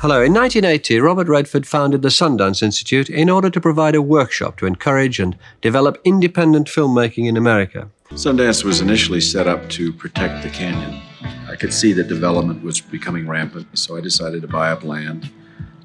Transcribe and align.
Hello. 0.00 0.22
In 0.22 0.34
1980, 0.34 1.00
Robert 1.00 1.26
Redford 1.26 1.66
founded 1.66 2.02
the 2.02 2.10
Sundance 2.10 2.62
Institute 2.62 3.08
in 3.08 3.30
order 3.30 3.48
to 3.48 3.60
provide 3.62 3.94
a 3.94 4.02
workshop 4.02 4.58
to 4.58 4.66
encourage 4.66 5.18
and 5.18 5.38
develop 5.62 5.98
independent 6.04 6.68
filmmaking 6.68 7.26
in 7.26 7.38
America. 7.38 7.88
Sundance 8.10 8.62
was 8.62 8.82
initially 8.82 9.22
set 9.22 9.48
up 9.48 9.70
to 9.70 9.94
protect 9.94 10.42
the 10.42 10.50
canyon. 10.50 11.00
I 11.48 11.56
could 11.56 11.72
see 11.72 11.94
that 11.94 12.08
development 12.08 12.62
was 12.62 12.78
becoming 12.78 13.26
rampant, 13.26 13.68
so 13.78 13.96
I 13.96 14.02
decided 14.02 14.42
to 14.42 14.48
buy 14.48 14.70
up 14.70 14.84
land 14.84 15.30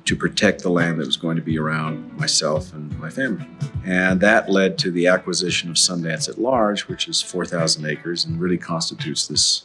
to 0.04 0.16
protect 0.18 0.62
the 0.62 0.70
land 0.70 1.00
that 1.00 1.06
was 1.06 1.16
going 1.16 1.38
to 1.38 1.42
be 1.42 1.58
around 1.58 2.12
myself 2.18 2.74
and 2.74 3.00
my 3.00 3.10
family. 3.10 3.48
And 3.86 4.20
that 4.20 4.50
led 4.50 4.78
to 4.80 4.92
the 4.92 5.08
acquisition 5.08 5.70
of 5.70 5.78
Sundance 5.78 6.28
at 6.28 6.38
large, 6.38 6.82
which 6.90 7.08
is 7.08 7.22
4,000 7.22 7.86
acres 7.86 8.26
and 8.26 8.42
really 8.42 8.58
constitutes 8.58 9.28
this 9.28 9.64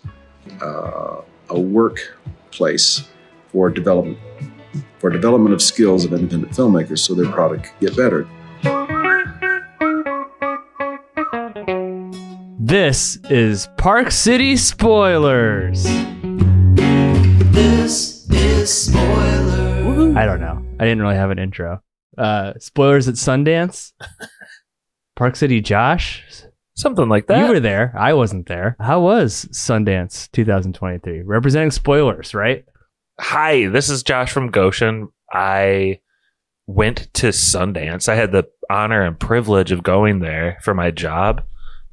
uh, 0.60 1.22
a 1.48 1.58
workplace 1.58 3.08
for 3.56 3.70
development 3.70 4.18
for 4.98 5.08
development 5.08 5.54
of 5.54 5.62
skills 5.62 6.04
of 6.04 6.12
independent 6.12 6.52
filmmakers 6.52 6.98
so 6.98 7.14
their 7.14 7.32
product 7.32 7.64
could 7.64 7.88
get 7.88 7.96
better. 7.96 8.28
This 12.60 13.16
is 13.30 13.66
Park 13.78 14.10
City 14.10 14.56
Spoilers. 14.56 15.84
This 17.54 18.28
is 18.28 18.70
spoiler. 18.88 20.18
I 20.18 20.26
don't 20.26 20.40
know. 20.40 20.62
I 20.78 20.84
didn't 20.84 21.00
really 21.00 21.16
have 21.16 21.30
an 21.30 21.38
intro. 21.38 21.80
Uh, 22.18 22.52
spoilers 22.58 23.08
at 23.08 23.14
Sundance. 23.14 23.94
Park 25.16 25.34
City 25.34 25.62
Josh, 25.62 26.44
Something 26.74 27.08
like 27.08 27.26
that. 27.28 27.38
you 27.38 27.46
were 27.54 27.60
there. 27.60 27.94
I 27.96 28.12
wasn't 28.12 28.48
there. 28.48 28.76
How 28.78 29.00
was 29.00 29.46
Sundance 29.50 30.30
2023? 30.32 31.22
Representing 31.22 31.70
spoilers, 31.70 32.34
right? 32.34 32.66
Hi, 33.18 33.66
this 33.68 33.88
is 33.88 34.02
Josh 34.02 34.30
from 34.30 34.50
Goshen. 34.50 35.08
I 35.32 36.00
went 36.66 37.08
to 37.14 37.28
Sundance. 37.28 38.10
I 38.10 38.14
had 38.14 38.30
the 38.30 38.44
honor 38.68 39.02
and 39.02 39.18
privilege 39.18 39.72
of 39.72 39.82
going 39.82 40.18
there 40.18 40.58
for 40.62 40.74
my 40.74 40.90
job, 40.90 41.42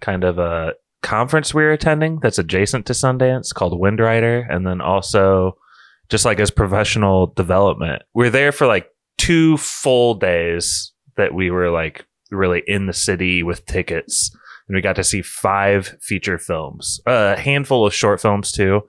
kind 0.02 0.26
of 0.26 0.38
a 0.38 0.74
conference 1.02 1.54
we 1.54 1.64
were 1.64 1.72
attending 1.72 2.20
that's 2.20 2.40
adjacent 2.40 2.86
to 2.88 2.94
Sundance 2.94 3.54
called 3.54 3.80
Windrider, 3.80 4.46
and 4.50 4.68
then 4.68 4.82
also 4.82 5.58
just 6.10 6.26
like 6.26 6.42
as 6.42 6.52
professional 6.52 7.28
development. 7.28 8.04
We 8.14 8.28
are 8.28 8.32
there 8.32 8.52
for 8.52 8.68
like 8.68 8.90
two 9.18 9.56
full 9.56 10.16
days 10.16 10.92
that 11.16 11.34
we 11.34 11.52
were 11.52 11.70
like 11.70 12.06
really 12.32 12.64
in 12.68 12.88
the 12.88 12.94
city 12.94 13.44
with 13.44 13.66
tickets. 13.66 14.36
And 14.68 14.76
we 14.76 14.82
got 14.82 14.98
to 14.98 15.04
see 15.04 15.22
five 15.22 15.98
feature 16.02 16.38
films, 16.38 17.00
a 17.06 17.38
handful 17.38 17.86
of 17.86 17.94
short 17.94 18.20
films 18.20 18.52
too. 18.52 18.82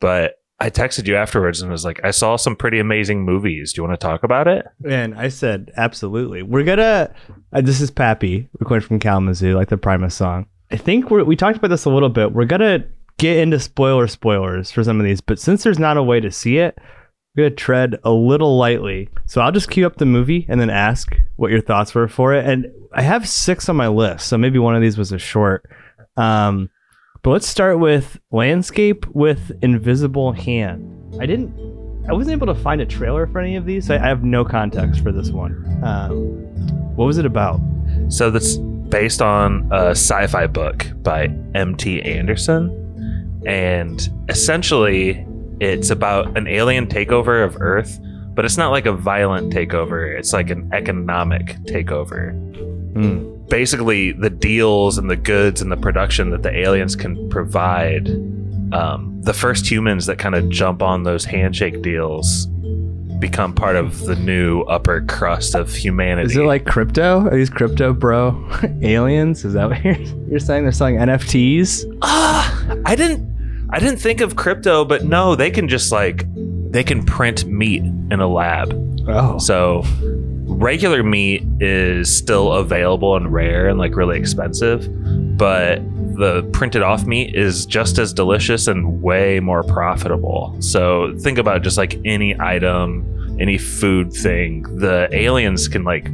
But 0.00 0.34
I 0.60 0.70
texted 0.70 1.06
you 1.06 1.14
afterwards 1.14 1.60
and 1.62 1.70
was 1.70 1.84
like, 1.84 2.00
I 2.02 2.10
saw 2.10 2.36
some 2.36 2.56
pretty 2.56 2.80
amazing 2.80 3.22
movies. 3.24 3.72
Do 3.72 3.80
you 3.80 3.88
want 3.88 3.98
to 3.98 4.04
talk 4.04 4.24
about 4.24 4.48
it? 4.48 4.66
And 4.88 5.14
I 5.14 5.28
said, 5.28 5.70
absolutely. 5.76 6.42
We're 6.42 6.64
gonna. 6.64 7.14
Uh, 7.52 7.60
this 7.60 7.80
is 7.80 7.90
Pappy, 7.90 8.48
recording 8.58 8.86
from 8.86 8.98
Kalamazoo, 8.98 9.54
like 9.54 9.68
the 9.68 9.76
Primus 9.76 10.16
song. 10.16 10.46
I 10.70 10.76
think 10.76 11.10
we 11.10 11.36
talked 11.36 11.58
about 11.58 11.68
this 11.68 11.84
a 11.84 11.90
little 11.90 12.08
bit. 12.08 12.32
We're 12.32 12.44
gonna 12.44 12.84
get 13.18 13.36
into 13.36 13.60
spoiler 13.60 14.08
spoilers 14.08 14.70
for 14.70 14.82
some 14.82 14.98
of 14.98 15.04
these, 15.06 15.20
but 15.20 15.38
since 15.38 15.62
there's 15.62 15.78
not 15.78 15.96
a 15.96 16.02
way 16.02 16.18
to 16.20 16.30
see 16.30 16.58
it, 16.58 16.76
we're 17.36 17.44
gonna 17.44 17.54
tread 17.54 17.96
a 18.02 18.10
little 18.10 18.58
lightly. 18.58 19.08
So 19.26 19.40
I'll 19.40 19.52
just 19.52 19.70
cue 19.70 19.86
up 19.86 19.96
the 19.96 20.06
movie 20.06 20.44
and 20.48 20.60
then 20.60 20.70
ask 20.70 21.14
what 21.36 21.52
your 21.52 21.60
thoughts 21.60 21.94
were 21.94 22.08
for 22.08 22.34
it. 22.34 22.44
And 22.44 22.66
I 22.92 23.02
have 23.02 23.28
six 23.28 23.68
on 23.68 23.76
my 23.76 23.88
list, 23.88 24.26
so 24.26 24.36
maybe 24.36 24.58
one 24.58 24.74
of 24.74 24.82
these 24.82 24.98
was 24.98 25.12
a 25.12 25.18
short. 25.18 25.70
Um, 26.16 26.68
but 27.22 27.30
let's 27.30 27.46
start 27.46 27.78
with 27.78 28.18
landscape 28.30 29.06
with 29.08 29.52
invisible 29.62 30.32
hand. 30.32 31.16
I 31.20 31.26
didn't. 31.26 31.52
I 32.08 32.12
wasn't 32.12 32.32
able 32.32 32.46
to 32.46 32.60
find 32.60 32.80
a 32.80 32.86
trailer 32.86 33.26
for 33.26 33.40
any 33.40 33.56
of 33.56 33.66
these. 33.66 33.86
So 33.86 33.94
I 33.94 33.98
I 33.98 34.08
have 34.08 34.24
no 34.24 34.44
context 34.44 35.02
for 35.02 35.12
this 35.12 35.30
one. 35.30 35.52
Um, 35.82 36.14
what 36.96 37.04
was 37.06 37.18
it 37.18 37.26
about? 37.26 37.60
So 38.08 38.30
that's 38.30 38.56
based 38.56 39.20
on 39.20 39.68
a 39.70 39.90
sci-fi 39.90 40.46
book 40.46 40.86
by 41.02 41.24
M.T. 41.54 42.02
Anderson, 42.02 43.42
and 43.46 44.08
essentially 44.28 45.26
it's 45.60 45.90
about 45.90 46.36
an 46.36 46.46
alien 46.46 46.86
takeover 46.86 47.44
of 47.44 47.56
Earth, 47.60 47.98
but 48.34 48.44
it's 48.44 48.56
not 48.56 48.70
like 48.70 48.86
a 48.86 48.92
violent 48.92 49.52
takeover. 49.52 50.16
It's 50.16 50.32
like 50.32 50.50
an 50.50 50.70
economic 50.72 51.56
takeover. 51.64 52.32
Hmm. 52.94 53.37
Basically, 53.48 54.12
the 54.12 54.30
deals 54.30 54.98
and 54.98 55.10
the 55.10 55.16
goods 55.16 55.62
and 55.62 55.72
the 55.72 55.76
production 55.76 56.30
that 56.30 56.42
the 56.42 56.54
aliens 56.56 56.94
can 56.96 57.28
provide. 57.28 58.08
Um, 58.72 59.20
the 59.22 59.32
first 59.32 59.70
humans 59.70 60.06
that 60.06 60.18
kind 60.18 60.34
of 60.34 60.48
jump 60.50 60.82
on 60.82 61.02
those 61.04 61.24
handshake 61.24 61.80
deals 61.82 62.46
become 63.18 63.52
part 63.52 63.74
of 63.76 64.00
the 64.04 64.14
new 64.16 64.62
upper 64.62 65.00
crust 65.02 65.54
of 65.54 65.74
humanity. 65.74 66.30
Is 66.30 66.36
it 66.36 66.42
like 66.42 66.66
crypto? 66.66 67.26
Are 67.26 67.30
these 67.34 67.50
crypto 67.50 67.92
bro 67.92 68.48
aliens? 68.82 69.44
Is 69.44 69.54
that 69.54 69.70
what 69.70 69.82
you're, 69.82 69.94
you're 70.28 70.38
saying? 70.38 70.62
They're 70.64 70.72
selling 70.72 70.96
NFTs? 70.96 71.98
Ah, 72.02 72.76
I 72.84 72.94
didn't 72.94 73.66
I 73.70 73.80
didn't 73.80 73.98
think 73.98 74.20
of 74.20 74.36
crypto, 74.36 74.84
but 74.84 75.04
no, 75.04 75.34
they 75.34 75.50
can 75.50 75.68
just 75.68 75.90
like 75.90 76.24
they 76.70 76.84
can 76.84 77.04
print 77.04 77.44
meat 77.46 77.82
in 77.82 78.20
a 78.20 78.28
lab. 78.28 78.72
Oh, 79.08 79.38
So 79.38 79.82
regular 80.58 81.02
meat 81.02 81.42
is 81.60 82.14
still 82.14 82.52
available 82.52 83.16
and 83.16 83.32
rare 83.32 83.68
and 83.68 83.78
like 83.78 83.94
really 83.94 84.18
expensive, 84.18 84.88
but 85.38 85.80
the 86.16 86.42
printed 86.52 86.82
off 86.82 87.04
meat 87.04 87.34
is 87.34 87.64
just 87.64 87.98
as 87.98 88.12
delicious 88.12 88.66
and 88.66 89.00
way 89.00 89.38
more 89.38 89.62
profitable. 89.62 90.56
So 90.60 91.16
think 91.20 91.38
about 91.38 91.62
just 91.62 91.78
like 91.78 92.00
any 92.04 92.38
item, 92.40 93.36
any 93.40 93.56
food 93.56 94.12
thing, 94.12 94.62
the 94.78 95.08
aliens 95.12 95.68
can 95.68 95.84
like 95.84 96.10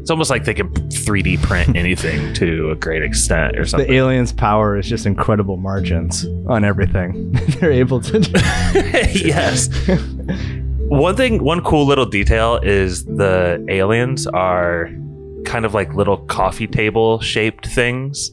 it's 0.00 0.10
almost 0.10 0.30
like 0.30 0.44
they 0.44 0.54
can 0.54 0.68
3D 0.70 1.42
print 1.42 1.76
anything 1.76 2.32
to 2.34 2.70
a 2.70 2.74
great 2.76 3.02
extent 3.02 3.58
or 3.58 3.66
something. 3.66 3.88
the 3.88 3.94
aliens' 3.94 4.32
power 4.32 4.76
is 4.76 4.88
just 4.88 5.06
incredible 5.06 5.56
margins 5.56 6.24
on 6.48 6.64
everything. 6.64 7.32
They're 7.60 7.72
able 7.72 8.00
to. 8.00 8.18
yes. 9.12 9.68
One 10.92 11.16
thing, 11.16 11.42
one 11.42 11.62
cool 11.62 11.86
little 11.86 12.04
detail 12.04 12.56
is 12.62 13.04
the 13.06 13.64
aliens 13.70 14.26
are 14.26 14.90
kind 15.46 15.64
of 15.64 15.72
like 15.72 15.94
little 15.94 16.18
coffee 16.18 16.66
table 16.66 17.18
shaped 17.20 17.66
things, 17.66 18.30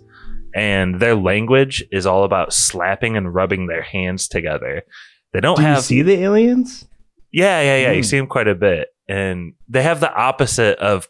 and 0.53 0.99
their 0.99 1.15
language 1.15 1.83
is 1.91 2.05
all 2.05 2.25
about 2.25 2.51
slapping 2.53 3.15
and 3.15 3.33
rubbing 3.33 3.67
their 3.67 3.81
hands 3.81 4.27
together. 4.27 4.83
They 5.31 5.39
don't 5.39 5.55
Do 5.55 5.61
you 5.61 5.67
have, 5.69 5.83
see 5.83 6.01
the 6.01 6.21
aliens? 6.21 6.85
yeah, 7.31 7.61
yeah, 7.61 7.77
yeah. 7.83 7.91
You 7.91 7.99
Hmm. 8.01 8.03
see 8.03 8.17
them 8.17 8.27
quite 8.27 8.47
a 8.49 8.55
bit, 8.55 8.89
and 9.07 9.53
they 9.69 9.81
have 9.81 10.01
the 10.01 10.13
opposite 10.13 10.77
of 10.79 11.07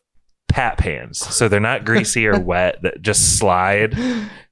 pap 0.50 0.82
hands. 0.82 1.20
So 1.20 1.48
they're 1.48 1.60
not 1.60 1.86
greasy 1.86 2.28
or 2.28 2.40
wet 2.40 2.80
that 2.82 3.02
just 3.02 3.38
slide. 3.38 3.96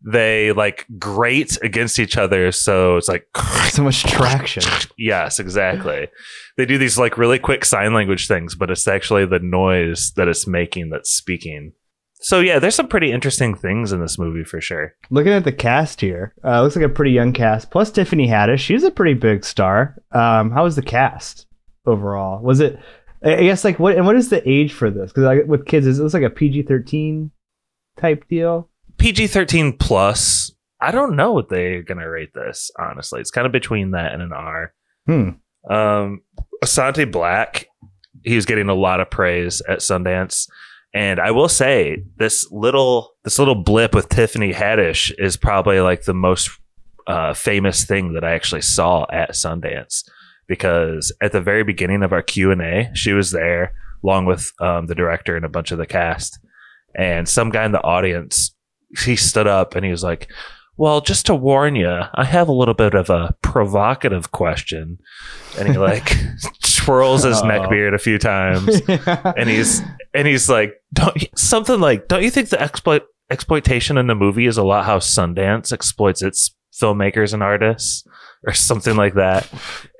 They 0.01 0.53
like 0.53 0.85
grate 0.97 1.57
against 1.61 1.99
each 1.99 2.17
other, 2.17 2.51
so 2.51 2.97
it's 2.97 3.09
like 3.09 3.27
So 3.71 3.83
much 3.83 4.03
traction. 4.03 4.63
Yes, 4.97 5.39
exactly. 5.39 6.07
They 6.55 6.65
do 6.65 6.77
these 6.77 6.97
like 6.97 7.17
really 7.17 7.39
quick 7.39 7.65
sign 7.65 7.93
language 7.93 8.27
things, 8.27 8.55
but 8.55 8.71
it's 8.71 8.87
actually 8.87 9.25
the 9.25 9.39
noise 9.39 10.13
that 10.15 10.27
it's 10.27 10.47
making 10.47 10.89
that's 10.89 11.11
speaking. 11.11 11.73
So 12.19 12.39
yeah, 12.39 12.57
there's 12.59 12.75
some 12.75 12.87
pretty 12.87 13.11
interesting 13.11 13.53
things 13.53 13.91
in 13.91 14.01
this 14.01 14.17
movie 14.17 14.43
for 14.43 14.59
sure. 14.59 14.95
Looking 15.11 15.33
at 15.33 15.43
the 15.43 15.51
cast 15.51 16.01
here, 16.01 16.33
uh, 16.43 16.61
looks 16.63 16.75
like 16.75 16.85
a 16.85 16.89
pretty 16.89 17.11
young 17.11 17.33
cast. 17.33 17.69
Plus 17.69 17.91
Tiffany 17.91 18.27
Haddish, 18.27 18.59
she's 18.59 18.83
a 18.83 18.91
pretty 18.91 19.13
big 19.13 19.45
star. 19.45 19.95
Um, 20.11 20.49
how 20.51 20.63
was 20.63 20.75
the 20.75 20.81
cast 20.81 21.45
overall? 21.85 22.41
Was 22.41 22.59
it? 22.59 22.79
I 23.23 23.43
guess 23.43 23.63
like 23.63 23.79
what 23.79 23.95
and 23.95 24.05
what 24.05 24.15
is 24.15 24.29
the 24.29 24.47
age 24.47 24.73
for 24.73 24.89
this? 24.89 25.11
Because 25.11 25.23
like, 25.23 25.45
with 25.47 25.65
kids, 25.65 25.87
is 25.87 25.99
it 25.99 26.13
like 26.13 26.23
a 26.23 26.29
PG 26.29 26.63
thirteen 26.63 27.31
type 27.97 28.27
deal? 28.27 28.69
PG-13 28.97 29.77
plus. 29.77 30.51
I 30.81 30.91
don't 30.91 31.15
know 31.15 31.31
what 31.31 31.49
they're 31.49 31.81
gonna 31.81 32.09
rate 32.09 32.33
this. 32.33 32.71
Honestly, 32.79 33.19
it's 33.19 33.31
kind 33.31 33.45
of 33.45 33.51
between 33.51 33.91
that 33.91 34.13
and 34.13 34.21
an 34.21 34.31
R. 34.31 34.73
Hmm. 35.05 35.29
Um, 35.69 36.21
Asante 36.63 37.11
Blackk, 37.11 37.65
he 38.23 38.35
was 38.35 38.45
getting 38.45 38.69
a 38.69 38.75
lot 38.75 38.99
of 38.99 39.09
praise 39.09 39.61
at 39.67 39.79
Sundance, 39.79 40.47
and 40.93 41.19
I 41.19 41.31
will 41.31 41.49
say 41.49 42.03
this 42.17 42.47
little 42.51 43.11
this 43.23 43.39
little 43.39 43.55
blip 43.55 43.95
with 43.95 44.09
Tiffany 44.09 44.53
Haddish 44.53 45.13
is 45.17 45.37
probably 45.37 45.79
like 45.81 46.03
the 46.03 46.13
most 46.13 46.49
uh, 47.07 47.33
famous 47.33 47.85
thing 47.85 48.13
that 48.13 48.23
I 48.23 48.33
actually 48.33 48.61
saw 48.61 49.05
at 49.11 49.31
Sundance 49.31 50.03
because 50.47 51.11
at 51.21 51.31
the 51.31 51.41
very 51.41 51.63
beginning 51.63 52.03
of 52.03 52.13
our 52.13 52.21
Q 52.21 52.51
and 52.51 52.61
A, 52.61 52.89
she 52.93 53.13
was 53.13 53.31
there 53.31 53.73
along 54.03 54.25
with 54.25 54.51
um, 54.61 54.87
the 54.87 54.95
director 54.95 55.35
and 55.35 55.45
a 55.45 55.49
bunch 55.49 55.71
of 55.71 55.77
the 55.77 55.85
cast, 55.87 56.39
and 56.95 57.27
some 57.27 57.49
guy 57.49 57.65
in 57.65 57.71
the 57.71 57.83
audience 57.83 58.55
he 59.03 59.15
stood 59.15 59.47
up 59.47 59.75
and 59.75 59.85
he 59.85 59.91
was 59.91 60.03
like. 60.03 60.29
Well, 60.79 61.01
just 61.01 61.25
to 61.25 61.33
warn 61.33 61.75
you, 61.75 62.01
I 62.13 62.23
have 62.23 62.47
a 62.47 62.51
little 62.51 62.75
bit 62.75 62.93
of 62.93 63.09
a 63.09 63.35
provocative 63.41 64.31
question. 64.31 64.99
And 65.57 65.69
he 65.69 65.75
like 65.75 66.13
twirls 66.87 67.23
his 67.23 67.37
Uh-oh. 67.37 67.47
neck 67.47 67.69
beard 67.69 67.93
a 67.93 67.97
few 67.99 68.17
times 68.17 68.79
and 68.87 69.49
he's 69.49 69.81
and 70.13 70.25
he's 70.25 70.47
like 70.47 70.75
don't 70.93 71.17
something 71.37 71.81
like 71.81 72.07
don't 72.07 72.23
you 72.23 72.29
think 72.29 72.47
the 72.47 72.61
exploit 72.61 73.03
exploitation 73.29 73.97
in 73.97 74.07
the 74.07 74.15
movie 74.15 74.45
is 74.45 74.57
a 74.57 74.63
lot 74.63 74.85
how 74.85 74.99
Sundance 74.99 75.73
exploits 75.73 76.21
its 76.21 76.55
filmmakers 76.73 77.33
and 77.33 77.43
artists 77.43 78.05
or 78.45 78.53
something 78.53 78.95
like 78.95 79.15
that. 79.15 79.49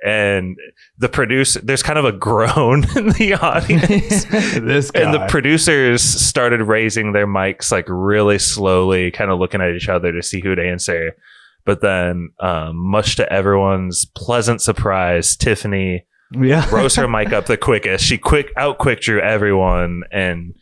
And 0.04 0.56
the 0.98 1.08
producer, 1.08 1.60
there's 1.60 1.82
kind 1.82 1.98
of 1.98 2.04
a 2.04 2.12
groan 2.12 2.84
in 2.96 3.08
the 3.10 3.38
audience. 3.40 4.24
this 4.54 4.90
guy. 4.90 5.00
and 5.00 5.14
the 5.14 5.26
producers 5.28 6.02
started 6.02 6.62
raising 6.62 7.12
their 7.12 7.26
mics 7.26 7.72
like 7.72 7.86
really 7.88 8.38
slowly, 8.38 9.10
kind 9.10 9.30
of 9.30 9.38
looking 9.38 9.60
at 9.60 9.74
each 9.74 9.88
other 9.88 10.12
to 10.12 10.22
see 10.22 10.40
who'd 10.40 10.58
answer. 10.58 11.12
But 11.64 11.80
then, 11.82 12.30
um, 12.40 12.76
much 12.76 13.16
to 13.16 13.30
everyone's 13.30 14.06
pleasant 14.14 14.62
surprise, 14.62 15.36
Tiffany 15.36 16.06
yeah. 16.32 16.68
rose 16.72 16.96
her 16.96 17.08
mic 17.08 17.32
up 17.32 17.46
the 17.46 17.56
quickest. 17.56 18.04
She 18.04 18.18
quick 18.18 18.50
out 18.56 18.78
quick 18.78 19.00
drew 19.00 19.20
everyone 19.20 20.02
and 20.10 20.54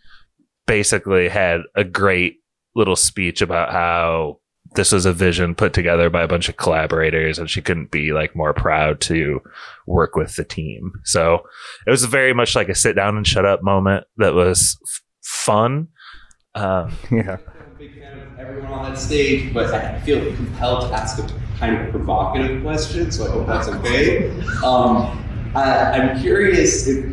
basically 0.67 1.29
had 1.29 1.61
a 1.75 1.85
great 1.85 2.41
little 2.75 2.97
speech 2.97 3.41
about 3.41 3.73
how 3.73 4.41
this 4.77 4.93
was 4.93 5.05
a 5.07 5.13
vision 5.13 5.55
put 5.55 5.73
together 5.73 6.09
by 6.09 6.23
a 6.23 6.29
bunch 6.29 6.49
of 6.49 6.57
collaborators 6.57 7.39
and 7.39 7.51
she 7.51 7.61
couldn't 7.61 7.91
be 7.91 8.13
like 8.13 8.37
more 8.37 8.55
proud 8.55 9.01
to 9.01 9.43
work 9.87 10.15
with 10.15 10.37
the 10.37 10.45
team. 10.45 10.93
So 11.05 11.47
it 11.87 11.91
was 11.91 12.05
very 12.05 12.33
much 12.33 12.55
like 12.55 12.69
a 12.69 12.75
sit 12.75 12.95
down 12.95 13.17
and 13.17 13.27
shut 13.27 13.45
up 13.45 13.63
moment 13.63 14.05
that 14.19 14.35
was 14.35 14.79
f- 14.87 15.03
fun. 15.23 15.89
Um, 16.55 16.93
yeah. 17.11 17.39
big 17.79 17.99
fan 17.99 18.19
of 18.19 18.39
everyone 18.39 18.73
on 18.73 18.91
that 18.93 18.99
stage, 18.99 19.53
but 19.53 19.75
I 19.75 20.01
feel 20.01 20.25
compelled 20.37 20.89
to 20.89 20.95
ask 20.95 21.19
a 21.19 21.29
kind 21.59 21.77
of 21.77 21.91
provocative 21.91 22.63
question, 22.63 23.11
so 23.11 23.27
I 23.27 23.31
hope 23.31 23.47
that's 23.47 23.69
okay. 23.69 24.31
Um, 24.65 25.26
I, 25.57 25.99
I'm 25.99 26.21
curious, 26.21 26.87
if, 26.87 27.05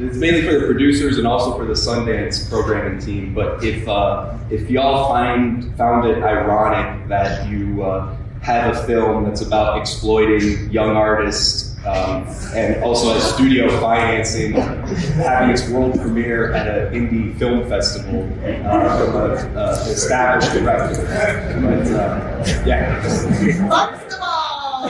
it's 0.00 0.16
mainly 0.16 0.42
for 0.42 0.58
the 0.58 0.66
producers 0.66 1.18
and 1.18 1.26
also 1.26 1.56
for 1.56 1.64
the 1.64 1.74
Sundance 1.74 2.48
programming 2.50 2.98
team, 3.00 3.32
but 3.32 3.62
if 3.62 3.86
uh, 3.88 4.36
if 4.50 4.68
y'all 4.68 5.08
find 5.08 5.74
found 5.76 6.08
it 6.08 6.22
ironic 6.22 7.08
that 7.08 7.48
you 7.48 7.82
uh, 7.84 8.16
have 8.40 8.76
a 8.76 8.86
film 8.86 9.24
that's 9.24 9.40
about 9.40 9.78
exploiting 9.80 10.68
young 10.70 10.96
artists 10.96 11.76
um, 11.86 12.26
and 12.54 12.82
also 12.82 13.12
has 13.14 13.34
studio 13.34 13.68
financing, 13.80 14.52
having 14.52 15.50
its 15.50 15.68
world 15.68 15.98
premiere 16.00 16.52
at 16.54 16.66
an 16.66 16.92
indie 16.92 17.38
film 17.38 17.68
festival 17.68 18.24
uh, 18.66 18.96
from 18.98 19.16
an 19.30 19.56
uh, 19.56 19.84
established 19.88 20.52
director. 20.52 21.04
But 21.60 21.86
uh, 21.92 22.62
yeah. 22.66 23.00
First 23.02 24.06
of 24.12 24.20
all, 24.22 24.88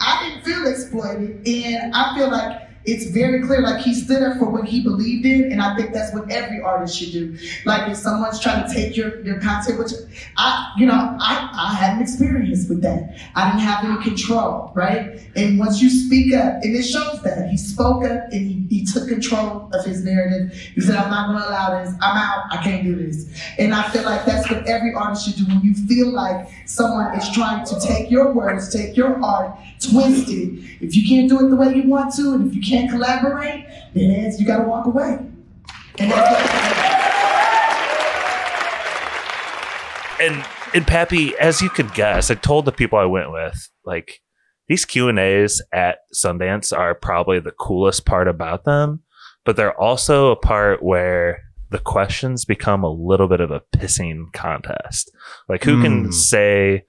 I 0.00 0.28
didn't 0.28 0.44
feel 0.44 0.66
exploited, 0.66 1.33
and 1.46 1.94
I 1.94 2.14
feel 2.16 2.30
like 2.30 2.64
it's 2.86 3.06
very 3.06 3.40
clear, 3.42 3.62
like 3.62 3.82
he 3.82 3.94
stood 3.94 4.22
up 4.22 4.38
for 4.38 4.44
what 4.50 4.66
he 4.66 4.82
believed 4.82 5.24
in, 5.24 5.50
and 5.50 5.62
I 5.62 5.74
think 5.74 5.92
that's 5.94 6.12
what 6.12 6.30
every 6.30 6.60
artist 6.60 6.98
should 6.98 7.12
do. 7.12 7.36
Like 7.64 7.90
if 7.90 7.96
someone's 7.96 8.40
trying 8.40 8.68
to 8.68 8.74
take 8.74 8.94
your, 8.94 9.24
your 9.24 9.40
content, 9.40 9.78
which 9.78 9.92
I, 10.36 10.72
you 10.76 10.86
know, 10.86 11.16
I, 11.18 11.50
I 11.54 11.74
had 11.74 11.96
an 11.96 12.02
experience 12.02 12.68
with 12.68 12.82
that. 12.82 13.16
I 13.34 13.48
didn't 13.48 13.62
have 13.62 13.84
any 13.84 14.02
control, 14.02 14.70
right? 14.74 15.18
And 15.34 15.58
once 15.58 15.80
you 15.80 15.88
speak 15.88 16.34
up, 16.34 16.62
and 16.62 16.76
it 16.76 16.82
shows 16.82 17.22
that 17.22 17.48
he 17.48 17.56
spoke 17.56 18.04
up 18.04 18.24
and 18.30 18.46
he, 18.46 18.66
he 18.68 18.84
took 18.84 19.08
control 19.08 19.70
of 19.72 19.84
his 19.84 20.04
narrative. 20.04 20.52
He 20.52 20.80
said, 20.82 20.96
I'm 20.96 21.10
not 21.10 21.28
gonna 21.28 21.48
allow 21.48 21.82
this, 21.82 21.94
I'm 22.02 22.16
out, 22.18 22.44
I 22.50 22.62
can't 22.62 22.84
do 22.84 22.94
this. 22.94 23.26
And 23.58 23.74
I 23.74 23.88
feel 23.90 24.02
like 24.02 24.26
that's 24.26 24.50
what 24.50 24.66
every 24.66 24.92
artist 24.92 25.26
should 25.26 25.36
do 25.36 25.46
when 25.46 25.62
you 25.62 25.74
feel 25.86 26.08
like 26.08 26.48
someone 26.66 27.16
is 27.16 27.30
trying 27.30 27.64
to 27.64 27.80
take 27.80 28.10
your 28.10 28.32
words, 28.32 28.70
take 28.70 28.94
your 28.94 29.22
art, 29.24 29.58
twist 29.90 30.28
it. 30.30 30.58
If 30.80 30.96
you 30.96 31.06
can't 31.08 31.28
do 31.28 31.44
it 31.46 31.50
the 31.50 31.56
way 31.56 31.74
you 31.74 31.88
want 31.88 32.14
to, 32.14 32.34
and 32.34 32.48
if 32.48 32.54
you 32.54 32.62
can't 32.62 32.90
collaborate, 32.90 33.66
then 33.94 34.10
it's- 34.10 34.40
you 34.40 34.46
gotta 34.46 34.64
walk 34.64 34.86
away. 34.86 35.18
And 35.98 36.10
that's 36.10 36.30
what 36.30 36.50
and 40.20 40.44
and 40.74 40.86
Pappy, 40.86 41.36
as 41.38 41.60
you 41.62 41.70
could 41.70 41.92
guess, 41.94 42.30
I 42.30 42.34
told 42.34 42.64
the 42.64 42.72
people 42.72 42.98
I 42.98 43.04
went 43.04 43.30
with, 43.32 43.68
like 43.84 44.20
these 44.68 44.84
Q 44.84 45.08
and 45.08 45.18
A's 45.18 45.62
at 45.72 45.98
Sundance 46.14 46.76
are 46.76 46.94
probably 46.94 47.38
the 47.38 47.52
coolest 47.52 48.04
part 48.06 48.26
about 48.28 48.64
them, 48.64 49.00
but 49.44 49.56
they're 49.56 49.78
also 49.78 50.30
a 50.32 50.36
part 50.36 50.82
where 50.82 51.40
the 51.70 51.78
questions 51.78 52.44
become 52.44 52.82
a 52.84 52.90
little 52.90 53.28
bit 53.28 53.40
of 53.40 53.50
a 53.50 53.62
pissing 53.76 54.32
contest. 54.32 55.10
Like 55.48 55.64
who 55.64 55.82
can 55.82 56.04
Hmm. 56.06 56.10
say 56.10 56.84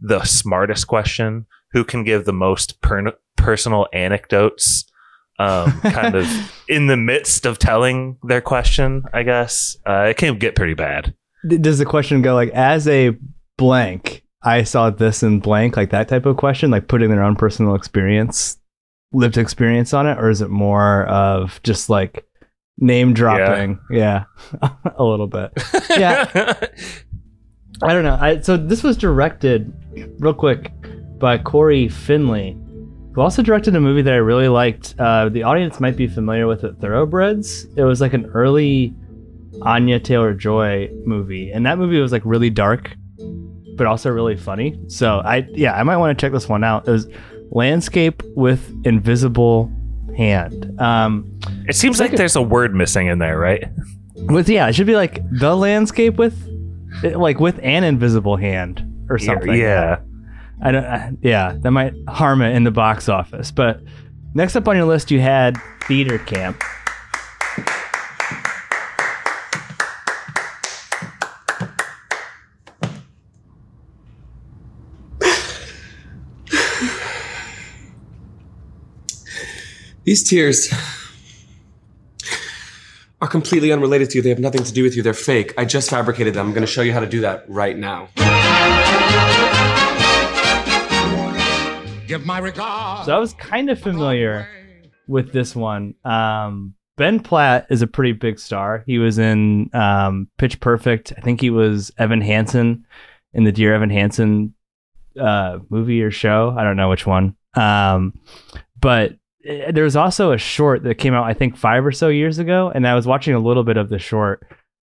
the 0.00 0.22
smartest 0.24 0.86
question, 0.86 1.46
who 1.76 1.84
can 1.84 2.04
give 2.04 2.24
the 2.24 2.32
most 2.32 2.80
per- 2.80 3.18
personal 3.36 3.86
anecdotes, 3.92 4.90
um, 5.38 5.78
kind 5.82 6.14
of 6.14 6.26
in 6.70 6.86
the 6.86 6.96
midst 6.96 7.44
of 7.44 7.58
telling 7.58 8.16
their 8.22 8.40
question. 8.40 9.02
I 9.12 9.24
guess 9.24 9.76
uh, 9.86 10.06
it 10.08 10.16
can 10.16 10.38
get 10.38 10.56
pretty 10.56 10.72
bad. 10.72 11.14
Does 11.46 11.78
the 11.78 11.84
question 11.84 12.22
go 12.22 12.34
like 12.34 12.48
as 12.54 12.88
a 12.88 13.14
blank? 13.58 14.24
I 14.42 14.62
saw 14.62 14.88
this 14.88 15.22
in 15.22 15.40
blank, 15.40 15.76
like 15.76 15.90
that 15.90 16.08
type 16.08 16.24
of 16.24 16.38
question, 16.38 16.70
like 16.70 16.88
putting 16.88 17.10
their 17.10 17.22
own 17.22 17.36
personal 17.36 17.74
experience, 17.74 18.56
lived 19.12 19.36
experience 19.36 19.92
on 19.92 20.06
it, 20.06 20.16
or 20.16 20.30
is 20.30 20.40
it 20.40 20.48
more 20.48 21.04
of 21.08 21.60
just 21.62 21.90
like 21.90 22.24
name 22.78 23.12
dropping? 23.12 23.78
Yeah, 23.90 24.24
a 24.96 25.04
little 25.04 25.26
bit. 25.26 25.52
Yeah. 25.90 26.54
I 27.82 27.92
don't 27.92 28.04
know. 28.04 28.16
I, 28.18 28.40
so 28.40 28.56
this 28.56 28.82
was 28.82 28.96
directed, 28.96 29.70
real 30.18 30.32
quick, 30.32 30.72
by 31.18 31.38
Cory 31.38 31.88
Finley, 31.88 32.56
who 33.14 33.20
also 33.20 33.42
directed 33.42 33.74
a 33.74 33.80
movie 33.80 34.02
that 34.02 34.12
I 34.12 34.18
really 34.18 34.48
liked. 34.48 34.94
Uh, 34.98 35.28
the 35.28 35.42
audience 35.42 35.80
might 35.80 35.96
be 35.96 36.06
familiar 36.06 36.46
with 36.46 36.64
it, 36.64 36.76
Thoroughbreds. 36.80 37.66
It 37.76 37.84
was 37.84 38.00
like 38.00 38.12
an 38.12 38.26
early 38.26 38.94
Anya 39.62 39.98
Taylor 39.98 40.34
Joy 40.34 40.90
movie, 41.04 41.50
and 41.50 41.64
that 41.66 41.78
movie 41.78 41.98
was 42.00 42.12
like 42.12 42.22
really 42.24 42.50
dark, 42.50 42.94
but 43.76 43.86
also 43.86 44.10
really 44.10 44.36
funny. 44.36 44.78
So 44.88 45.20
I, 45.20 45.46
yeah, 45.52 45.74
I 45.74 45.82
might 45.82 45.96
want 45.96 46.16
to 46.18 46.20
check 46.22 46.32
this 46.32 46.48
one 46.48 46.62
out. 46.64 46.86
It 46.86 46.90
was 46.90 47.08
Landscape 47.50 48.22
with 48.34 48.74
Invisible 48.84 49.72
Hand. 50.16 50.78
Um, 50.80 51.38
It 51.68 51.74
seems 51.76 52.00
like 52.00 52.12
there's 52.12 52.36
a 52.36 52.42
word 52.42 52.74
missing 52.74 53.06
in 53.06 53.18
there, 53.18 53.38
right? 53.38 53.64
with 54.28 54.48
yeah, 54.48 54.66
it 54.66 54.74
should 54.74 54.86
be 54.86 54.96
like 54.96 55.20
the 55.30 55.54
landscape 55.54 56.16
with, 56.16 56.36
like 57.02 57.38
with 57.38 57.58
an 57.62 57.84
invisible 57.84 58.36
hand 58.36 58.82
or 59.10 59.18
something. 59.18 59.54
Yeah. 59.54 59.98
I 60.62 60.72
don't. 60.72 61.18
Yeah, 61.22 61.56
that 61.58 61.70
might 61.70 61.94
harm 62.08 62.42
it 62.42 62.54
in 62.54 62.64
the 62.64 62.70
box 62.70 63.08
office. 63.08 63.50
But 63.50 63.80
next 64.34 64.56
up 64.56 64.66
on 64.68 64.76
your 64.76 64.86
list, 64.86 65.10
you 65.10 65.20
had 65.20 65.58
Theater 65.84 66.18
Camp. 66.18 66.60
These 80.04 80.22
tears 80.22 80.72
are 83.20 83.26
completely 83.26 83.72
unrelated 83.72 84.08
to 84.10 84.18
you. 84.18 84.22
They 84.22 84.28
have 84.28 84.38
nothing 84.38 84.62
to 84.62 84.72
do 84.72 84.84
with 84.84 84.94
you. 84.94 85.02
They're 85.02 85.14
fake. 85.14 85.52
I 85.58 85.64
just 85.64 85.90
fabricated 85.90 86.34
them. 86.34 86.46
I'm 86.46 86.52
going 86.52 86.60
to 86.60 86.72
show 86.72 86.82
you 86.82 86.92
how 86.92 87.00
to 87.00 87.08
do 87.08 87.22
that 87.22 87.44
right 87.48 87.76
now. 87.76 88.08
Give 92.06 92.24
my 92.24 92.38
regards. 92.38 93.06
So 93.06 93.16
I 93.16 93.18
was 93.18 93.34
kind 93.34 93.70
of 93.70 93.80
familiar 93.80 94.48
with 95.08 95.32
this 95.32 95.54
one. 95.56 95.94
Um, 96.04 96.74
ben 96.96 97.20
Platt 97.20 97.66
is 97.70 97.82
a 97.82 97.86
pretty 97.86 98.12
big 98.12 98.38
star. 98.38 98.84
He 98.86 98.98
was 98.98 99.18
in 99.18 99.70
um, 99.74 100.28
Pitch 100.38 100.60
Perfect. 100.60 101.12
I 101.16 101.20
think 101.20 101.40
he 101.40 101.50
was 101.50 101.92
Evan 101.98 102.20
Hansen 102.20 102.86
in 103.32 103.44
the 103.44 103.52
Dear 103.52 103.74
Evan 103.74 103.90
Hansen 103.90 104.54
uh, 105.20 105.58
movie 105.68 106.02
or 106.02 106.10
show. 106.10 106.54
I 106.56 106.64
don't 106.64 106.76
know 106.76 106.90
which 106.90 107.06
one. 107.06 107.36
Um, 107.54 108.18
but 108.78 109.16
eh, 109.44 109.70
there 109.70 109.84
was 109.84 109.96
also 109.96 110.32
a 110.32 110.38
short 110.38 110.84
that 110.84 110.96
came 110.96 111.14
out, 111.14 111.24
I 111.24 111.34
think, 111.34 111.56
five 111.56 111.84
or 111.84 111.92
so 111.92 112.08
years 112.08 112.38
ago, 112.38 112.70
and 112.74 112.86
I 112.86 112.94
was 112.94 113.06
watching 113.06 113.34
a 113.34 113.38
little 113.38 113.64
bit 113.64 113.76
of 113.76 113.88
the 113.88 113.98
short 113.98 114.46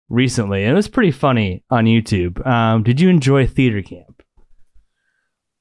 recently, 0.09 0.63
and 0.63 0.71
it 0.71 0.75
was 0.75 0.87
pretty 0.87 1.11
funny 1.11 1.63
on 1.69 1.85
YouTube. 1.85 2.45
Um, 2.45 2.83
did 2.83 2.99
you 2.99 3.09
enjoy 3.09 3.45
Theater 3.47 3.81
Camp? 3.81 4.18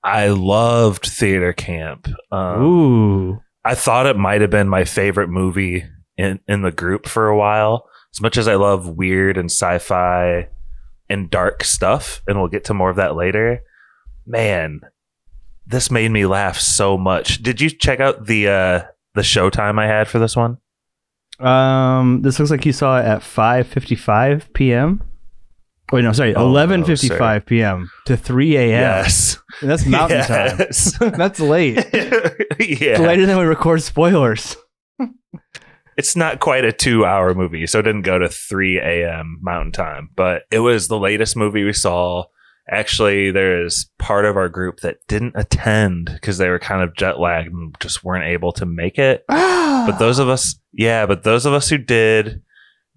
I 0.02 0.28
loved 0.28 1.06
Theater 1.06 1.52
Camp. 1.52 2.08
Um, 2.30 2.62
Ooh, 2.62 3.40
I 3.64 3.74
thought 3.74 4.06
it 4.06 4.16
might 4.16 4.40
have 4.40 4.50
been 4.50 4.68
my 4.68 4.84
favorite 4.84 5.28
movie 5.28 5.84
in, 6.16 6.40
in 6.48 6.62
the 6.62 6.72
group 6.72 7.06
for 7.06 7.28
a 7.28 7.36
while. 7.36 7.88
As 8.14 8.20
much 8.20 8.36
as 8.36 8.48
I 8.48 8.54
love 8.54 8.88
weird 8.88 9.36
and 9.36 9.50
sci 9.50 9.78
fi 9.78 10.48
and 11.08 11.30
dark 11.30 11.64
stuff, 11.64 12.22
and 12.26 12.38
we'll 12.38 12.48
get 12.48 12.64
to 12.64 12.74
more 12.74 12.90
of 12.90 12.96
that 12.96 13.16
later, 13.16 13.60
man, 14.26 14.80
this 15.66 15.90
made 15.90 16.10
me 16.10 16.26
laugh 16.26 16.58
so 16.58 16.96
much. 16.96 17.42
Did 17.42 17.60
you 17.60 17.70
check 17.70 18.00
out 18.00 18.26
the 18.26 18.48
uh, 18.48 18.82
the 19.14 19.22
showtime 19.22 19.78
I 19.78 19.86
had 19.86 20.08
for 20.08 20.18
this 20.18 20.34
one? 20.34 20.58
Um, 21.38 22.22
this 22.22 22.38
looks 22.38 22.50
like 22.50 22.66
you 22.66 22.72
saw 22.72 22.98
it 22.98 23.04
at 23.04 23.20
5:55 23.20 24.52
p.m. 24.54 25.02
Wait, 25.90 26.02
no, 26.04 26.12
sorry, 26.12 26.34
Oh, 26.34 26.46
11:55 26.52 26.98
sir. 27.08 27.40
p.m. 27.46 27.90
to 28.06 28.16
3 28.16 28.56
a.m. 28.56 28.68
Yes. 28.70 29.38
That's 29.62 29.86
mountain 29.86 30.22
time. 30.26 30.56
Yes. 30.58 30.96
That's 30.98 31.40
late. 31.40 31.78
It's 32.60 33.00
later 33.00 33.24
than 33.24 33.38
we 33.38 33.44
record 33.44 33.82
spoilers. 33.82 34.56
it's 35.96 36.16
not 36.16 36.40
quite 36.40 36.64
a 36.64 36.72
two 36.72 37.04
hour 37.04 37.32
movie, 37.34 37.66
so 37.66 37.78
it 37.78 37.82
didn't 37.82 38.02
go 38.02 38.18
to 38.18 38.28
3 38.28 38.78
a.m. 38.78 39.38
Mountain 39.40 39.72
Time, 39.72 40.10
but 40.16 40.42
it 40.50 40.58
was 40.60 40.88
the 40.88 40.98
latest 40.98 41.36
movie 41.36 41.64
we 41.64 41.72
saw. 41.72 42.24
Actually, 42.70 43.30
there's 43.30 43.88
part 43.98 44.24
of 44.26 44.36
our 44.36 44.48
group 44.48 44.80
that 44.80 44.96
didn't 45.08 45.32
attend 45.36 46.10
because 46.12 46.36
they 46.38 46.48
were 46.50 46.58
kind 46.58 46.82
of 46.82 46.94
jet 46.96 47.18
lagged 47.18 47.52
and 47.52 47.74
just 47.80 48.04
weren't 48.04 48.26
able 48.26 48.52
to 48.52 48.66
make 48.66 48.98
it. 48.98 49.24
but 49.28 49.98
those 49.98 50.18
of 50.18 50.28
us, 50.28 50.58
yeah, 50.72 51.06
but 51.06 51.22
those 51.22 51.46
of 51.46 51.54
us 51.54 51.68
who 51.70 51.78
did 51.78 52.42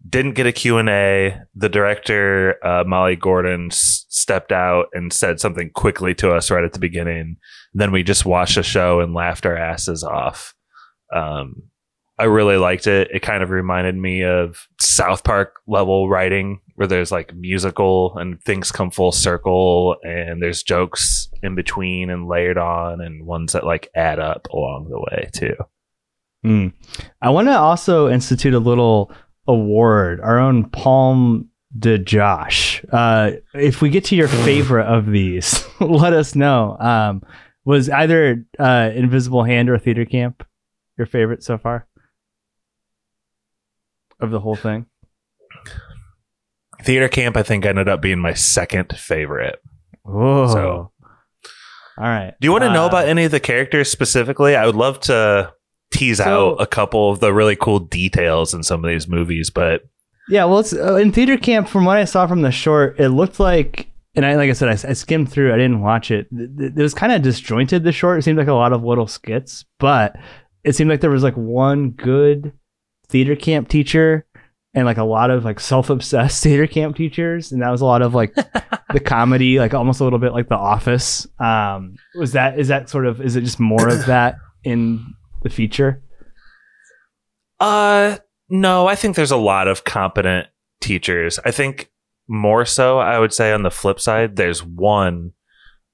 didn't 0.08 0.34
get 0.34 0.48
a 0.48 0.51
Q&A. 0.51 1.38
The 1.55 1.70
director, 1.70 2.55
uh, 2.65 2.84
Molly 2.86 3.15
Gordon, 3.15 3.67
s- 3.72 4.05
stepped 4.10 4.51
out 4.51 4.88
and 4.93 5.13
said 5.13 5.39
something 5.39 5.70
quickly 5.70 6.13
to 6.15 6.31
us 6.34 6.50
right 6.50 6.63
at 6.63 6.74
the 6.74 6.79
beginning. 6.79 7.38
Then 7.74 7.91
we 7.91 8.03
just 8.03 8.25
watched 8.25 8.55
the 8.55 8.63
show 8.63 9.00
and 9.00 9.13
laughed 9.13 9.46
our 9.46 9.55
asses 9.55 10.03
off. 10.03 10.53
Um, 11.13 11.63
I 12.17 12.25
really 12.25 12.58
liked 12.58 12.88
it. 12.88 13.10
It 13.12 13.22
kind 13.22 13.41
of 13.41 13.50
reminded 13.50 13.96
me 13.96 14.24
of 14.24 14.67
South 14.79 15.24
Park 15.24 15.55
level 15.67 16.08
writing, 16.08 16.62
where 16.75 16.88
there's 16.88 17.12
like 17.12 17.34
musical 17.34 18.15
and 18.17 18.41
things 18.43 18.72
come 18.72 18.91
full 18.91 19.12
circle, 19.12 19.96
and 20.03 20.41
there's 20.41 20.62
jokes 20.62 21.29
in 21.41 21.55
between 21.55 22.10
and 22.10 22.27
layered 22.27 22.60
on, 22.60 23.01
and 23.01 23.25
ones 23.25 23.53
that 23.53 23.65
like 23.65 23.89
add 23.96 24.20
up 24.20 24.48
along 24.51 24.89
the 24.89 25.00
way 25.00 25.29
too. 25.34 25.55
Hmm. 26.43 26.67
I 27.22 27.29
want 27.29 27.48
to 27.48 27.58
also 27.58 28.10
institute 28.10 28.53
a 28.53 28.60
little 28.60 29.12
award, 29.48 30.19
our 30.21 30.39
own 30.39 30.69
Palm 30.69 31.50
de 31.77 31.98
Josh. 31.98 32.83
Uh, 32.91 33.31
if 33.53 33.81
we 33.81 33.89
get 33.89 34.05
to 34.05 34.15
your 34.15 34.27
favorite 34.27 34.86
of 34.88 35.07
these, 35.07 35.65
let 35.79 36.13
us 36.13 36.36
know. 36.36 36.77
Um, 36.79 37.24
was 37.65 37.89
either 37.89 38.45
uh, 38.60 38.91
Invisible 38.93 39.43
Hand 39.43 39.69
or 39.69 39.77
Theater 39.77 40.05
Camp 40.05 40.43
your 40.98 41.07
favorite 41.07 41.43
so 41.43 41.57
far 41.57 41.88
of 44.19 44.31
the 44.31 44.39
whole 44.39 44.55
thing? 44.55 44.86
Theater 46.83 47.07
Camp, 47.07 47.38
I 47.38 47.43
think, 47.43 47.65
ended 47.65 47.88
up 47.88 48.01
being 48.01 48.19
my 48.19 48.33
second 48.33 48.98
favorite. 48.98 49.62
Whoa. 50.03 50.48
So- 50.48 50.91
all 51.98 52.07
right. 52.07 52.33
Do 52.39 52.48
you 52.48 52.51
want 52.51 52.63
to 52.63 52.74
know 52.74 52.86
Uh, 52.86 52.88
about 52.88 53.07
any 53.07 53.25
of 53.25 53.31
the 53.31 53.39
characters 53.39 53.91
specifically? 53.91 54.55
I 54.55 54.65
would 54.65 54.75
love 54.75 55.00
to 55.01 55.53
tease 55.91 56.17
So- 56.17 56.51
out 56.53 56.62
a 56.62 56.65
couple 56.67 57.12
of 57.12 57.19
the 57.19 57.33
really 57.33 57.55
cool 57.55 57.79
details 57.79 58.53
in 58.53 58.63
some 58.63 58.83
of 58.83 58.89
these 58.89 59.07
movies, 59.07 59.50
but 59.50 59.83
Yeah, 60.29 60.45
well, 60.45 60.60
it's 60.60 60.74
uh, 60.74 60.95
in 60.95 61.12
theater 61.12 61.38
camp. 61.38 61.67
From 61.67 61.86
what 61.86 61.98
I 61.98 62.05
saw 62.05 62.27
from 62.27 62.41
the 62.41 62.51
short, 62.51 63.00
it 63.00 63.10
looked 63.10 63.39
like, 63.39 63.89
and 64.15 64.25
I 64.25 64.36
like 64.36 64.50
I 64.50 64.53
said, 64.53 64.69
I, 64.69 64.89
I 64.89 64.93
skimmed 64.93 65.31
through. 65.31 65.53
I 65.53 65.57
didn't 65.57 65.81
watch 65.81 66.12
it. 66.12 66.27
Th- 66.36 66.50
It 66.75 66.75
was 66.81 66.93
kind 66.93 67.12
of 67.12 67.21
disjointed. 67.21 67.83
The 67.83 67.91
short. 67.91 68.19
It 68.19 68.21
seemed 68.24 68.38
like 68.38 68.48
a 68.48 68.53
lot 68.53 68.74
of 68.74 68.83
little 68.83 69.07
skits, 69.07 69.65
but 69.79 70.15
it 70.63 70.75
seemed 70.75 70.89
like 70.89 71.01
there 71.01 71.10
was 71.10 71.24
like 71.24 71.36
one 71.36 71.89
good 71.91 72.53
theater 73.10 73.36
camp 73.36 73.67
teacher 73.67 74.25
and 74.74 74.86
like 74.86 74.98
a 74.98 75.03
lot 75.03 75.31
of 75.31 75.43
like 75.43 75.60
self-obsessed 75.60 76.41
theater 76.43 76.67
camp 76.67 76.95
teachers, 76.95 77.51
and 77.51 77.62
that 77.62 77.69
was 77.71 77.81
a 77.81 77.86
lot 77.86 78.01
of 78.01 78.13
like 78.15 78.33
the 78.36 79.00
comedy, 79.03 79.60
like 79.60 79.74
almost 79.74 80.00
a 80.00 80.03
little 80.03 80.19
bit 80.19 80.31
like 80.33 80.48
The 80.50 80.55
Office. 80.55 81.27
Um, 81.39 81.95
was 82.15 82.31
that 82.33 82.57
is 82.60 82.69
that 82.69 82.89
sort 82.89 83.05
of 83.05 83.19
is 83.21 83.36
it 83.36 83.41
just 83.41 83.60
more 83.60 83.88
of 83.89 84.05
that 84.05 84.36
in 84.63 85.13
the 85.41 85.50
feature? 85.50 86.03
uh 87.60 88.17
no, 88.50 88.88
I 88.88 88.95
think 88.95 89.15
there's 89.15 89.31
a 89.31 89.38
lot 89.38 89.67
of 89.69 89.86
competent 89.86 90.48
teachers. 90.81 91.39
I 91.45 91.51
think 91.51 91.89
more 92.27 92.65
so, 92.65 93.00
I 93.00 93.17
would 93.17 93.31
say 93.33 93.53
on 93.53 93.63
the 93.63 93.71
flip 93.71 94.00
side, 94.00 94.36
there's 94.36 94.63
one 94.63 95.33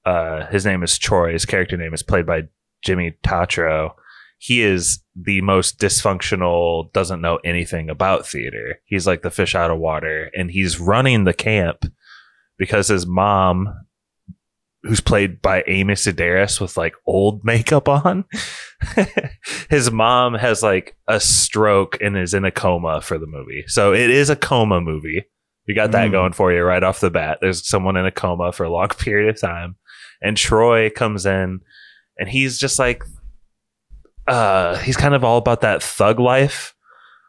uh 0.04 0.46
his 0.46 0.64
name 0.64 0.82
is 0.82 0.98
Troy. 0.98 1.32
His 1.32 1.44
character 1.44 1.76
name 1.76 1.94
is 1.94 2.02
played 2.02 2.26
by 2.26 2.44
Jimmy 2.82 3.16
Tatro. 3.22 3.94
He 4.38 4.62
is 4.62 5.02
the 5.16 5.40
most 5.40 5.80
dysfunctional, 5.80 6.92
doesn't 6.92 7.20
know 7.20 7.40
anything 7.44 7.90
about 7.90 8.26
theater. 8.26 8.80
He's 8.84 9.06
like 9.06 9.22
the 9.22 9.32
fish 9.32 9.56
out 9.56 9.70
of 9.72 9.78
water, 9.78 10.30
and 10.36 10.50
he's 10.50 10.78
running 10.78 11.24
the 11.24 11.34
camp 11.34 11.84
because 12.56 12.86
his 12.86 13.04
mom, 13.04 13.68
who's 14.88 15.00
played 15.00 15.40
by 15.40 15.62
Amy 15.66 15.94
Sedaris 15.94 16.60
with 16.60 16.76
like 16.76 16.94
old 17.06 17.44
makeup 17.44 17.88
on, 17.88 18.24
his 19.70 19.90
mom 19.90 20.34
has 20.34 20.62
like 20.62 20.96
a 21.06 21.20
stroke 21.20 21.98
and 22.00 22.16
is 22.16 22.34
in 22.34 22.44
a 22.44 22.50
coma 22.50 23.00
for 23.00 23.18
the 23.18 23.26
movie. 23.26 23.64
So 23.66 23.92
it 23.92 24.10
is 24.10 24.30
a 24.30 24.36
coma 24.36 24.80
movie. 24.80 25.24
You 25.66 25.74
got 25.74 25.92
that 25.92 26.08
Mm. 26.08 26.12
going 26.12 26.32
for 26.32 26.50
you 26.52 26.62
right 26.62 26.82
off 26.82 27.00
the 27.00 27.10
bat. 27.10 27.38
There's 27.40 27.68
someone 27.68 27.96
in 27.96 28.06
a 28.06 28.10
coma 28.10 28.52
for 28.52 28.64
a 28.64 28.70
long 28.70 28.88
period 28.98 29.28
of 29.28 29.40
time. 29.40 29.76
And 30.22 30.36
Troy 30.36 30.88
comes 30.90 31.26
in 31.26 31.60
and 32.18 32.28
he's 32.28 32.58
just 32.58 32.78
like 32.78 33.02
uh 34.26 34.76
he's 34.78 34.96
kind 34.96 35.14
of 35.14 35.24
all 35.24 35.38
about 35.38 35.60
that 35.62 35.82
thug 35.82 36.18
life. 36.20 36.74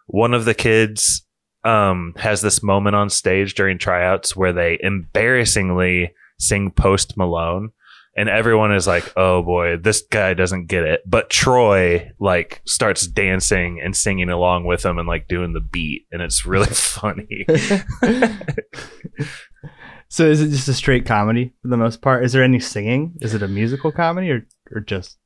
One 0.07 0.33
of 0.33 0.45
the 0.45 0.53
kids 0.53 1.25
um 1.65 2.13
has 2.17 2.41
this 2.41 2.63
moment 2.63 2.95
on 2.95 3.09
stage 3.09 3.53
during 3.53 3.77
tryouts 3.77 4.35
where 4.35 4.53
they 4.53 4.79
embarrassingly 4.81 6.13
sing 6.39 6.71
Post 6.71 7.17
Malone 7.17 7.71
and 8.19 8.27
everyone 8.27 8.73
is 8.73 8.85
like, 8.87 9.13
"Oh 9.15 9.41
boy, 9.43 9.77
this 9.77 10.01
guy 10.01 10.33
doesn't 10.33 10.65
get 10.65 10.83
it." 10.83 11.01
But 11.05 11.29
Troy 11.29 12.11
like 12.19 12.61
starts 12.65 13.07
dancing 13.07 13.79
and 13.81 13.95
singing 13.95 14.29
along 14.29 14.65
with 14.65 14.83
him 14.83 14.97
and 14.97 15.07
like 15.07 15.29
doing 15.29 15.53
the 15.53 15.61
beat 15.61 16.05
and 16.11 16.21
it's 16.21 16.45
really 16.45 16.67
funny. 16.71 17.45
so 20.09 20.25
is 20.25 20.41
it 20.41 20.49
just 20.49 20.67
a 20.67 20.73
straight 20.73 21.05
comedy 21.05 21.53
for 21.61 21.69
the 21.69 21.77
most 21.77 22.01
part? 22.01 22.25
Is 22.25 22.33
there 22.33 22.43
any 22.43 22.59
singing? 22.59 23.13
Is 23.21 23.33
it 23.33 23.43
a 23.43 23.47
musical 23.47 23.91
comedy 23.91 24.31
or 24.31 24.45
or 24.71 24.81
just 24.81 25.17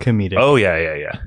comedic? 0.00 0.36
Oh 0.38 0.56
yeah, 0.56 0.78
yeah, 0.78 0.94
yeah. 0.94 1.18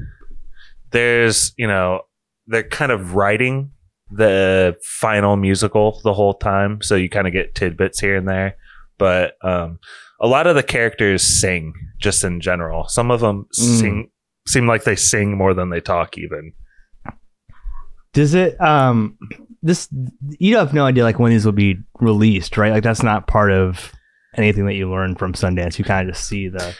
There's, 0.92 1.54
you 1.58 1.68
know, 1.68 2.04
they're 2.48 2.64
kind 2.64 2.92
of 2.92 3.16
writing 3.16 3.72
the 4.12 4.78
final 4.84 5.36
musical 5.38 6.00
the 6.04 6.14
whole 6.14 6.36
time, 6.36 6.82
so 6.82 6.96
you 6.96 7.10
kind 7.10 7.26
of 7.26 7.34
get 7.34 7.56
tidbits 7.56 8.00
here 8.00 8.16
and 8.16 8.28
there. 8.28 8.58
But 8.98 9.34
um, 9.44 9.80
a 10.22 10.28
lot 10.28 10.48
of 10.48 10.56
the 10.56 10.64
characters 10.64 11.24
sing 11.24 11.74
just 12.00 12.24
in 12.24 12.40
general. 12.42 12.88
Some 12.88 13.12
of 13.12 13.20
them 13.22 13.46
Mm. 13.60 13.80
sing 13.80 14.10
seem 14.48 14.68
like 14.68 14.84
they 14.84 14.96
sing 14.96 15.38
more 15.38 15.54
than 15.54 15.70
they 15.70 15.80
talk 15.80 16.18
even. 16.18 16.54
Does 18.14 18.34
it 18.36 18.60
um 18.62 19.18
this 19.62 19.88
you 20.40 20.58
have 20.58 20.74
no 20.74 20.86
idea 20.86 21.04
like 21.04 21.18
when 21.20 21.32
these 21.32 21.46
will 21.46 21.52
be 21.54 21.78
released, 22.00 22.58
right? 22.58 22.72
Like 22.72 22.84
that's 22.84 23.02
not 23.04 23.28
part 23.28 23.52
of 23.52 23.92
anything 24.36 24.66
that 24.66 24.74
you 24.76 24.90
learn 24.90 25.16
from 25.16 25.34
Sundance. 25.34 25.80
You 25.80 25.86
kind 25.86 26.08
of 26.08 26.14
just 26.16 26.28
see 26.28 26.48
the 26.50 26.76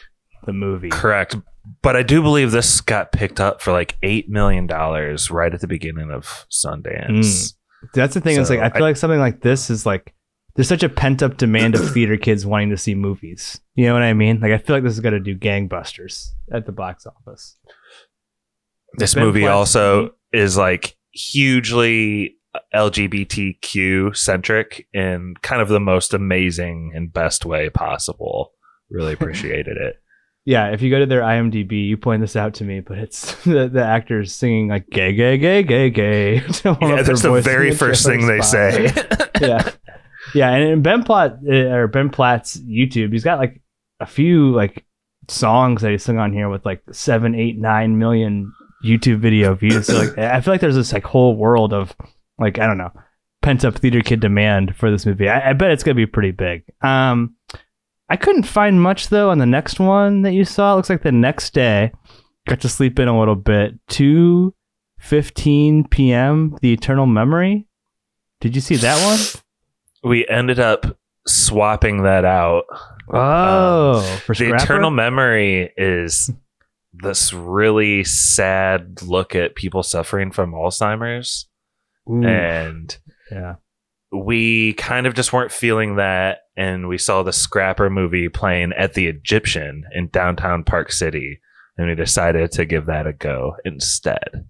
the 0.46 0.54
movie. 0.54 0.90
Correct. 0.90 1.36
But 1.82 1.96
I 1.96 2.04
do 2.04 2.22
believe 2.22 2.52
this 2.52 2.82
got 2.82 3.14
picked 3.14 3.40
up 3.40 3.62
for 3.62 3.72
like 3.72 3.98
eight 4.04 4.30
million 4.30 4.68
dollars 4.68 5.32
right 5.32 5.54
at 5.54 5.62
the 5.62 5.68
beginning 5.68 6.12
of 6.12 6.46
Sundance. 6.52 7.54
That's 7.94 8.14
the 8.14 8.22
thing. 8.22 8.44
So 8.46 8.54
like 8.56 8.62
I 8.64 8.70
feel 8.76 8.86
like 8.86 8.98
something 8.98 9.20
like 9.20 9.42
this 9.42 9.70
is 9.70 9.86
like 9.86 10.14
there's 10.56 10.68
such 10.68 10.84
a 10.84 10.90
pent 10.90 11.24
up 11.24 11.38
demand 11.38 11.76
of 11.76 11.90
theater 11.94 12.18
kids 12.18 12.46
wanting 12.46 12.70
to 12.70 12.78
see 12.78 12.96
movies. 12.96 13.60
You 13.76 13.88
know 13.88 13.94
what 13.94 14.04
I 14.04 14.14
mean? 14.14 14.40
Like 14.40 14.52
I 14.52 14.58
feel 14.58 14.76
like 14.76 14.84
this 14.84 14.94
is 14.94 15.00
gonna 15.00 15.20
do 15.20 15.36
gangbusters 15.38 16.30
at 16.52 16.66
the 16.66 16.72
box 16.72 17.06
office. 17.06 17.58
This 18.96 19.16
Ben 19.16 19.24
movie 19.24 19.48
also 19.48 20.02
movie. 20.02 20.14
is 20.34 20.58
like 20.58 20.96
hugely 21.12 22.38
LGBTQ 22.74 24.16
centric 24.16 24.88
in 24.94 25.34
kind 25.42 25.62
of 25.62 25.70
the 25.70 25.80
most 25.80 26.14
amazing 26.14 26.92
and 26.96 27.12
best 27.12 27.46
way 27.46 27.70
possible. 27.70 28.54
Really 28.90 29.14
appreciated 29.20 29.78
it. 29.78 30.00
Yeah, 30.46 30.72
if 30.72 30.82
you 30.82 30.90
go 30.90 31.00
to 31.00 31.06
their 31.06 31.22
IMDb, 31.22 31.88
you 31.88 31.96
point 31.96 32.20
this 32.22 32.36
out 32.36 32.56
to 32.56 32.66
me, 32.66 32.82
but 32.82 32.98
it's 32.98 33.34
the, 33.46 33.70
the 33.70 33.84
actors 33.84 34.36
singing 34.36 34.68
like 34.68 34.90
gay, 34.90 35.14
gay, 35.14 35.38
gay, 35.38 35.64
gay, 35.64 35.90
gay. 35.90 36.36
Yeah, 36.66 37.02
that's 37.02 37.22
the 37.22 37.42
very 37.42 37.74
first 37.74 38.06
thing 38.06 38.28
they 38.28 38.42
spot. 38.42 38.52
say. 38.52 38.94
yeah, 39.42 39.72
yeah, 40.34 40.50
and, 40.50 40.84
Ben 40.84 41.04
Platt 41.04 41.40
uh, 41.48 41.52
or 41.52 41.88
Ben 41.88 42.10
Platt's 42.10 42.60
YouTube, 42.60 43.12
he's 43.12 43.24
got 43.24 43.40
like 43.40 43.62
a 44.00 44.06
few 44.06 44.52
like 44.52 44.86
songs 45.28 45.82
that 45.82 45.92
he 45.92 45.98
sung 45.98 46.18
on 46.18 46.34
here 46.34 46.50
with 46.50 46.66
like 46.66 46.82
seven, 46.92 47.36
eight, 47.36 47.58
nine 47.58 47.98
million 47.98 48.52
YouTube 48.84 49.20
video 49.20 49.56
views. 49.56 49.88
So 49.88 50.00
like, 50.00 50.18
I 50.18 50.42
feel 50.42 50.54
like 50.54 50.62
there's 50.62 50.76
this 50.76 50.94
like 50.94 51.06
whole 51.06 51.36
world 51.36 51.74
of 51.74 51.96
like 52.40 52.60
I 52.60 52.68
don't 52.68 52.78
know 52.78 52.92
pent 53.42 53.66
up 53.66 53.76
theater 53.76 54.02
kid 54.02 54.22
demand 54.22 54.76
for 54.76 54.90
this 54.90 55.06
movie. 55.06 55.30
I, 55.30 55.50
I 55.50 55.54
bet 55.54 55.72
it's 55.72 55.84
gonna 55.84 55.96
be 55.96 56.06
pretty 56.06 56.32
big. 56.32 56.64
Um, 56.82 57.36
I 58.10 58.16
couldn't 58.16 58.44
find 58.44 58.82
much 58.82 59.10
though 59.10 59.30
on 59.30 59.38
the 59.38 59.46
next 59.46 59.80
one 59.80 60.24
that 60.24 60.34
you 60.34 60.46
saw. 60.46 60.74
It 60.74 60.78
looks 60.78 60.90
like 60.90 61.04
the 61.04 61.12
next 61.12 61.54
day. 61.54 61.92
Got 62.48 62.62
to 62.62 62.70
sleep 62.70 63.00
in 63.00 63.08
a 63.08 63.18
little 63.18 63.36
bit. 63.36 63.76
Two 63.88 64.56
fifteen 65.00 65.88
p.m. 65.88 66.58
The 66.62 66.74
Eternal 66.74 67.06
Memory. 67.06 67.68
Did 68.42 68.56
you 68.56 68.62
see 68.62 68.76
that 68.78 69.06
one? 69.06 69.43
We 70.04 70.28
ended 70.28 70.60
up 70.60 70.98
swapping 71.28 72.04
that 72.04 72.26
out. 72.26 72.66
Oh, 73.12 74.00
um, 74.00 74.18
for 74.20 74.36
the 74.36 74.54
eternal 74.54 74.92
memory 74.92 75.74
is 75.78 76.32
this 76.94 77.34
really 77.34 78.04
sad 78.04 79.02
look 79.02 79.36
at 79.36 79.56
people 79.56 79.84
suffering 79.84 80.32
from 80.32 80.54
Alzheimer's. 80.54 81.48
Ooh, 82.10 82.26
And 82.26 82.96
yeah. 83.32 83.56
we 84.12 84.74
kind 84.74 85.08
of 85.08 85.14
just 85.14 85.34
weren't 85.34 85.52
feeling 85.52 85.96
that. 85.96 86.40
And 86.56 86.88
we 86.88 86.98
saw 86.98 87.24
the 87.24 87.34
Scrapper 87.34 87.90
movie 87.90 88.30
playing 88.30 88.74
at 88.74 88.94
the 88.94 89.08
Egyptian 89.08 89.86
in 89.94 90.10
downtown 90.10 90.64
Park 90.64 90.92
City. 90.92 91.40
And 91.78 91.88
we 91.88 91.96
decided 91.96 92.52
to 92.52 92.66
give 92.66 92.86
that 92.86 93.08
a 93.08 93.14
go 93.14 93.56
instead. 93.66 94.48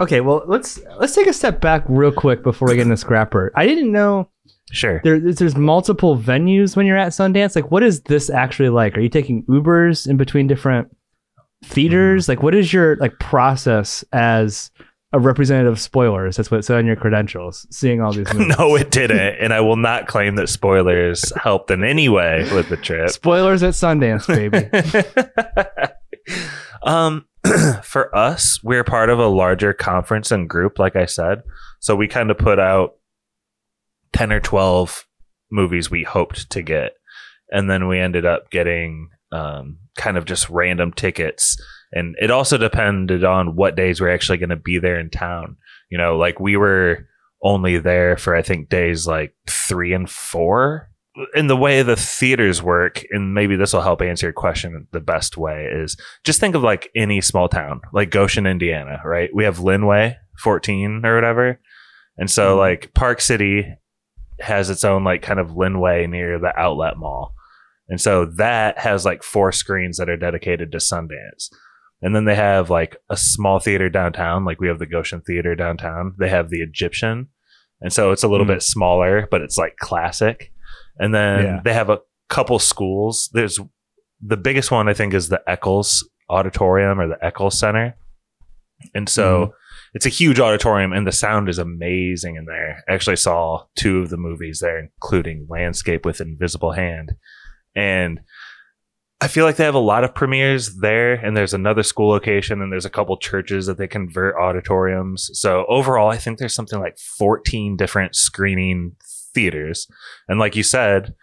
Okay, 0.00 0.20
well 0.20 0.44
let's 0.46 0.80
let's 0.98 1.14
take 1.14 1.26
a 1.26 1.32
step 1.32 1.60
back 1.60 1.84
real 1.88 2.12
quick 2.12 2.44
before 2.44 2.68
we 2.68 2.76
get 2.76 2.82
into 2.82 2.96
Scrapper. 2.96 3.50
I 3.56 3.66
didn't 3.66 3.90
know 3.90 4.30
Sure. 4.72 5.00
there, 5.04 5.18
there's 5.18 5.56
multiple 5.56 6.16
venues 6.16 6.76
when 6.76 6.86
you're 6.86 6.96
at 6.98 7.12
Sundance. 7.12 7.56
Like, 7.56 7.70
what 7.70 7.82
is 7.82 8.02
this 8.02 8.28
actually 8.30 8.68
like? 8.68 8.96
Are 8.96 9.00
you 9.00 9.08
taking 9.08 9.44
Ubers 9.44 10.06
in 10.08 10.16
between 10.16 10.46
different 10.46 10.94
theaters? 11.64 12.28
Like, 12.28 12.42
what 12.42 12.54
is 12.54 12.72
your 12.72 12.96
like 12.96 13.18
process 13.18 14.04
as 14.12 14.70
a 15.12 15.18
representative 15.18 15.72
of 15.72 15.80
spoilers? 15.80 16.36
That's 16.36 16.50
what 16.50 16.58
it 16.58 16.64
said 16.64 16.76
on 16.78 16.86
your 16.86 16.96
credentials. 16.96 17.66
Seeing 17.70 18.00
all 18.02 18.12
these 18.12 18.26
movies. 18.34 18.56
no, 18.58 18.76
it 18.76 18.90
didn't, 18.90 19.36
and 19.40 19.52
I 19.54 19.60
will 19.60 19.76
not 19.76 20.06
claim 20.06 20.36
that 20.36 20.48
spoilers 20.48 21.32
helped 21.42 21.70
in 21.70 21.82
any 21.82 22.08
way 22.08 22.46
with 22.54 22.68
the 22.68 22.76
trip. 22.76 23.08
spoilers 23.10 23.62
at 23.62 23.74
Sundance, 23.74 24.26
baby. 24.26 24.68
um, 26.82 27.26
for 27.82 28.14
us, 28.14 28.60
we're 28.62 28.84
part 28.84 29.08
of 29.10 29.18
a 29.18 29.28
larger 29.28 29.72
conference 29.72 30.30
and 30.30 30.48
group, 30.48 30.78
like 30.78 30.96
I 30.96 31.06
said. 31.06 31.42
So 31.80 31.96
we 31.96 32.08
kind 32.08 32.30
of 32.30 32.38
put 32.38 32.58
out 32.58 32.97
10 34.18 34.32
or 34.32 34.40
12 34.40 35.06
movies 35.48 35.92
we 35.92 36.02
hoped 36.02 36.50
to 36.50 36.60
get. 36.60 36.94
And 37.52 37.70
then 37.70 37.86
we 37.86 38.00
ended 38.00 38.26
up 38.26 38.50
getting 38.50 39.10
um, 39.30 39.78
kind 39.96 40.16
of 40.16 40.24
just 40.24 40.50
random 40.50 40.92
tickets. 40.92 41.56
And 41.92 42.16
it 42.20 42.28
also 42.28 42.58
depended 42.58 43.22
on 43.22 43.54
what 43.54 43.76
days 43.76 44.00
we're 44.00 44.12
actually 44.12 44.38
going 44.38 44.48
to 44.50 44.56
be 44.56 44.80
there 44.80 44.98
in 44.98 45.08
town. 45.08 45.56
You 45.88 45.98
know, 45.98 46.16
like 46.16 46.40
we 46.40 46.56
were 46.56 47.06
only 47.44 47.78
there 47.78 48.16
for, 48.16 48.34
I 48.34 48.42
think, 48.42 48.68
days 48.68 49.06
like 49.06 49.36
three 49.48 49.92
and 49.92 50.10
four 50.10 50.90
in 51.36 51.46
the 51.46 51.56
way 51.56 51.82
the 51.82 51.94
theaters 51.94 52.60
work, 52.60 53.04
and 53.12 53.34
maybe 53.34 53.54
this 53.54 53.72
will 53.72 53.82
help 53.82 54.02
answer 54.02 54.26
your 54.26 54.32
question 54.32 54.88
the 54.90 55.00
best 55.00 55.36
way 55.36 55.68
is 55.72 55.96
just 56.24 56.40
think 56.40 56.56
of 56.56 56.64
like 56.64 56.90
any 56.96 57.20
small 57.20 57.48
town, 57.48 57.82
like 57.92 58.10
Goshen, 58.10 58.48
Indiana, 58.48 59.00
right? 59.04 59.30
We 59.32 59.44
have 59.44 59.60
Linway 59.60 60.16
14 60.38 61.06
or 61.06 61.14
whatever. 61.14 61.60
And 62.16 62.28
so 62.28 62.56
like 62.56 62.92
Park 62.94 63.20
City 63.20 63.78
has 64.40 64.70
its 64.70 64.84
own 64.84 65.04
like 65.04 65.22
kind 65.22 65.40
of 65.40 65.56
Linway 65.56 66.06
near 66.06 66.38
the 66.38 66.52
outlet 66.58 66.96
mall. 66.96 67.34
And 67.88 68.00
so 68.00 68.26
that 68.36 68.78
has 68.78 69.04
like 69.04 69.22
four 69.22 69.50
screens 69.52 69.96
that 69.96 70.08
are 70.10 70.16
dedicated 70.16 70.70
to 70.72 70.78
Sundance. 70.78 71.50
And 72.02 72.14
then 72.14 72.26
they 72.26 72.34
have 72.34 72.70
like 72.70 72.96
a 73.10 73.16
small 73.16 73.58
theater 73.58 73.88
downtown, 73.88 74.44
like 74.44 74.60
we 74.60 74.68
have 74.68 74.78
the 74.78 74.86
Goshen 74.86 75.20
Theater 75.22 75.54
downtown. 75.54 76.14
They 76.18 76.28
have 76.28 76.50
the 76.50 76.60
Egyptian. 76.60 77.28
And 77.80 77.92
so 77.92 78.12
it's 78.12 78.22
a 78.22 78.28
little 78.28 78.44
Mm. 78.46 78.50
bit 78.54 78.62
smaller, 78.62 79.26
but 79.30 79.40
it's 79.40 79.56
like 79.58 79.76
classic. 79.78 80.52
And 80.98 81.14
then 81.14 81.44
Yeah. 81.44 81.60
they 81.64 81.72
have 81.74 81.90
a 81.90 82.00
couple 82.28 82.58
schools. 82.58 83.30
There's 83.32 83.58
the 84.20 84.36
biggest 84.36 84.70
one 84.70 84.88
I 84.88 84.94
think 84.94 85.14
is 85.14 85.28
the 85.28 85.42
Eccles 85.48 86.08
Auditorium 86.28 87.00
or 87.00 87.08
the 87.08 87.24
Eccles 87.24 87.58
Center. 87.58 87.96
And 88.94 89.08
so 89.08 89.54
it's 89.98 90.06
a 90.06 90.10
huge 90.10 90.38
auditorium 90.38 90.92
and 90.92 91.08
the 91.08 91.10
sound 91.10 91.48
is 91.48 91.58
amazing 91.58 92.36
in 92.36 92.44
there. 92.44 92.84
I 92.88 92.92
actually 92.92 93.16
saw 93.16 93.64
two 93.74 93.98
of 93.98 94.10
the 94.10 94.16
movies 94.16 94.60
there, 94.60 94.78
including 94.78 95.48
Landscape 95.50 96.06
with 96.06 96.20
Invisible 96.20 96.70
Hand. 96.70 97.16
And 97.74 98.20
I 99.20 99.26
feel 99.26 99.44
like 99.44 99.56
they 99.56 99.64
have 99.64 99.74
a 99.74 99.80
lot 99.80 100.04
of 100.04 100.14
premieres 100.14 100.76
there, 100.76 101.14
and 101.14 101.36
there's 101.36 101.52
another 101.52 101.82
school 101.82 102.10
location, 102.10 102.62
and 102.62 102.70
there's 102.70 102.84
a 102.84 102.90
couple 102.90 103.16
churches 103.16 103.66
that 103.66 103.76
they 103.76 103.88
convert 103.88 104.36
auditoriums. 104.36 105.30
So 105.32 105.66
overall, 105.68 106.08
I 106.08 106.16
think 106.16 106.38
there's 106.38 106.54
something 106.54 106.78
like 106.78 106.96
14 106.96 107.76
different 107.76 108.14
screening 108.14 108.94
theaters. 109.34 109.88
And 110.28 110.38
like 110.38 110.54
you 110.54 110.62
said, 110.62 111.16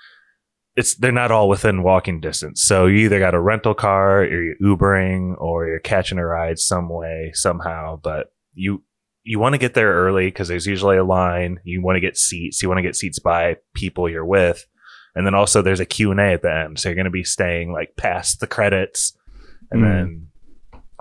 it's 0.75 0.95
they're 0.95 1.13
not 1.13 1.31
all 1.31 1.47
within 1.47 1.81
walking 1.81 2.19
distance. 2.19 2.61
So 2.61 2.87
you 2.87 3.05
either 3.05 3.19
got 3.19 3.35
a 3.35 3.39
rental 3.39 3.73
car, 3.73 4.23
or 4.23 4.43
you're 4.43 4.55
Ubering, 4.61 5.35
or 5.37 5.65
you're 5.65 5.79
catching 5.79 6.17
a 6.17 6.25
ride 6.25 6.59
some 6.59 6.89
way 6.89 7.31
somehow. 7.33 8.01
But 8.03 8.33
you 8.55 8.83
you 9.23 9.39
want 9.39 9.53
to 9.53 9.59
get 9.59 9.73
there 9.73 9.91
early 9.93 10.27
because 10.27 10.47
there's 10.47 10.65
usually 10.67 10.97
a 10.97 11.03
line. 11.03 11.59
You 11.63 11.81
want 11.81 11.95
to 11.95 11.99
get 12.01 12.17
seats. 12.17 12.61
You 12.61 12.69
want 12.69 12.77
to 12.79 12.83
get 12.83 12.95
seats 12.95 13.19
by 13.19 13.57
people 13.73 14.09
you're 14.09 14.25
with, 14.25 14.65
and 15.15 15.25
then 15.25 15.33
also 15.35 15.61
there's 15.61 15.79
a 15.79 15.85
Q 15.85 16.11
and 16.11 16.19
A 16.19 16.33
at 16.33 16.41
the 16.41 16.51
end. 16.53 16.79
So 16.79 16.89
you're 16.89 16.95
going 16.95 17.05
to 17.05 17.11
be 17.11 17.23
staying 17.23 17.71
like 17.71 17.95
past 17.97 18.39
the 18.39 18.47
credits, 18.47 19.15
and 19.71 19.81
Mm. 19.81 19.85
then 19.85 20.27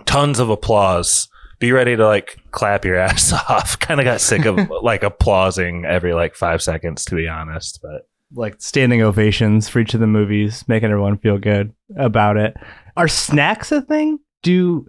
tons 0.07 0.39
of 0.39 0.51
applause. 0.51 1.29
Be 1.61 1.73
ready 1.73 1.97
to 1.97 2.07
like 2.07 2.39
clap 2.51 2.85
your 2.85 2.97
ass 3.07 3.33
off. 3.33 3.79
kind 3.79 4.01
of 4.01 4.05
got 4.05 4.21
sick 4.21 4.45
of 4.45 4.59
like 4.83 5.03
applauding 5.03 5.85
every 5.85 6.13
like 6.15 6.35
five 6.35 6.63
seconds, 6.63 7.05
to 7.07 7.15
be 7.15 7.29
honest. 7.29 7.79
But 7.83 8.09
like 8.35 8.57
standing 8.61 9.03
ovations 9.03 9.69
for 9.69 9.79
each 9.81 9.95
of 9.95 10.01
the 10.01 10.07
movies, 10.07 10.65
making 10.67 10.91
everyone 10.91 11.19
feel 11.19 11.39
good 11.39 11.73
about 11.97 12.37
it. 12.37 12.55
Are 12.97 13.07
snacks 13.09 13.71
a 13.71 13.83
thing? 13.83 14.19
Do 14.43 14.87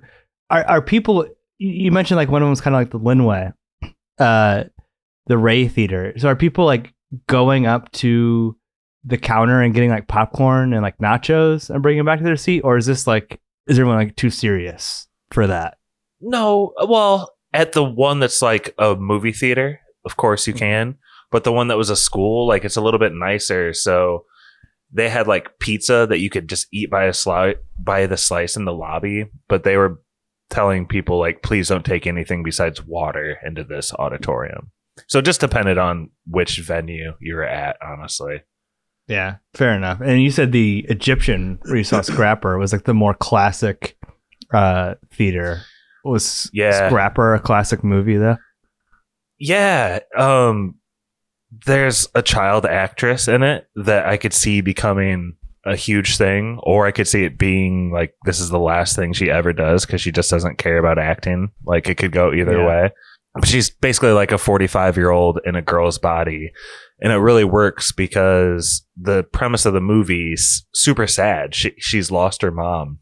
are 0.50 0.64
are 0.66 0.82
people? 0.82 1.28
You 1.58 1.92
mentioned 1.92 2.18
like 2.18 2.30
one 2.30 2.42
of 2.42 2.46
them 2.46 2.52
was 2.52 2.62
kind 2.62 2.76
of 2.76 2.82
like 2.82 2.92
the 2.92 3.00
Linway, 3.00 3.52
uh, 4.20 4.66
the 5.28 5.38
Ray 5.38 5.68
Theater. 5.68 6.14
So 6.18 6.30
are 6.30 6.36
people 6.36 6.66
like 6.66 6.94
going 7.28 7.66
up 7.66 7.92
to 7.94 8.58
the 9.04 9.18
counter 9.18 9.62
and 9.62 9.74
getting 9.74 9.90
like 9.90 10.08
popcorn 10.08 10.74
and 10.74 10.82
like 10.82 10.98
nachos 10.98 11.70
and 11.70 11.82
bringing 11.82 12.02
it 12.02 12.06
back 12.06 12.20
to 12.20 12.26
their 12.26 12.36
seat, 12.36 12.62
or 12.62 12.78
is 12.78 12.86
this 12.86 13.08
like 13.08 13.40
is 13.68 13.80
everyone 13.80 13.98
like 13.98 14.16
too 14.16 14.30
serious 14.30 15.08
for 15.32 15.48
that? 15.48 15.78
No, 16.22 16.74
well, 16.88 17.34
at 17.54 17.72
the 17.74 17.84
one 17.84 18.20
that's 18.20 18.42
like 18.42 18.74
a 18.78 18.96
movie 18.96 19.32
theater, 19.32 19.80
of 20.06 20.18
course 20.18 20.48
you 20.48 20.54
can. 20.54 20.98
But 21.32 21.44
the 21.44 21.52
one 21.52 21.68
that 21.70 21.78
was 21.78 21.90
a 21.90 21.96
school, 21.96 22.48
like 22.48 22.64
it's 22.66 22.76
a 22.78 22.82
little 22.82 23.00
bit 23.00 23.14
nicer. 23.14 23.74
So 23.74 24.26
they 24.92 25.10
had 25.10 25.28
like 25.28 25.60
pizza 25.60 26.06
that 26.10 26.20
you 26.20 26.30
could 26.30 26.48
just 26.48 26.68
eat 26.72 26.90
by 26.90 27.06
a 27.06 27.14
slice 27.14 27.56
by 27.78 28.06
the 28.06 28.18
slice 28.18 28.56
in 28.56 28.66
the 28.66 28.74
lobby. 28.74 29.26
But 29.48 29.64
they 29.64 29.78
were 29.78 30.02
telling 30.50 30.86
people 30.88 31.20
like, 31.20 31.42
please 31.44 31.68
don't 31.68 31.86
take 31.86 32.08
anything 32.08 32.44
besides 32.44 32.84
water 32.86 33.38
into 33.46 33.64
this 33.64 33.94
auditorium. 33.94 34.72
So 35.08 35.20
it 35.20 35.26
just 35.26 35.42
depended 35.42 35.78
on 35.78 36.12
which 36.28 36.60
venue 36.60 37.14
you 37.20 37.36
were 37.36 37.44
at, 37.44 37.78
honestly. 37.82 38.44
Yeah, 39.08 39.36
fair 39.54 39.76
enough. 39.76 40.02
And 40.02 40.22
you 40.22 40.32
said 40.32 40.52
the 40.52 40.86
Egyptian 40.90 41.60
where 41.64 41.78
you 41.78 41.84
saw 41.84 42.02
Scrapper 42.02 42.58
was 42.58 42.74
like 42.74 42.86
the 42.86 42.94
more 42.94 43.14
classic 43.14 43.98
uh 44.54 44.96
theater. 45.14 45.62
Was 46.04 46.50
Yeah. 46.54 46.90
Scrapper 46.90 47.34
a 47.36 47.40
classic 47.40 47.84
movie 47.84 48.18
though? 48.18 48.38
Yeah. 49.38 50.00
Um 50.18 50.76
there's 51.66 52.08
a 52.16 52.22
child 52.22 52.66
actress 52.66 53.28
in 53.28 53.44
it 53.44 53.68
that 53.76 54.06
I 54.08 54.18
could 54.18 54.34
see 54.34 54.62
becoming 54.62 55.38
a 55.66 55.76
huge 55.76 56.18
thing, 56.18 56.60
or 56.64 56.86
I 56.86 56.92
could 56.92 57.08
see 57.08 57.24
it 57.24 57.38
being 57.38 57.92
like 57.92 58.14
this 58.26 58.40
is 58.40 58.50
the 58.50 58.60
last 58.60 58.96
thing 58.96 59.14
she 59.14 59.30
ever 59.32 59.52
does 59.54 59.86
because 59.86 60.02
she 60.02 60.12
just 60.12 60.30
doesn't 60.30 60.58
care 60.58 60.78
about 60.78 61.00
acting. 61.00 61.50
Like 61.66 61.90
it 61.90 61.96
could 61.96 62.12
go 62.12 62.32
either 62.34 62.60
Yeah. 62.60 62.68
way. 62.68 62.90
But 63.34 63.48
she's 63.50 63.70
basically 63.70 64.12
like 64.12 64.32
a 64.32 64.38
45 64.38 64.96
year 64.96 65.10
old 65.10 65.40
in 65.44 65.56
a 65.56 65.62
girl's 65.62 65.98
body. 65.98 66.52
And 67.02 67.12
it 67.12 67.18
really 67.18 67.44
works 67.44 67.92
because 67.92 68.86
the 68.96 69.24
premise 69.24 69.66
of 69.66 69.74
the 69.74 69.82
movie's 69.82 70.66
super 70.74 71.06
sad. 71.08 71.54
She, 71.54 71.74
she's 71.78 72.10
lost 72.12 72.42
her 72.44 72.52
mom. 72.52 73.00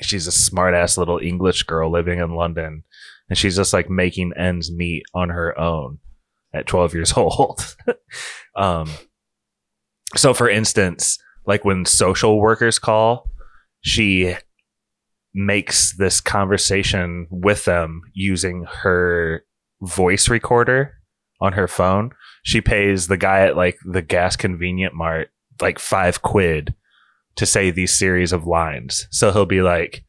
She's 0.00 0.28
a 0.28 0.32
smart 0.32 0.74
ass 0.74 0.96
little 0.96 1.18
English 1.18 1.64
girl 1.64 1.90
living 1.90 2.20
in 2.20 2.36
London. 2.36 2.84
And 3.28 3.36
she's 3.36 3.56
just 3.56 3.72
like 3.72 3.90
making 3.90 4.32
ends 4.36 4.70
meet 4.70 5.02
on 5.14 5.30
her 5.30 5.58
own 5.58 5.98
at 6.54 6.66
12 6.66 6.94
years 6.94 7.12
old. 7.16 7.76
um, 8.56 8.88
so, 10.14 10.34
for 10.34 10.48
instance, 10.48 11.18
like 11.46 11.64
when 11.64 11.84
social 11.84 12.40
workers 12.40 12.78
call, 12.78 13.30
she 13.80 14.36
makes 15.34 15.96
this 15.96 16.20
conversation 16.20 17.26
with 17.30 17.64
them 17.64 18.02
using 18.12 18.66
her 18.82 19.44
voice 19.80 20.28
recorder 20.28 20.94
on 21.40 21.54
her 21.54 21.66
phone. 21.66 22.10
She 22.42 22.60
pays 22.60 23.06
the 23.06 23.16
guy 23.16 23.40
at 23.46 23.56
like 23.56 23.78
the 23.84 24.02
gas 24.02 24.36
convenient 24.36 24.94
mart 24.94 25.30
like 25.60 25.78
five 25.78 26.22
quid 26.22 26.74
to 27.36 27.46
say 27.46 27.70
these 27.70 27.92
series 27.92 28.32
of 28.32 28.46
lines. 28.46 29.06
So 29.10 29.32
he'll 29.32 29.46
be 29.46 29.62
like, 29.62 30.04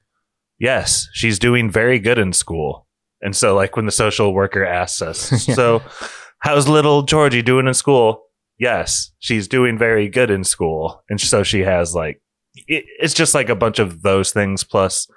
Yes, 0.60 1.10
she's 1.14 1.40
doing 1.40 1.70
very 1.70 2.00
good 2.00 2.18
in 2.18 2.32
school. 2.32 2.88
And 3.22 3.36
so, 3.36 3.56
like, 3.56 3.76
when 3.76 3.86
the 3.86 3.92
social 3.92 4.34
worker 4.34 4.66
asks 4.66 5.02
us. 5.02 5.48
So, 5.56 5.82
how's 6.40 6.68
little 6.68 7.02
Georgie 7.04 7.42
doing 7.42 7.68
in 7.68 7.74
school? 7.74 8.24
Yes, 8.60 9.12
she's 9.20 9.48
doing 9.48 9.78
very 9.78 10.08
good 10.10 10.30
in 10.32 10.44
school. 10.44 11.04
And 11.10 11.20
so 11.20 11.44
she 11.44 11.62
has 11.62 11.94
like, 11.96 12.22
it, 12.68 12.86
it's 13.00 13.14
just 13.14 13.34
like 13.34 13.50
a 13.50 13.56
bunch 13.56 13.80
of 13.80 14.02
those 14.04 14.32
things. 14.32 14.64
Plus, 14.64 15.08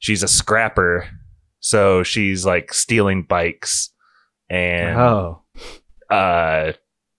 she's 0.00 0.22
a 0.22 0.28
scrapper. 0.28 1.08
So 1.60 2.02
she's 2.02 2.44
like 2.44 2.74
stealing 2.74 3.22
bikes 3.22 3.90
and 4.50 4.98
Oh. 4.98 5.42
uh, 6.10 6.72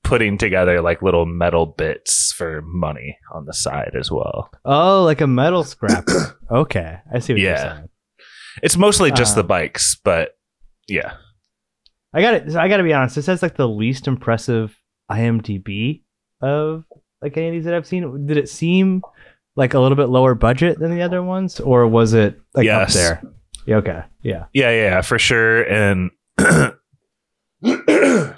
putting 0.04 0.38
together 0.38 0.82
like 0.82 1.02
little 1.02 1.26
metal 1.26 1.66
bits 1.66 2.34
for 2.34 2.62
money 2.66 3.18
on 3.34 3.46
the 3.46 3.54
side 3.54 3.92
as 3.98 4.12
well. 4.12 4.52
Oh, 4.66 5.04
like 5.06 5.22
a 5.22 5.28
metal 5.28 5.64
scrapper. 5.64 6.38
okay. 6.52 6.98
I 7.12 7.20
see 7.20 7.34
what 7.34 7.40
you're 7.42 7.52
Yeah. 7.52 7.76
saying. 7.76 7.90
It's 8.62 8.78
mostly 8.78 9.12
just 9.12 9.34
Uh, 9.34 9.42
the 9.42 9.48
bikes, 9.48 9.96
but 10.04 10.32
yeah. 10.88 11.14
I 12.14 12.22
got 12.22 12.34
it. 12.36 12.56
I 12.56 12.68
got 12.68 12.78
to 12.78 12.84
be 12.84 12.94
honest. 12.94 13.16
This 13.16 13.26
has 13.28 13.42
like 13.42 13.56
the 13.56 13.68
least 13.68 14.08
impressive 14.08 14.78
IMDb 15.14 16.02
of 16.42 16.84
like 17.22 17.38
any 17.38 17.48
of 17.48 17.54
these 17.54 17.66
that 17.66 17.74
I've 17.74 17.88
seen. 17.88 18.26
Did 18.26 18.38
it 18.38 18.50
seem 18.50 19.02
like 19.56 19.74
a 19.74 19.80
little 19.80 19.96
bit 19.96 20.10
lower 20.10 20.36
budget 20.36 20.80
than 20.80 20.92
the 20.96 21.02
other 21.04 21.22
ones, 21.24 21.60
or 21.60 21.88
was 21.88 22.14
it 22.14 22.40
like 22.54 22.66
Yes. 22.66 22.96
up 22.96 23.02
there? 23.22 23.32
Yeah, 23.66 23.76
okay. 23.78 24.04
Yeah. 24.24 24.46
Yeah, 24.54 24.70
yeah, 24.72 24.82
yeah, 24.82 25.02
for 25.02 25.18
sure. 25.20 25.62
And 25.64 26.12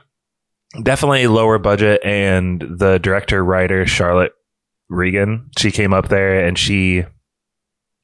definitely 0.83 1.27
lower 1.27 1.57
budget. 1.57 2.01
And 2.03 2.61
the 2.77 2.99
director 2.99 3.43
writer, 3.43 3.85
Charlotte 3.85 4.33
Regan, 4.89 5.49
she 5.57 5.71
came 5.71 5.93
up 5.93 6.09
there 6.09 6.45
and 6.45 6.57
she 6.57 7.05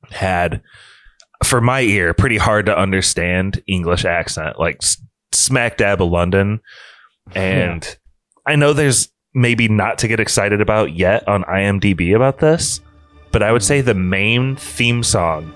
had, 0.09 0.61
for 1.43 1.61
my 1.61 1.81
ear, 1.81 2.13
pretty 2.13 2.37
hard 2.37 2.65
to 2.67 2.77
understand 2.77 3.61
English 3.67 4.05
accent, 4.05 4.59
like 4.59 4.77
s- 4.81 4.97
smack 5.31 5.77
dab 5.77 6.01
of 6.01 6.09
London. 6.09 6.59
And 7.35 7.97
I 8.45 8.55
know 8.55 8.73
there's 8.73 9.09
maybe 9.33 9.67
not 9.67 9.97
to 9.99 10.07
get 10.07 10.19
excited 10.19 10.61
about 10.61 10.93
yet 10.93 11.27
on 11.27 11.43
IMDb 11.43 12.15
about 12.15 12.39
this, 12.39 12.81
but 13.31 13.41
I 13.43 13.51
would 13.51 13.63
say 13.63 13.81
the 13.81 13.93
main 13.93 14.55
theme 14.55 15.03
song 15.03 15.53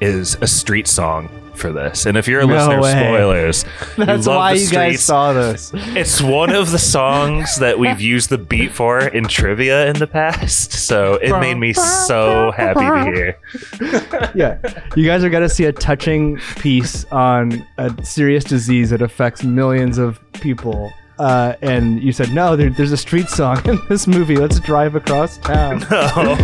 is 0.00 0.36
a 0.40 0.46
street 0.46 0.86
song 0.86 1.28
for 1.54 1.72
this. 1.72 2.04
And 2.04 2.18
if 2.18 2.28
you're 2.28 2.42
a 2.42 2.46
No 2.46 2.54
listener, 2.54 2.80
way. 2.82 2.92
spoilers. 2.92 3.64
That's 3.96 4.26
love 4.26 4.36
why 4.36 4.52
you 4.52 4.68
guys 4.68 5.02
saw 5.02 5.32
this. 5.32 5.72
It's 5.74 6.20
one 6.20 6.54
of 6.54 6.70
the 6.70 6.78
songs 6.78 7.56
that 7.60 7.78
we've 7.78 8.00
used 8.00 8.28
the 8.28 8.36
beat 8.36 8.72
for 8.72 9.00
in 9.00 9.24
trivia 9.24 9.86
in 9.88 9.96
the 9.98 10.06
past. 10.06 10.72
So 10.72 11.14
it 11.14 11.32
made 11.40 11.54
me 11.54 11.72
so 11.72 12.52
happy 12.52 12.80
to 12.80 13.04
hear. 13.16 14.30
yeah. 14.34 14.58
You 14.94 15.06
guys 15.06 15.24
are 15.24 15.30
going 15.30 15.48
to 15.48 15.54
see 15.54 15.64
a 15.64 15.72
touching 15.72 16.36
piece 16.56 17.06
on 17.06 17.66
a 17.78 18.04
serious 18.04 18.44
disease 18.44 18.90
that 18.90 19.00
affects 19.00 19.42
millions 19.42 19.96
of 19.96 20.20
people. 20.34 20.92
Uh, 21.18 21.54
and 21.62 22.02
you 22.02 22.12
said, 22.12 22.32
no, 22.32 22.56
there, 22.56 22.68
there's 22.70 22.92
a 22.92 22.96
street 22.96 23.28
song 23.28 23.60
in 23.66 23.78
this 23.88 24.06
movie. 24.06 24.36
Let's 24.36 24.60
drive 24.60 24.94
across 24.94 25.38
town. 25.38 25.84
No. 25.90 26.36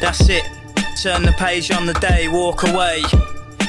That's 0.00 0.28
it. 0.28 0.44
Turn 1.02 1.22
the 1.22 1.34
page 1.38 1.70
on 1.70 1.86
the 1.86 1.92
day, 1.94 2.26
walk 2.28 2.62
away. 2.64 3.02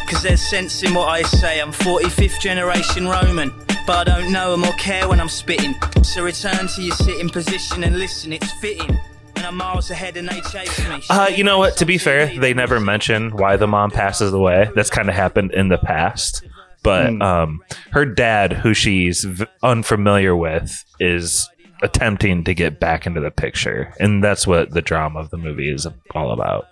Cause 0.10 0.24
there's 0.24 0.42
sense 0.42 0.84
in 0.84 0.94
what 0.94 1.08
I 1.08 1.22
say. 1.24 1.60
I'm 1.62 1.72
45th 1.72 2.40
generation 2.40 3.08
Roman, 3.08 3.54
but 3.88 3.98
I 4.10 4.16
don't 4.20 4.32
know 4.32 4.54
'em 4.54 4.64
or 4.64 4.74
care 4.74 5.08
when 5.08 5.20
I'm 5.22 5.30
spitting. 5.30 5.76
So 6.04 6.24
return 6.24 6.68
to 6.68 6.82
your 6.82 6.96
sitting 6.96 7.30
position 7.30 7.84
and 7.84 7.98
listen, 7.98 8.34
it's 8.34 8.52
fitting. 8.54 9.00
And 9.42 9.48
I'm 9.48 9.58
miles 9.58 9.90
ahead 9.90 10.18
and 10.18 10.30
they 10.30 10.40
chase 10.42 10.88
me. 10.88 11.02
Uh, 11.10 11.32
you 11.36 11.44
know 11.44 11.58
what? 11.58 11.76
To 11.78 11.86
be 11.86 11.98
fair, 11.98 12.28
they 12.28 12.54
never 12.54 12.80
mention 12.80 13.32
why 13.36 13.58
the 13.58 13.66
mom 13.66 13.90
passes 13.90 14.32
away. 14.32 14.70
That's 14.76 14.92
kind 14.92 15.10
of 15.10 15.16
happened 15.16 15.52
in 15.54 15.70
the 15.70 15.80
past. 15.80 16.44
But 16.84 17.20
um, 17.24 17.64
her 17.90 18.06
dad, 18.06 18.54
who 18.54 18.76
she's 18.76 19.24
v- 19.24 19.48
unfamiliar 19.64 20.36
with, 20.36 20.86
is 21.00 21.50
attempting 21.82 22.44
to 22.44 22.54
get 22.54 22.80
back 22.80 23.08
into 23.08 23.20
the 23.20 23.32
picture, 23.32 23.92
and 24.00 24.24
that's 24.24 24.46
what 24.46 24.70
the 24.70 24.82
drama 24.84 25.18
of 25.22 25.32
the 25.32 25.38
movie 25.38 25.74
is 25.74 25.88
all 26.14 26.34
about. 26.34 26.68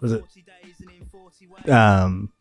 Was 0.00 0.14
it 0.14 0.24
um, 1.68 2.32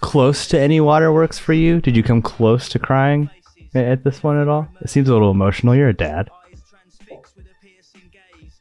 close 0.00 0.46
to 0.46 0.60
any 0.60 0.80
waterworks 0.80 1.40
for 1.40 1.54
you? 1.54 1.80
Did 1.80 1.96
you 1.96 2.04
come 2.04 2.22
close 2.22 2.68
to 2.68 2.78
crying 2.78 3.30
at 3.74 4.04
this 4.04 4.22
one 4.22 4.40
at 4.40 4.46
all? 4.46 4.68
It 4.80 4.90
seems 4.90 5.08
a 5.08 5.12
little 5.12 5.32
emotional. 5.32 5.74
You're 5.74 5.88
a 5.88 5.92
dad. 5.92 6.30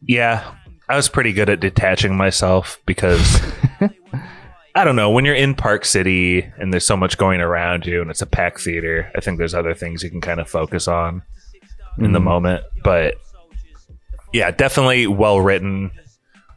Yeah, 0.09 0.55
I 0.89 0.95
was 0.95 1.07
pretty 1.07 1.33
good 1.33 1.49
at 1.51 1.59
detaching 1.59 2.17
myself 2.17 2.81
because 2.87 3.39
I 4.75 4.83
don't 4.83 4.95
know 4.95 5.11
when 5.11 5.23
you're 5.23 5.35
in 5.35 5.53
Park 5.53 5.85
City 5.85 6.41
and 6.57 6.73
there's 6.73 6.83
so 6.85 6.97
much 6.97 7.15
going 7.19 7.41
around 7.41 7.85
you 7.85 8.01
and 8.01 8.09
it's 8.09 8.23
a 8.23 8.25
packed 8.25 8.61
theater. 8.61 9.11
I 9.15 9.21
think 9.21 9.37
there's 9.37 9.53
other 9.53 9.75
things 9.75 10.01
you 10.01 10.09
can 10.09 10.19
kind 10.19 10.39
of 10.39 10.49
focus 10.49 10.87
on 10.87 11.21
in 11.99 12.11
the 12.13 12.19
moment. 12.19 12.63
But 12.83 13.17
yeah, 14.33 14.49
definitely 14.49 15.05
well 15.05 15.39
written. 15.41 15.91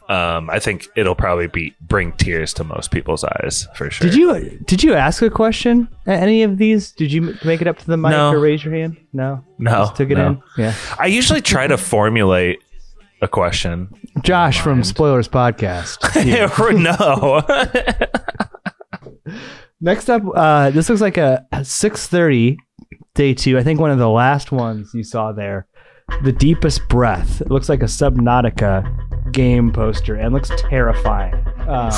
Um, 0.09 0.49
I 0.49 0.59
think 0.59 0.89
it'll 0.97 1.15
probably 1.15 1.47
be 1.47 1.75
bring 1.83 2.13
tears 2.13 2.55
to 2.55 2.65
most 2.65 2.91
people's 2.91 3.25
eyes 3.25 3.69
for 3.77 3.91
sure. 3.91 4.09
Did 4.09 4.17
you 4.19 4.59
did 4.65 4.83
you 4.83 4.95
ask 4.95 5.21
a 5.21 5.29
question 5.29 5.89
at 6.07 6.23
any 6.23 6.43
of 6.43 6.57
these? 6.57 6.91
Did 6.93 7.13
you 7.13 7.37
make 7.45 7.61
it 7.61 7.67
up 7.67 7.79
to 7.81 7.87
the 7.87 7.99
mic 7.99 8.13
No. 8.13 8.31
or 8.33 8.39
raise 8.41 8.65
your 8.65 8.73
hand? 8.75 8.97
No. 9.13 9.45
No, 9.59 9.71
Just 9.85 9.97
took 9.97 10.11
it 10.11 10.17
no. 10.17 10.27
in. 10.29 10.43
Yeah. 10.57 10.75
I 10.99 11.07
usually 11.07 11.43
try 11.43 11.67
to 11.67 11.77
formulate 11.77 12.59
a 13.23 13.29
question. 13.29 13.89
Josh 14.23 14.61
from 14.61 14.83
Spoilers 14.85 15.29
Podcast. 15.29 15.99
No. 16.83 17.43
Next 19.81 20.09
up, 20.09 20.23
uh, 20.35 20.71
this 20.71 20.89
looks 20.89 21.01
like 21.01 21.17
a 21.17 21.45
6:30 21.53 22.57
day 23.15 23.35
two. 23.35 23.59
I 23.59 23.63
think 23.63 23.81
one 23.81 23.91
of 23.91 23.99
the 23.99 24.09
last 24.09 24.53
ones 24.53 24.91
you 24.95 25.03
saw 25.05 25.33
there. 25.33 25.67
The 26.23 26.33
deepest 26.33 26.87
breath. 26.89 27.41
It 27.41 27.51
looks 27.51 27.69
like 27.69 27.83
a 27.83 27.87
Subnautica 27.87 29.33
game 29.33 29.73
poster 29.73 30.15
and 30.17 30.35
looks 30.35 30.51
terrifying. 30.57 31.35
Um, 31.69 31.91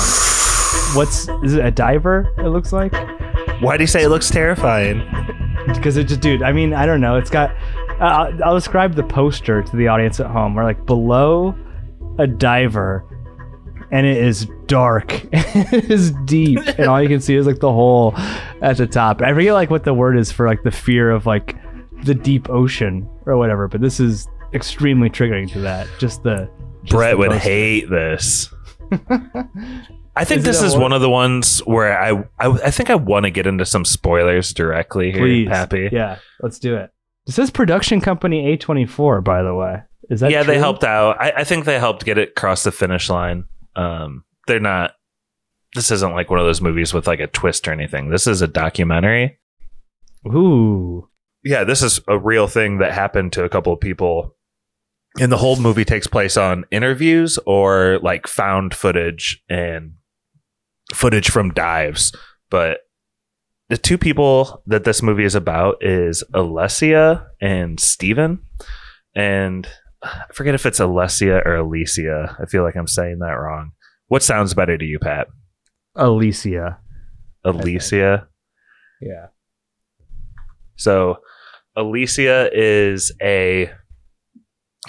what's 0.95 1.27
is 1.43 1.55
it 1.55 1.65
a 1.65 1.71
diver? 1.71 2.27
It 2.37 2.47
looks 2.47 2.71
like 2.71 2.93
Why 3.61 3.77
do 3.77 3.83
you 3.83 3.87
say 3.87 4.03
it 4.03 4.09
looks 4.09 4.29
terrifying? 4.29 5.03
because 5.67 5.97
it 5.97 6.03
just, 6.07 6.21
dude. 6.21 6.43
I 6.43 6.51
mean, 6.51 6.73
I 6.73 6.85
don't 6.85 7.01
know. 7.01 7.15
It's 7.17 7.29
got. 7.29 7.55
Uh, 7.99 8.03
I'll- 8.03 8.43
I'll 8.43 8.55
describe 8.55 8.93
the 8.95 9.03
poster 9.03 9.61
to 9.63 9.75
the 9.75 9.87
audience 9.87 10.19
at 10.19 10.27
home. 10.27 10.53
We're 10.55 10.63
like 10.63 10.85
below 10.85 11.55
a 12.19 12.27
diver, 12.27 13.03
and 13.91 14.05
it 14.05 14.17
is 14.17 14.47
dark. 14.67 15.25
it 15.33 15.89
is 15.91 16.11
deep, 16.25 16.59
and 16.77 16.87
all 16.87 17.01
you 17.01 17.07
can 17.09 17.21
see 17.21 17.35
is 17.35 17.45
like 17.47 17.59
the 17.59 17.71
hole 17.71 18.13
at 18.61 18.77
the 18.77 18.87
top. 18.87 19.21
I 19.21 19.33
forget 19.33 19.53
like 19.53 19.69
what 19.69 19.83
the 19.83 19.93
word 19.93 20.17
is 20.17 20.31
for 20.31 20.47
like 20.47 20.63
the 20.63 20.71
fear 20.71 21.09
of 21.11 21.25
like 21.25 21.55
the 22.03 22.13
deep 22.15 22.49
ocean 22.49 23.07
or 23.25 23.37
whatever. 23.37 23.67
But 23.67 23.81
this 23.81 23.99
is 23.99 24.27
extremely 24.53 25.09
triggering 25.09 25.49
to 25.53 25.59
that. 25.61 25.87
Just 25.99 26.23
the 26.23 26.49
just 26.83 26.91
Brett 26.91 27.11
the 27.13 27.17
would 27.17 27.31
poster. 27.31 27.49
hate 27.49 27.89
this. 27.89 28.53
I 30.17 30.23
think 30.23 30.39
Is 30.39 30.43
this 30.45 30.61
is 30.61 30.73
what? 30.73 30.83
one 30.83 30.93
of 30.93 31.01
the 31.01 31.09
ones 31.09 31.59
where 31.59 31.97
I 31.99 32.11
I, 32.39 32.47
I 32.65 32.71
think 32.71 32.89
I 32.89 32.95
want 32.95 33.25
to 33.25 33.29
get 33.31 33.47
into 33.47 33.65
some 33.65 33.83
spoilers 33.83 34.53
directly 34.53 35.11
here, 35.11 35.21
Please, 35.21 35.47
Happy. 35.49 35.89
Yeah, 35.91 36.19
let's 36.41 36.59
do 36.59 36.75
it. 36.75 36.91
It 37.27 37.39
is 37.39 37.49
production 37.49 38.01
company 38.01 38.55
A24, 38.57 39.23
by 39.23 39.41
the 39.41 39.55
way. 39.55 39.81
Is 40.09 40.19
that 40.19 40.31
yeah, 40.31 40.43
they 40.43 40.59
helped 40.59 40.83
out. 40.83 41.19
I, 41.19 41.31
I 41.37 41.43
think 41.43 41.65
they 41.65 41.79
helped 41.79 42.05
get 42.05 42.17
it 42.17 42.29
across 42.29 42.63
the 42.63 42.71
finish 42.71 43.09
line. 43.09 43.45
Um, 43.75 44.23
they're 44.47 44.59
not. 44.59 44.93
This 45.73 45.91
isn't 45.91 46.13
like 46.13 46.29
one 46.29 46.39
of 46.39 46.45
those 46.45 46.61
movies 46.61 46.93
with 46.93 47.07
like 47.07 47.19
a 47.19 47.27
twist 47.27 47.67
or 47.67 47.71
anything. 47.71 48.09
This 48.09 48.27
is 48.27 48.41
a 48.41 48.47
documentary. 48.47 49.39
Ooh. 50.27 51.09
Yeah, 51.43 51.63
this 51.63 51.81
is 51.81 51.99
a 52.07 52.17
real 52.17 52.47
thing 52.47 52.77
that 52.77 52.93
happened 52.93 53.33
to 53.33 53.43
a 53.43 53.49
couple 53.49 53.73
of 53.73 53.79
people. 53.79 54.35
And 55.19 55.31
the 55.31 55.37
whole 55.37 55.55
movie 55.55 55.85
takes 55.85 56.07
place 56.07 56.37
on 56.37 56.65
interviews 56.71 57.39
or 57.45 57.99
like 58.03 58.27
found 58.27 58.73
footage 58.73 59.43
and 59.49 59.93
footage 60.93 61.29
from 61.29 61.51
dives. 61.51 62.13
But 62.49 62.79
the 63.69 63.77
two 63.77 63.97
people 63.97 64.61
that 64.67 64.83
this 64.83 65.01
movie 65.01 65.25
is 65.25 65.35
about 65.35 65.77
is 65.81 66.23
Alessia 66.33 67.25
and 67.41 67.79
Steven. 67.79 68.39
And 69.15 69.67
I 70.03 70.25
forget 70.33 70.53
if 70.53 70.65
it's 70.65 70.79
Alessia 70.79 71.43
or 71.45 71.55
Alicia. 71.55 72.37
I 72.39 72.45
feel 72.45 72.63
like 72.63 72.75
I'm 72.75 72.87
saying 72.87 73.19
that 73.19 73.31
wrong. 73.31 73.71
What 74.07 74.21
sounds 74.21 74.53
better 74.53 74.77
to 74.77 74.85
you, 74.85 74.99
Pat? 74.99 75.27
Alicia. 75.95 76.77
Alicia. 77.43 78.27
Yeah. 79.01 79.27
So 80.75 81.17
Alicia 81.75 82.49
is 82.53 83.11
a 83.21 83.71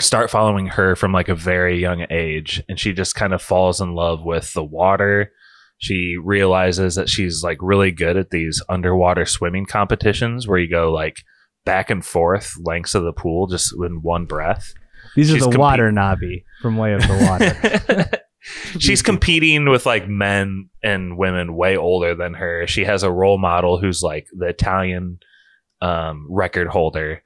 start 0.00 0.30
following 0.30 0.66
her 0.66 0.94
from 0.94 1.12
like 1.12 1.28
a 1.28 1.34
very 1.34 1.80
young 1.80 2.06
age 2.10 2.62
and 2.68 2.78
she 2.78 2.92
just 2.92 3.14
kind 3.14 3.32
of 3.32 3.40
falls 3.40 3.80
in 3.80 3.94
love 3.94 4.22
with 4.22 4.52
the 4.52 4.64
water. 4.64 5.32
She 5.78 6.16
realizes 6.16 6.94
that 6.94 7.08
she's 7.08 7.42
like 7.42 7.58
really 7.60 7.90
good 7.90 8.16
at 8.16 8.30
these 8.30 8.62
underwater 8.68 9.26
swimming 9.26 9.66
competitions 9.66 10.48
where 10.48 10.58
you 10.58 10.70
go 10.70 10.90
like 10.92 11.16
back 11.64 11.90
and 11.90 12.04
forth 12.04 12.54
lengths 12.64 12.94
of 12.94 13.04
the 13.04 13.12
pool 13.12 13.46
just 13.46 13.74
in 13.74 14.00
one 14.02 14.24
breath. 14.24 14.72
These 15.14 15.32
are 15.32 15.50
the 15.50 15.58
water 15.58 15.90
Na'vi 15.90 16.44
from 16.62 16.76
Way 16.76 16.94
of 16.94 17.02
the 17.02 17.26
Water. 17.28 18.10
She's 18.78 19.02
competing 19.02 19.68
with 19.68 19.86
like 19.86 20.08
men 20.08 20.70
and 20.82 21.18
women 21.18 21.56
way 21.56 21.76
older 21.76 22.14
than 22.14 22.34
her. 22.34 22.66
She 22.66 22.84
has 22.84 23.02
a 23.02 23.10
role 23.10 23.38
model 23.38 23.78
who's 23.78 24.02
like 24.02 24.28
the 24.32 24.46
Italian 24.46 25.18
um, 25.80 26.26
record 26.30 26.68
holder. 26.68 27.22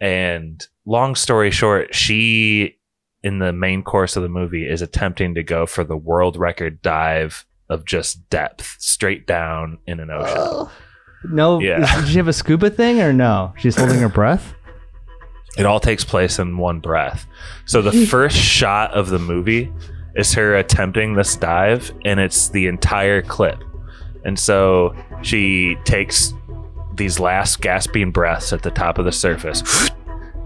And 0.00 0.64
long 0.86 1.14
story 1.14 1.50
short, 1.50 1.94
she, 1.94 2.78
in 3.22 3.38
the 3.38 3.52
main 3.52 3.82
course 3.82 4.16
of 4.16 4.22
the 4.22 4.28
movie, 4.28 4.68
is 4.68 4.82
attempting 4.82 5.34
to 5.34 5.42
go 5.42 5.66
for 5.66 5.84
the 5.84 5.96
world 5.96 6.36
record 6.36 6.80
dive 6.80 7.44
of 7.72 7.84
just 7.84 8.28
depth, 8.30 8.76
straight 8.78 9.26
down 9.26 9.78
in 9.86 9.98
an 10.00 10.10
ocean. 10.10 10.68
no, 11.24 11.60
Yeah. 11.60 11.82
is- 11.82 12.04
did 12.04 12.08
she 12.12 12.18
have 12.18 12.28
a 12.28 12.32
scuba 12.32 12.70
thing 12.70 13.00
or 13.00 13.12
no? 13.12 13.52
She's 13.56 13.76
holding 13.76 13.98
her 14.00 14.08
breath. 14.08 14.54
It 15.58 15.66
all 15.66 15.80
takes 15.80 16.04
place 16.04 16.38
in 16.38 16.56
one 16.56 16.80
breath. 16.80 17.26
So 17.66 17.82
the 17.82 18.06
first 18.06 18.36
shot 18.36 18.92
of 18.92 19.10
the 19.10 19.18
movie 19.18 19.70
is 20.16 20.32
her 20.34 20.54
attempting 20.56 21.14
this 21.14 21.36
dive, 21.36 21.92
and 22.04 22.18
it's 22.20 22.48
the 22.48 22.66
entire 22.68 23.20
clip. 23.22 23.62
And 24.24 24.38
so 24.38 24.94
she 25.22 25.76
takes 25.84 26.32
these 26.94 27.18
last 27.18 27.60
gasping 27.60 28.12
breaths 28.12 28.52
at 28.52 28.62
the 28.62 28.70
top 28.70 28.98
of 28.98 29.04
the 29.04 29.12
surface 29.12 29.62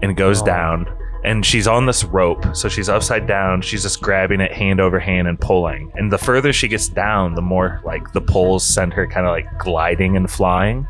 and 0.01 0.15
goes 0.17 0.41
Oh. 0.41 0.45
down. 0.45 0.87
And 1.27 1.45
she's 1.45 1.67
on 1.67 1.85
this 1.85 2.05
rope. 2.05 2.55
So 2.55 2.69
she's 2.69 2.87
upside 2.87 3.27
down. 3.27 3.61
She's 3.61 3.81
just 3.81 4.01
grabbing 4.01 4.39
it 4.39 4.53
hand 4.53 4.79
over 4.79 4.97
hand 4.97 5.27
and 5.27 5.37
pulling. 5.37 5.91
And 5.95 6.09
the 6.09 6.17
further 6.17 6.53
she 6.53 6.69
gets 6.69 6.87
down, 6.87 7.35
the 7.35 7.41
more 7.41 7.81
like 7.83 8.13
the 8.13 8.21
pulls 8.21 8.65
send 8.65 8.93
her 8.93 9.05
kind 9.05 9.27
of 9.27 9.31
like 9.31 9.45
gliding 9.59 10.15
and 10.15 10.31
flying. 10.31 10.87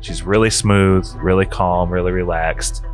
She's 0.00 0.24
really 0.24 0.50
smooth, 0.50 1.08
really 1.14 1.46
calm, 1.46 1.90
really 1.90 2.10
relaxed. 2.10 2.84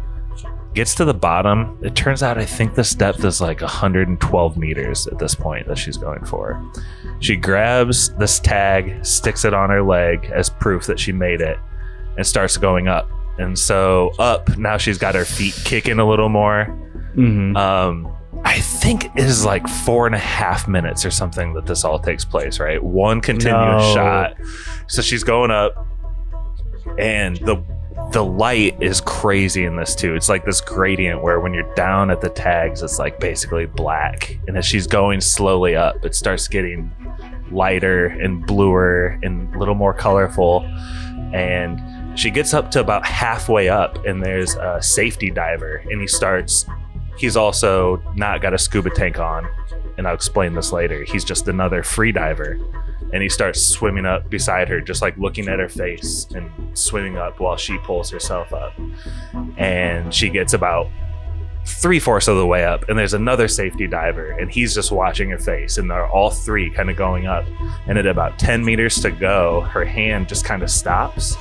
Gets 0.74 0.94
to 0.96 1.06
the 1.06 1.14
bottom. 1.14 1.78
It 1.82 1.96
turns 1.96 2.22
out 2.22 2.36
I 2.36 2.44
think 2.44 2.74
this 2.74 2.94
depth 2.94 3.24
is 3.24 3.40
like 3.40 3.62
112 3.62 4.58
meters 4.58 5.06
at 5.06 5.18
this 5.18 5.34
point 5.34 5.66
that 5.68 5.78
she's 5.78 5.96
going 5.96 6.26
for. 6.26 6.62
She 7.20 7.34
grabs 7.34 8.14
this 8.16 8.38
tag, 8.40 9.06
sticks 9.06 9.46
it 9.46 9.54
on 9.54 9.70
her 9.70 9.82
leg 9.82 10.30
as 10.34 10.50
proof 10.50 10.84
that 10.84 11.00
she 11.00 11.12
made 11.12 11.40
it, 11.40 11.58
and 12.18 12.26
starts 12.26 12.58
going 12.58 12.88
up. 12.88 13.10
And 13.38 13.58
so 13.58 14.12
up, 14.18 14.56
now 14.58 14.76
she's 14.76 14.98
got 14.98 15.14
her 15.14 15.24
feet 15.24 15.58
kicking 15.64 15.98
a 15.98 16.08
little 16.08 16.28
more. 16.28 16.66
Mm-hmm. 17.14 17.56
Um, 17.56 18.14
I 18.44 18.60
think 18.60 19.06
it 19.06 19.18
is 19.18 19.44
like 19.44 19.66
four 19.68 20.06
and 20.06 20.14
a 20.14 20.18
half 20.18 20.68
minutes 20.68 21.04
or 21.04 21.10
something 21.10 21.54
that 21.54 21.66
this 21.66 21.84
all 21.84 21.98
takes 21.98 22.24
place, 22.24 22.60
right? 22.60 22.82
One 22.82 23.20
continuous 23.20 23.82
No. 23.82 23.94
shot. 23.94 24.34
So 24.86 25.02
she's 25.02 25.24
going 25.24 25.50
up, 25.50 25.74
and 26.98 27.36
the 27.38 27.62
the 28.12 28.24
light 28.24 28.80
is 28.80 29.00
crazy 29.02 29.64
in 29.64 29.76
this 29.76 29.94
too. 29.94 30.14
It's 30.14 30.28
like 30.28 30.44
this 30.44 30.60
gradient 30.60 31.22
where 31.22 31.40
when 31.40 31.52
you're 31.52 31.74
down 31.74 32.10
at 32.10 32.20
the 32.20 32.30
tags, 32.30 32.82
it's 32.82 32.98
like 32.98 33.18
basically 33.20 33.66
black, 33.66 34.38
and 34.46 34.56
as 34.56 34.64
she's 34.64 34.86
going 34.86 35.20
slowly 35.20 35.74
up, 35.76 36.04
it 36.04 36.14
starts 36.14 36.48
getting 36.48 36.90
lighter 37.50 38.06
and 38.06 38.46
bluer 38.46 39.18
and 39.22 39.52
a 39.54 39.58
little 39.58 39.74
more 39.74 39.92
colorful, 39.92 40.62
and 41.34 41.80
she 42.18 42.30
gets 42.30 42.52
up 42.52 42.70
to 42.72 42.80
about 42.80 43.06
halfway 43.06 43.68
up, 43.68 44.04
and 44.04 44.20
there's 44.22 44.56
a 44.56 44.82
safety 44.82 45.30
diver, 45.30 45.76
and 45.90 46.00
he 46.00 46.06
starts. 46.08 46.66
He's 47.16 47.36
also 47.36 48.02
not 48.14 48.42
got 48.42 48.54
a 48.54 48.58
scuba 48.58 48.90
tank 48.90 49.18
on, 49.18 49.48
and 49.96 50.06
I'll 50.06 50.14
explain 50.14 50.54
this 50.54 50.72
later. 50.72 51.04
He's 51.04 51.24
just 51.24 51.46
another 51.46 51.82
free 51.82 52.10
diver, 52.10 52.58
and 53.12 53.22
he 53.22 53.28
starts 53.28 53.62
swimming 53.62 54.04
up 54.04 54.28
beside 54.30 54.68
her, 54.68 54.80
just 54.80 55.00
like 55.00 55.16
looking 55.16 55.48
at 55.48 55.60
her 55.60 55.68
face 55.68 56.26
and 56.34 56.50
swimming 56.76 57.16
up 57.16 57.38
while 57.38 57.56
she 57.56 57.78
pulls 57.78 58.10
herself 58.10 58.52
up. 58.52 58.72
And 59.56 60.12
she 60.12 60.28
gets 60.28 60.54
about 60.54 60.88
three 61.66 62.00
fourths 62.00 62.28
of 62.28 62.36
the 62.36 62.46
way 62.46 62.64
up, 62.64 62.88
and 62.88 62.98
there's 62.98 63.14
another 63.14 63.46
safety 63.46 63.86
diver, 63.86 64.30
and 64.30 64.50
he's 64.50 64.74
just 64.74 64.90
watching 64.90 65.30
her 65.30 65.38
face, 65.38 65.78
and 65.78 65.88
they're 65.88 66.08
all 66.08 66.30
three 66.30 66.70
kind 66.70 66.90
of 66.90 66.96
going 66.96 67.26
up. 67.26 67.44
And 67.86 67.96
at 67.96 68.06
about 68.06 68.38
10 68.38 68.64
meters 68.64 69.00
to 69.02 69.10
go, 69.12 69.60
her 69.62 69.84
hand 69.84 70.28
just 70.28 70.44
kind 70.44 70.62
of 70.62 70.70
stops, 70.70 71.36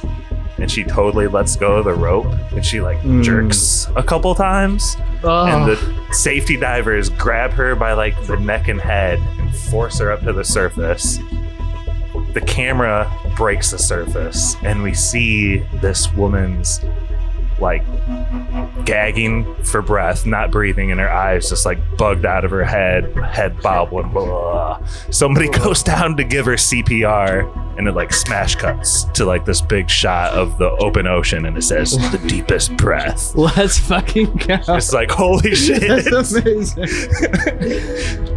and 0.60 0.72
she 0.72 0.84
totally 0.84 1.28
lets 1.28 1.56
go 1.56 1.78
of 1.78 1.86
the 1.86 1.94
rope, 1.94 2.28
and 2.52 2.66
she 2.66 2.82
like 2.82 2.98
Mm. 3.02 3.24
jerks 3.24 3.88
a 3.96 4.04
couple 4.04 4.34
times. 4.36 4.98
And 5.24 5.68
the 5.68 5.94
safety 6.12 6.58
divers 6.58 7.10
grab 7.10 7.52
her 7.52 7.76
by 7.76 7.94
like 7.94 8.22
the 8.26 8.38
neck 8.38 8.68
and 8.68 8.80
head 8.82 9.20
and 9.40 9.56
force 9.56 10.00
her 10.00 10.12
up 10.12 10.22
to 10.24 10.34
the 10.34 10.44
surface. 10.44 11.20
The 12.34 12.42
camera 12.42 13.12
breaks 13.36 13.72
the 13.72 13.80
surface, 13.80 14.56
and 14.64 14.84
we 14.84 14.94
see 14.94 15.58
this 15.82 16.12
woman's 16.14 16.82
like 17.60 17.84
gagging 18.86 19.52
for 19.64 19.82
breath, 19.82 20.26
not 20.26 20.52
breathing, 20.52 20.92
and 20.92 21.00
her 21.00 21.10
eyes 21.10 21.50
just 21.50 21.66
like 21.66 21.80
bugged 21.98 22.26
out 22.26 22.46
of 22.46 22.52
her 22.52 22.64
head, 22.64 23.12
head 23.18 23.60
bobbling. 23.62 24.10
Blah. 24.10 24.80
Somebody 25.10 25.50
goes 25.60 25.82
down 25.84 26.16
to 26.18 26.24
give 26.24 26.46
her 26.46 26.54
CPR, 26.54 27.44
and 27.78 27.88
it 27.88 27.94
like 27.94 28.14
smash 28.14 28.56
cuts 28.56 29.06
to 29.06 29.26
like 29.26 29.46
this 29.46 29.62
big 29.62 29.90
shot 29.90 30.34
of 30.34 30.58
the 30.58 30.70
open 30.78 31.08
ocean, 31.08 31.46
and 31.46 31.58
it 31.58 31.64
says 31.64 31.92
the 32.12 32.24
deepest 32.28 32.76
breath. 32.78 33.36
Let's 33.36 33.78
fucking 33.78 34.36
go. 34.36 34.58
It's 34.70 34.94
like 34.94 35.12
holy 35.12 35.56
shit. 35.56 36.06
That's 36.06 36.34
amazing. 36.34 38.34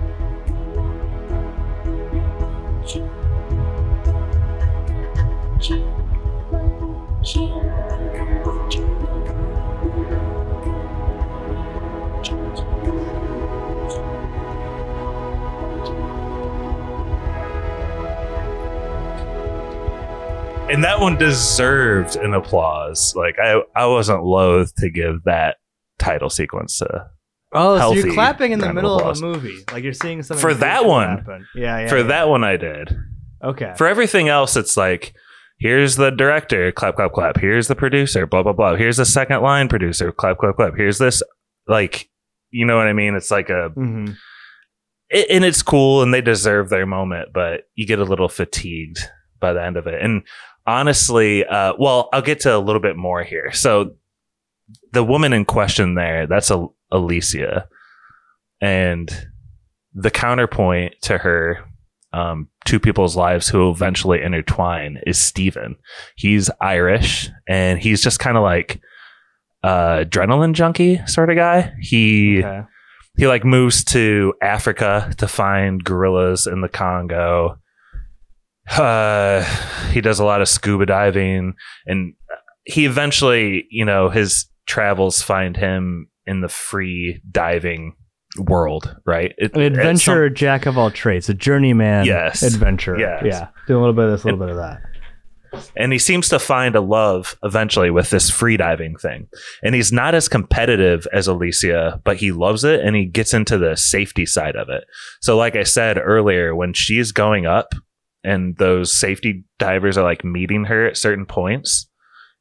and 20.71 20.85
that 20.85 21.01
one 21.01 21.17
deserved 21.17 22.17
an 22.17 22.35
applause. 22.35 23.15
Like 23.17 23.37
I, 23.43 23.61
I 23.75 23.87
wasn't 23.87 24.25
loath 24.25 24.75
to 24.77 24.91
give 24.91 25.25
that 25.25 25.57
title 25.99 26.31
sequence 26.31 26.79
to 26.79 27.07
Oh, 27.53 27.79
so 27.79 27.93
you're 27.95 28.15
clapping 28.15 28.53
in 28.53 28.61
the 28.61 28.73
middle 28.73 28.95
of 28.95 29.01
applause. 29.01 29.21
a 29.21 29.25
movie, 29.25 29.57
like 29.73 29.83
you're 29.83 29.93
seeing 29.93 30.23
something 30.23 30.41
For 30.41 30.55
that 30.55 30.85
one. 30.85 31.09
happen. 31.09 31.47
Yeah, 31.57 31.81
yeah. 31.81 31.89
for 31.89 31.99
yeah. 31.99 32.03
that 32.05 32.29
one. 32.29 32.45
I 32.45 32.57
did. 32.57 32.97
Okay. 33.43 33.75
For 33.77 33.89
everything 33.89 34.29
else, 34.29 34.57
it's 34.57 34.77
like 34.77 35.15
here's 35.59 35.97
the 35.97 36.11
director, 36.11 36.71
clap, 36.71 36.95
clap, 36.95 37.13
clap. 37.13 37.39
Here's 37.41 37.67
the 37.67 37.75
producer, 37.75 38.25
blah 38.27 38.45
blah 38.45 38.53
blah. 38.53 38.77
Here's 38.77 38.99
the 38.99 39.05
second 39.05 39.43
line 39.43 39.69
producer, 39.69 40.13
clap, 40.13 40.39
clap, 40.39 40.57
clap. 40.57 40.75
Here's 40.77 40.99
this, 40.99 41.25
like, 41.67 42.09
you 42.51 42.65
know 42.65 42.77
what 42.77 42.87
I 42.87 42.93
mean? 42.93 43.17
It's 43.17 43.31
like 43.33 43.51
a, 43.51 43.71
hmm 43.71 44.13
it, 45.11 45.27
and 45.29 45.45
it's 45.45 45.63
cool, 45.63 46.03
and 46.03 46.15
they 46.15 46.21
deserve 46.21 46.69
their 46.69 46.87
moment, 46.87 47.31
but 47.35 47.63
you 47.75 47.85
get 47.85 47.99
a 47.99 48.05
little 48.05 48.29
fatigued 48.29 49.01
by 49.41 49.53
the 49.53 49.61
end 49.61 49.77
of 49.77 49.89
it. 49.89 50.01
And 50.01 50.23
honestly, 50.71 51.45
uh, 51.45 51.75
well, 51.79 52.09
I'll 52.13 52.23
get 52.23 52.41
to 52.41 52.57
a 52.57 52.59
little 52.59 52.81
bit 52.83 52.97
more 52.97 53.23
here. 53.23 53.53
So 53.53 53.95
the 54.93 55.03
woman 55.05 55.33
in 55.33 55.45
question 55.45 55.95
there, 55.95 56.27
that's 56.27 56.51
a, 56.51 56.67
Alicia, 56.93 57.69
and 58.61 59.11
the 59.95 60.11
counterpoint 60.11 60.95
to 61.03 61.19
her 61.19 61.65
um, 62.13 62.49
two 62.65 62.79
people's 62.81 63.17
lives 63.17 63.49
who 63.49 63.71
eventually 63.71 64.23
intertwine 64.23 65.01
is 65.07 65.19
Steven. 65.19 65.77
He's 66.17 66.51
Irish 66.61 67.29
and 67.49 67.79
he's 67.79 68.03
just 68.03 68.19
kind 68.19 68.37
of 68.37 68.43
like 68.43 68.81
uh 69.63 70.05
adrenaline 70.05 70.55
junkie 70.55 71.01
sort 71.07 71.31
of 71.31 71.37
guy. 71.37 71.73
He 71.81 72.39
Okay. 72.43 72.63
he 73.17 73.27
like 73.29 73.45
moves 73.45 73.85
to 73.85 74.33
Africa 74.43 75.13
to 75.19 75.29
find 75.29 75.85
gorillas 75.85 76.47
in 76.47 76.63
the 76.63 76.69
Congo. 76.69 77.59
Uh, 78.79 79.43
he 79.91 80.01
does 80.01 80.21
a 80.21 80.25
lot 80.25 80.41
of 80.41 80.49
scuba 80.49 80.87
diving, 80.87 81.55
and 81.87 82.15
he 82.65 82.87
eventually, 82.87 83.67
you 83.71 83.85
know, 83.85 84.09
his 84.11 84.47
travels 84.67 85.23
find 85.23 85.57
him 85.57 86.09
in 86.27 86.41
the 86.41 86.49
free 86.49 87.21
diving 87.31 87.95
world, 88.39 88.95
right? 89.05 89.35
It- 89.39 89.57
An 89.57 89.79
at 89.79 89.99
some- 89.99 90.35
jack 90.35 90.67
of 90.67 90.79
all 90.79 90.91
trades, 90.91 91.29
a 91.29 91.35
journeyman. 91.35 92.05
Yes. 92.07 92.43
Adventurer. 92.43 92.99
Yes. 93.01 93.23
Yeah. 93.25 93.49
Do 93.67 93.77
a 93.77 93.81
little 93.81 93.93
bit 93.95 94.05
of 94.05 94.11
this, 94.13 94.23
a 94.23 94.27
little 94.29 94.39
bit 94.41 94.51
of 94.51 94.57
that. 94.57 94.81
and 95.77 95.93
he 95.93 95.99
seems 95.99 96.29
to 96.29 96.39
find 96.39 96.77
a 96.77 96.81
love 96.81 97.37
eventually 97.43 97.91
with 97.91 98.11
this 98.11 98.31
free 98.31 98.57
diving 98.57 98.95
thing. 98.97 99.27
And 99.65 99.75
he's 99.75 99.91
not 99.91 100.15
as 100.15 100.29
competitive 100.29 101.09
as 101.13 101.27
Alicia, 101.27 102.01
but 102.05 102.19
he 102.19 102.31
loves 102.31 102.63
it 102.63 102.79
and 102.85 102.95
he 102.95 103.05
gets 103.07 103.35
into 103.35 103.59
the 103.59 103.75
safety 103.77 104.27
side 104.27 104.55
of 104.55 104.69
it. 104.69 104.85
So, 105.21 105.37
like 105.37 105.57
I 105.57 105.65
said 105.65 105.99
earlier, 105.99 106.55
when 106.55 106.73
she's 106.73 107.11
going 107.11 107.47
up 107.47 107.75
and 108.25 108.57
those 108.59 108.95
safety 108.99 109.45
divers 109.59 109.97
are 109.97 110.05
like 110.05 110.25
meeting 110.25 110.65
her 110.65 110.87
at 110.87 110.97
certain 110.97 111.27
points, 111.27 111.89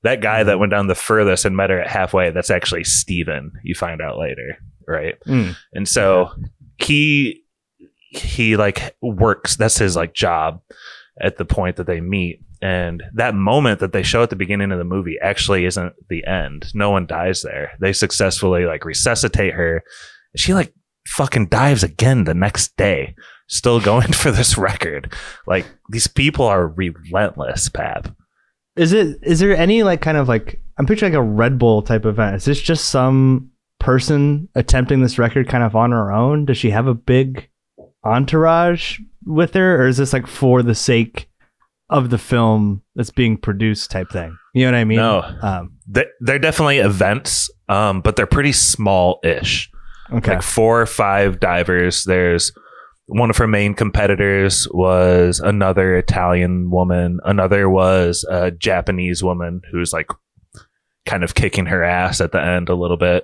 that 0.03 0.21
guy 0.21 0.43
that 0.43 0.59
went 0.59 0.71
down 0.71 0.87
the 0.87 0.95
furthest 0.95 1.45
and 1.45 1.55
met 1.55 1.69
her 1.69 1.79
at 1.79 1.89
halfway, 1.89 2.31
that's 2.31 2.49
actually 2.49 2.83
Steven, 2.83 3.51
you 3.63 3.75
find 3.75 4.01
out 4.01 4.17
later, 4.17 4.57
right? 4.87 5.15
Mm. 5.27 5.55
And 5.73 5.87
so 5.87 6.29
he 6.77 7.43
he 8.11 8.57
like 8.57 8.95
works 9.01 9.55
that's 9.55 9.77
his 9.77 9.95
like 9.95 10.13
job 10.13 10.61
at 11.21 11.37
the 11.37 11.45
point 11.45 11.75
that 11.75 11.87
they 11.87 12.01
meet. 12.01 12.41
And 12.61 13.03
that 13.13 13.35
moment 13.35 13.79
that 13.79 13.93
they 13.93 14.03
show 14.03 14.23
at 14.23 14.29
the 14.29 14.35
beginning 14.35 14.71
of 14.71 14.79
the 14.79 14.83
movie 14.83 15.17
actually 15.21 15.65
isn't 15.65 15.93
the 16.09 16.25
end. 16.25 16.67
No 16.73 16.89
one 16.89 17.05
dies 17.05 17.41
there. 17.41 17.71
They 17.79 17.93
successfully 17.93 18.65
like 18.65 18.83
resuscitate 18.83 19.53
her. 19.53 19.83
She 20.35 20.53
like 20.53 20.73
fucking 21.07 21.47
dives 21.47 21.83
again 21.83 22.25
the 22.25 22.33
next 22.33 22.75
day 22.75 23.15
still 23.49 23.79
going 23.81 24.11
for 24.13 24.31
this 24.31 24.57
record 24.57 25.13
like 25.47 25.65
these 25.89 26.07
people 26.07 26.45
are 26.45 26.67
relentless 26.67 27.67
pap 27.69 28.07
Is 28.75 28.93
it? 28.93 29.17
Is 29.23 29.39
there 29.39 29.55
any 29.57 29.83
like 29.83 29.99
kind 30.01 30.17
of 30.17 30.29
like 30.29 30.61
I'm 30.77 30.85
picturing 30.85 31.11
like 31.11 31.19
a 31.19 31.23
Red 31.23 31.59
Bull 31.59 31.81
type 31.81 32.05
event? 32.05 32.37
Is 32.37 32.45
this 32.45 32.61
just 32.61 32.85
some 32.89 33.51
person 33.79 34.47
attempting 34.55 35.01
this 35.01 35.19
record 35.19 35.49
kind 35.49 35.63
of 35.63 35.75
on 35.75 35.91
her 35.91 36.11
own? 36.11 36.45
Does 36.45 36.57
she 36.57 36.69
have 36.69 36.87
a 36.87 36.93
big 36.93 37.49
entourage 38.05 38.99
with 39.25 39.53
her, 39.53 39.81
or 39.83 39.87
is 39.87 39.97
this 39.97 40.13
like 40.13 40.27
for 40.27 40.63
the 40.63 40.75
sake 40.75 41.29
of 41.89 42.09
the 42.09 42.17
film 42.17 42.81
that's 42.95 43.09
being 43.11 43.35
produced 43.35 43.91
type 43.91 44.09
thing? 44.11 44.37
You 44.53 44.65
know 44.65 44.71
what 44.71 44.77
I 44.79 44.83
mean? 44.85 44.97
No. 44.97 45.21
Um, 45.41 45.73
They- 45.87 46.05
they're 46.21 46.39
definitely 46.39 46.77
events 46.77 47.49
um, 47.67 48.01
but 48.01 48.15
they're 48.15 48.25
pretty 48.27 48.51
small-ish 48.51 49.69
okay. 50.11 50.33
like 50.35 50.41
four 50.41 50.81
or 50.81 50.85
five 50.85 51.39
divers. 51.39 52.03
There's 52.03 52.51
one 53.09 53.31
of 53.31 53.37
her 53.37 53.47
main 53.47 53.73
competitors 53.73 54.67
was 54.71 55.39
another 55.39 55.97
Italian 55.97 56.69
woman. 56.69 57.19
Another 57.25 57.67
was 57.67 58.23
a 58.29 58.51
Japanese 58.51 59.23
woman 59.23 59.61
who's 59.71 59.91
like 59.91 60.09
kind 61.07 61.23
of 61.23 61.33
kicking 61.33 61.65
her 61.65 61.83
ass 61.83 62.21
at 62.21 62.31
the 62.31 62.41
end 62.41 62.69
a 62.69 62.75
little 62.75 62.97
bit. 62.97 63.23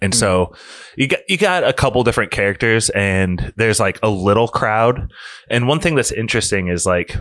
And 0.00 0.12
so 0.12 0.46
hmm. 0.46 0.54
you 0.96 1.06
got 1.06 1.20
you 1.28 1.38
got 1.38 1.62
a 1.62 1.72
couple 1.72 2.02
different 2.02 2.32
characters 2.32 2.90
and 2.90 3.52
there's 3.56 3.78
like 3.78 4.00
a 4.02 4.10
little 4.10 4.48
crowd. 4.48 5.12
And 5.48 5.68
one 5.68 5.78
thing 5.78 5.94
that's 5.94 6.10
interesting 6.10 6.66
is 6.66 6.84
like 6.84 7.16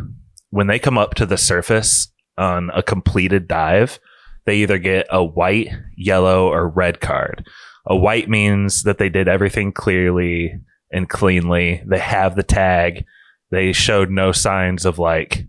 when 0.49 0.65
they 0.65 0.79
come 0.79 0.97
up 0.97 1.13
to 1.15 1.27
the 1.27 1.37
surface 1.37 2.11
on 2.39 2.71
a 2.73 2.81
completed 2.81 3.47
dive, 3.47 3.99
they 4.47 4.57
either 4.57 4.79
get 4.79 5.05
a 5.11 5.23
white, 5.23 5.69
yellow, 5.95 6.47
or 6.47 6.67
red 6.67 6.99
card. 6.99 7.45
A 7.85 7.95
white 7.95 8.29
means 8.29 8.81
that 8.83 8.97
they 8.97 9.09
did 9.09 9.27
everything 9.27 9.71
clearly 9.71 10.53
and 10.91 11.09
cleanly. 11.09 11.81
They 11.85 11.99
have 11.99 12.35
the 12.35 12.43
tag. 12.43 13.05
They 13.51 13.73
showed 13.73 14.09
no 14.09 14.31
signs 14.31 14.85
of 14.85 14.99
like 14.99 15.45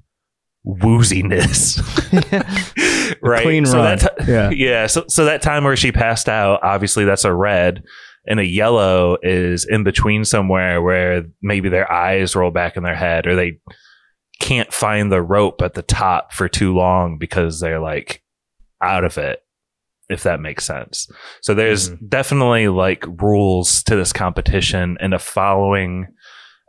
wooziness. 0.66 1.78
right. 3.22 3.42
clean 3.42 3.66
so 3.66 3.78
run. 3.78 3.98
That 3.98 4.18
ti- 4.18 4.32
Yeah. 4.32 4.50
yeah. 4.50 4.86
So, 4.86 5.04
so 5.08 5.24
that 5.24 5.42
time 5.42 5.64
where 5.64 5.76
she 5.76 5.92
passed 5.92 6.28
out, 6.28 6.60
obviously 6.62 7.04
that's 7.04 7.24
a 7.24 7.32
red. 7.34 7.82
And 8.26 8.38
a 8.38 8.46
yellow 8.46 9.18
is 9.22 9.64
in 9.64 9.82
between 9.82 10.24
somewhere 10.24 10.80
where 10.80 11.24
maybe 11.42 11.68
their 11.68 11.90
eyes 11.90 12.36
roll 12.36 12.52
back 12.52 12.76
in 12.76 12.84
their 12.84 12.94
head 12.94 13.26
or 13.26 13.34
they 13.34 13.58
can't 14.38 14.72
find 14.72 15.10
the 15.10 15.22
rope 15.22 15.60
at 15.60 15.74
the 15.74 15.82
top 15.82 16.32
for 16.32 16.48
too 16.48 16.72
long 16.74 17.18
because 17.18 17.58
they're 17.58 17.80
like 17.80 18.22
out 18.80 19.04
of 19.04 19.18
it, 19.18 19.41
if 20.12 20.22
that 20.22 20.40
makes 20.40 20.64
sense. 20.64 21.10
So 21.40 21.54
there's 21.54 21.90
definitely 22.08 22.68
like 22.68 23.04
rules 23.20 23.82
to 23.84 23.96
this 23.96 24.12
competition 24.12 24.96
and 25.00 25.14
a 25.14 25.18
following. 25.18 26.06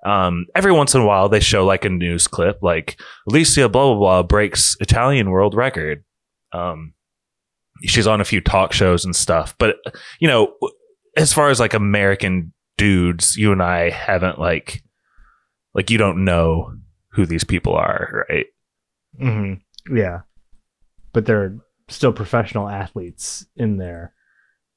Um, 0.06 0.48
every 0.56 0.72
once 0.72 0.96
in 0.96 1.02
a 1.02 1.06
while, 1.06 1.30
they 1.30 1.40
show 1.40 1.66
like 1.66 1.86
a 1.86 1.90
news 1.90 2.28
clip, 2.28 2.60
like 2.62 3.00
Alicia 3.28 3.70
blah 3.70 3.94
blah 3.94 4.00
blah 4.00 4.24
breaks 4.24 4.76
Italian 4.80 5.30
world 5.30 5.56
record. 5.56 6.04
Um, 6.52 6.94
she's 7.84 8.08
on 8.08 8.22
a 8.22 8.26
few 8.26 8.42
talk 8.42 8.74
shows 8.74 9.06
and 9.06 9.16
stuff, 9.16 9.56
but 9.58 9.78
you 10.20 10.28
know, 10.28 10.56
as 11.18 11.34
far 11.34 11.50
as 11.50 11.60
like 11.60 11.74
American 11.74 12.54
dudes, 12.78 13.38
you 13.38 13.52
and 13.52 13.62
I 13.62 13.90
haven't 13.90 14.40
like, 14.40 14.84
like 15.74 15.90
you 15.90 15.98
don't 15.98 16.26
know 16.26 16.74
who 17.12 17.26
these 17.26 17.44
people 17.44 17.76
are, 17.76 18.26
right? 18.30 18.46
Mm-hmm. 19.22 19.96
Yeah. 19.96 20.22
But 21.12 21.26
they're 21.26 21.58
still 21.90 22.14
professional 22.14 22.70
athletes 22.70 23.46
in 23.56 23.78
their 23.78 24.14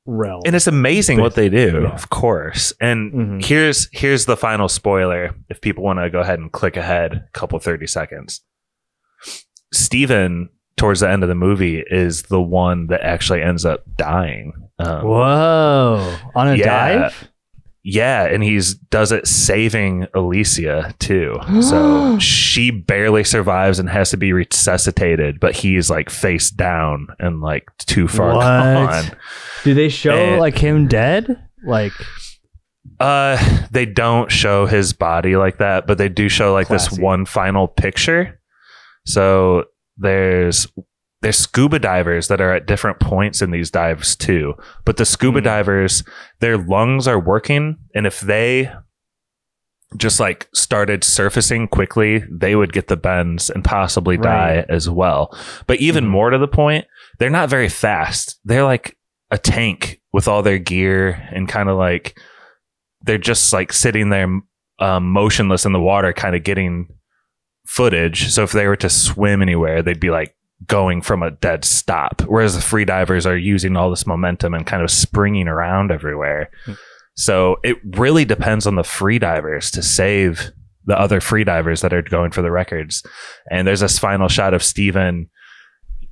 realm. 0.09 0.43
and 0.47 0.55
it's 0.55 0.67
amazing 0.69 1.21
what 1.21 1.35
they 1.35 1.49
do 1.49 1.81
Yeah. 1.83 1.89
of 1.95 2.11
course 2.11 2.73
and 2.81 3.13
Mhm. 3.13 3.45
here's 3.45 3.89
here's 3.93 4.25
the 4.27 4.37
final 4.37 4.69
spoiler 4.69 5.35
if 5.49 5.61
people 5.61 5.83
want 5.83 5.99
to 5.99 6.09
go 6.11 6.21
ahead 6.21 6.39
and 6.39 6.53
click 6.53 6.77
ahead 6.77 7.13
a 7.15 7.31
couple 7.33 7.59
30 7.59 7.87
seconds 7.89 8.43
steven 9.73 10.49
towards 10.77 11.01
the 11.01 11.11
end 11.11 11.23
of 11.23 11.29
the 11.29 11.35
movie 11.35 11.83
is 11.91 12.25
the 12.25 12.41
one 12.41 12.87
that 12.89 13.01
actually 13.03 13.43
ends 13.43 13.65
up 13.65 13.83
dying 13.97 14.53
um, 14.79 15.05
Whoa. 15.07 16.17
On 16.35 16.49
a 16.49 16.55
Yeah. 16.55 16.65
dive? 17.09 17.29
Yeah 17.89 18.25
and 18.25 18.43
he's 18.43 18.75
does 18.75 19.13
it 19.13 19.29
saving 19.29 20.07
alicia 20.13 20.93
too 20.99 21.37
so 21.63 22.19
she 22.21 22.73
barely 22.73 23.23
survives 23.23 23.79
and 23.79 23.89
has 23.89 24.11
to 24.11 24.17
be 24.17 24.33
resuscitated 24.33 25.39
but 25.39 25.55
he's 25.55 25.89
like 25.89 26.11
face 26.11 26.51
down 26.51 27.07
and 27.21 27.41
like 27.41 27.65
too 27.79 28.09
far 28.09 28.35
What? 28.35 28.43
gone 28.43 29.17
Do 29.63 29.73
they 29.73 29.89
show 29.89 30.17
Eh. 30.17 30.37
like 30.39 30.59
him 30.59 30.89
dead? 30.89 31.29
Like 31.65 31.93
Uh, 32.99 33.37
they 33.71 33.85
don't 33.87 34.31
show 34.33 34.67
his 34.67 34.93
body 34.93 35.37
like 35.37 35.59
that, 35.59 35.87
but 35.87 35.99
they 35.99 36.09
do 36.09 36.29
show 36.29 36.53
like 36.53 36.69
this 36.69 36.89
Classy. 36.89 37.03
one 37.03 37.27
final 37.27 37.69
picture. 37.69 38.41
So 39.07 39.65
there's 39.99 40.67
there's 41.27 41.39
scuba 41.39 41.81
divers 41.81 42.29
that 42.29 42.41
are 42.41 42.53
at 42.55 42.67
different 42.67 43.01
points 43.01 43.43
in 43.43 43.51
these 43.51 43.69
dives 43.69 44.15
too. 44.15 44.55
But 44.85 44.97
the 44.97 45.05
scuba 45.05 45.41
Mhm. 45.41 45.45
divers, 45.45 46.05
their 46.39 46.57
lungs 46.57 47.09
are 47.09 47.19
working, 47.19 47.79
and 47.97 48.07
if 48.07 48.21
they 48.21 48.71
just 49.97 50.21
like 50.21 50.49
started 50.55 51.03
surfacing 51.03 51.67
quickly, 51.67 52.23
they 52.31 52.55
would 52.55 52.73
get 52.73 52.87
the 52.87 52.97
bends 52.97 53.51
and 53.51 53.65
possibly 53.65 54.17
die 54.17 54.57
Right. 54.59 54.67
as 54.69 54.89
well. 54.89 55.37
But 55.67 55.81
even 55.81 56.05
Mhm. 56.05 56.09
more 56.11 56.31
to 56.31 56.39
the 56.39 56.47
point, 56.47 56.85
they're 57.19 57.29
not 57.29 57.51
very 57.51 57.69
fast. 57.69 58.39
They're 58.45 58.63
like 58.63 58.97
a 59.33 59.39
tank 59.39 60.01
with 60.13 60.29
all 60.29 60.43
their 60.45 60.59
gear 60.59 61.29
and 61.33 61.49
kind 61.49 61.69
of 61.69 61.77
like 61.77 62.17
they're 63.03 63.19
just 63.19 63.53
like 63.53 63.73
sitting 63.73 64.11
there 64.11 64.29
um, 64.79 65.11
motionless 65.11 65.65
in 65.65 65.73
the 65.73 65.81
water, 65.81 66.13
kind 66.13 66.37
of 66.37 66.45
getting 66.45 66.87
footage. 67.67 68.29
So 68.31 68.45
if 68.45 68.53
they 68.53 68.69
were 68.69 68.77
to 68.77 68.89
swim 68.91 69.43
anywhere, 69.43 69.83
they'd 69.83 69.99
be 69.99 70.11
like 70.11 70.36
going 70.67 71.03
from 71.03 71.23
a 71.23 71.31
dead 71.31 71.65
stop. 71.65 72.23
Whereas 72.23 72.55
the 72.55 72.63
free 72.63 72.85
divers 72.85 73.27
are 73.27 73.37
using 73.37 73.77
all 73.77 73.91
this 73.91 74.07
momentum 74.07 74.55
and 74.55 74.67
kind 74.67 74.83
of 74.83 74.91
springing 74.91 75.49
around 75.49 75.91
everywhere. 75.91 76.51
Hmm. 76.65 76.73
So 77.15 77.57
it 77.63 77.77
really 77.97 78.25
depends 78.25 78.67
on 78.67 78.75
the 78.75 78.85
free 78.85 79.19
divers 79.19 79.71
to 79.73 79.83
save 79.83 80.51
the 80.85 80.99
other 80.99 81.21
free 81.21 81.45
divers 81.45 81.81
that 81.81 81.93
are 81.93 82.03
going 82.03 82.31
for 82.31 82.43
the 82.43 82.51
records. 82.51 83.03
And 83.51 83.67
there's 83.67 83.81
this 83.81 83.99
final 83.99 84.29
shot 84.29 84.55
of 84.55 84.63
Steven. 84.63 85.29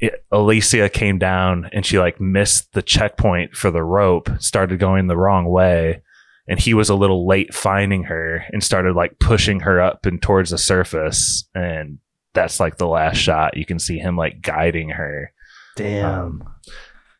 It- 0.01 0.25
Alicia 0.33 0.89
came 0.89 1.19
down 1.19 1.71
and 1.73 1.87
she 1.87 1.99
like 1.99 2.21
missed 2.21 2.73
the 2.73 2.83
checkpoint 2.83 3.55
for 3.55 3.71
the 3.71 3.83
rope, 3.83 4.29
started 4.41 4.79
going 4.79 5.07
the 5.07 5.17
wrong 5.17 5.47
way. 5.47 6.03
And 6.47 6.61
he 6.61 6.75
was 6.75 6.91
a 6.91 6.95
little 6.95 7.27
late 7.27 7.55
finding 7.55 8.05
her 8.05 8.45
and 8.53 8.63
started 8.63 8.95
like 8.95 9.19
pushing 9.19 9.61
her 9.61 9.81
up 9.81 10.05
and 10.05 10.21
towards 10.21 10.51
the 10.51 10.59
surface. 10.59 11.49
And 11.55 11.99
that's 12.35 12.61
like 12.61 12.77
the 12.77 12.87
last 12.89 13.17
shot. 13.17 13.57
You 13.57 13.65
can 13.65 13.79
see 13.79 13.99
him 13.99 14.17
like 14.17 14.43
guiding 14.43 14.91
her. 14.91 15.33
damn. 15.77 16.43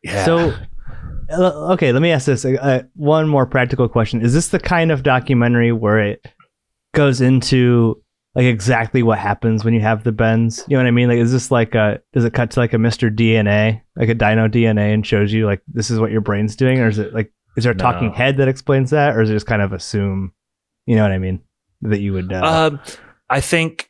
Yeah. 0.03 0.23
So, 0.25 0.53
uh, 1.31 1.73
okay, 1.73 1.91
let 1.91 2.01
me 2.01 2.11
ask 2.11 2.27
this. 2.27 2.45
Uh, 2.45 2.83
one 2.93 3.27
more 3.27 3.45
practical 3.47 3.89
question: 3.89 4.21
Is 4.21 4.33
this 4.33 4.49
the 4.49 4.59
kind 4.59 4.91
of 4.91 5.01
documentary 5.01 5.71
where 5.71 5.99
it 5.99 6.27
goes 6.93 7.21
into 7.21 8.01
like 8.35 8.45
exactly 8.45 9.01
what 9.01 9.17
happens 9.17 9.65
when 9.65 9.73
you 9.73 9.81
have 9.81 10.03
the 10.03 10.11
bends? 10.11 10.63
You 10.67 10.77
know 10.77 10.83
what 10.83 10.87
I 10.87 10.91
mean? 10.91 11.09
Like, 11.09 11.17
is 11.17 11.31
this 11.31 11.49
like 11.49 11.73
a? 11.73 12.01
Does 12.13 12.23
it 12.23 12.33
cut 12.33 12.51
to 12.51 12.59
like 12.59 12.73
a 12.73 12.77
Mister 12.77 13.09
DNA, 13.09 13.81
like 13.95 14.09
a 14.09 14.13
Dino 14.13 14.47
DNA, 14.47 14.93
and 14.93 15.05
shows 15.05 15.33
you 15.33 15.47
like 15.47 15.61
this 15.67 15.89
is 15.89 15.99
what 15.99 16.11
your 16.11 16.21
brain's 16.21 16.55
doing, 16.55 16.79
or 16.79 16.87
is 16.87 16.99
it 16.99 17.13
like 17.13 17.31
is 17.57 17.63
there 17.63 17.73
a 17.73 17.75
talking 17.75 18.11
head 18.13 18.37
that 18.37 18.47
explains 18.47 18.91
that, 18.91 19.15
or 19.15 19.21
is 19.21 19.29
it 19.31 19.33
just 19.33 19.47
kind 19.47 19.63
of 19.63 19.73
assume? 19.73 20.33
You 20.85 20.95
know 20.97 21.01
what 21.01 21.11
I 21.13 21.17
mean? 21.17 21.39
That 21.81 21.99
you 22.01 22.13
would. 22.13 22.31
Uh, 22.31 22.69
Um, 22.73 22.79
I 23.27 23.41
think 23.41 23.89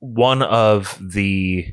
one 0.00 0.42
of 0.42 0.98
the 1.00 1.66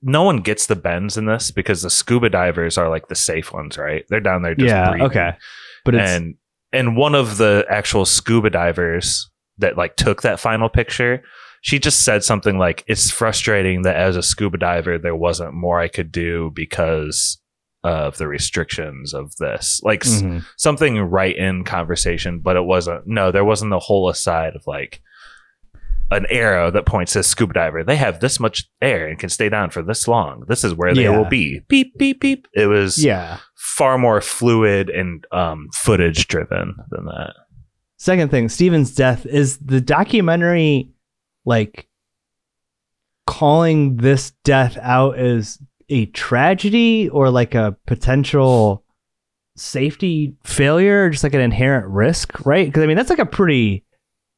no 0.00 0.22
one 0.22 0.38
gets 0.38 0.66
the 0.66 0.76
bends 0.76 1.16
in 1.16 1.26
this 1.26 1.50
because 1.50 1.82
the 1.82 1.90
scuba 1.90 2.28
divers 2.30 2.78
are 2.78 2.88
like 2.88 3.08
the 3.08 3.14
safe 3.16 3.52
ones, 3.52 3.76
right? 3.76 4.04
They're 4.08 4.20
down 4.20 4.42
there 4.42 4.54
just 4.54 4.68
yeah. 4.68 4.90
breathing. 4.90 5.06
Okay. 5.08 5.36
But 5.84 5.94
it's 5.96 6.10
and 6.10 6.34
and 6.72 6.96
one 6.96 7.14
of 7.14 7.36
the 7.38 7.64
actual 7.68 8.04
scuba 8.04 8.50
divers 8.50 9.28
that 9.58 9.76
like 9.76 9.96
took 9.96 10.22
that 10.22 10.38
final 10.38 10.68
picture, 10.68 11.22
she 11.62 11.78
just 11.80 12.04
said 12.04 12.22
something 12.22 12.58
like, 12.58 12.84
"It's 12.86 13.10
frustrating 13.10 13.82
that 13.82 13.96
as 13.96 14.16
a 14.16 14.22
scuba 14.22 14.58
diver, 14.58 14.98
there 14.98 15.16
wasn't 15.16 15.54
more 15.54 15.80
I 15.80 15.88
could 15.88 16.12
do 16.12 16.52
because." 16.54 17.38
Of 17.84 18.16
the 18.18 18.26
restrictions 18.26 19.14
of 19.14 19.36
this, 19.36 19.80
like 19.84 20.04
s- 20.04 20.20
Mhm. 20.20 20.44
something 20.56 20.98
right 20.98 21.36
in 21.36 21.62
conversation, 21.62 22.40
but 22.40 22.56
it 22.56 22.64
wasn't. 22.64 23.06
No, 23.06 23.30
there 23.30 23.44
wasn't 23.44 23.70
the 23.70 23.78
whole 23.78 24.08
aside 24.08 24.56
of 24.56 24.66
like 24.66 25.00
an 26.10 26.24
arrow 26.30 26.70
that 26.70 26.86
points 26.86 27.14
to 27.14 27.22
scuba 27.22 27.52
diver. 27.54 27.82
They 27.82 27.96
have 27.96 28.20
this 28.20 28.38
much 28.38 28.64
air 28.80 29.06
and 29.08 29.18
can 29.18 29.28
stay 29.28 29.48
down 29.48 29.70
for 29.70 29.82
this 29.82 30.06
long. 30.06 30.44
This 30.48 30.62
is 30.62 30.72
where 30.74 30.94
they 30.94 31.02
Yeah. 31.04 31.16
will 31.16 31.24
be. 31.28 31.60
Beep 31.68 31.98
beep 31.98 32.20
beep. 32.20 32.46
It 32.54 32.66
was 32.66 33.02
yeah. 33.02 33.38
far 33.56 33.98
more 33.98 34.20
fluid 34.20 34.88
and 34.88 35.26
um, 35.32 35.68
footage 35.74 36.28
driven 36.28 36.74
than 36.90 37.06
that. 37.06 37.32
Second 37.98 38.30
thing, 38.30 38.48
Steven's 38.48 38.94
death 38.94 39.26
is 39.26 39.58
the 39.58 39.80
documentary 39.80 40.90
like 41.44 41.88
calling 43.26 43.96
this 43.96 44.32
death 44.44 44.78
out 44.80 45.18
as 45.18 45.58
a 45.88 46.06
tragedy 46.06 47.08
or 47.08 47.30
like 47.30 47.54
a 47.54 47.76
potential 47.86 48.84
safety 49.56 50.34
failure 50.44 51.08
just 51.10 51.24
like 51.24 51.34
an 51.34 51.40
inherent 51.40 51.86
risk, 51.88 52.44
right? 52.44 52.66
Because 52.66 52.82
I 52.82 52.86
mean, 52.86 52.96
that's 52.96 53.10
like 53.10 53.18
a 53.18 53.26
pretty 53.26 53.84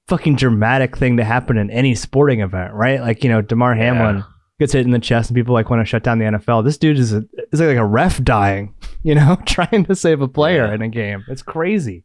fucking 0.08 0.36
dramatic 0.36 0.96
thing 0.96 1.16
to 1.18 1.24
happen 1.24 1.56
in 1.58 1.70
any 1.70 1.94
sporting 1.94 2.40
event, 2.40 2.72
right? 2.74 3.00
Like, 3.00 3.22
you 3.22 3.30
know, 3.30 3.40
Damar 3.42 3.76
Yeah. 3.76 3.84
Hamlin 3.94 4.24
gets 4.58 4.72
hit 4.72 4.84
in 4.84 4.90
the 4.90 4.98
chest 4.98 5.30
and 5.30 5.36
people 5.36 5.54
like 5.54 5.70
want 5.70 5.80
to 5.80 5.84
shut 5.84 6.02
down 6.02 6.18
the 6.18 6.24
NFL. 6.24 6.64
This 6.64 6.78
dude 6.78 6.98
is, 6.98 7.12
a, 7.12 7.24
is 7.52 7.60
like 7.60 7.76
a 7.76 7.84
ref 7.86 8.22
dying, 8.24 8.74
you 9.02 9.14
know, 9.14 9.36
trying 9.46 9.84
to 9.84 9.94
save 9.94 10.20
a 10.20 10.28
player 10.28 10.66
Yeah. 10.66 10.74
in 10.74 10.82
a 10.82 10.88
game. 10.88 11.24
It's 11.28 11.42
crazy. 11.42 12.04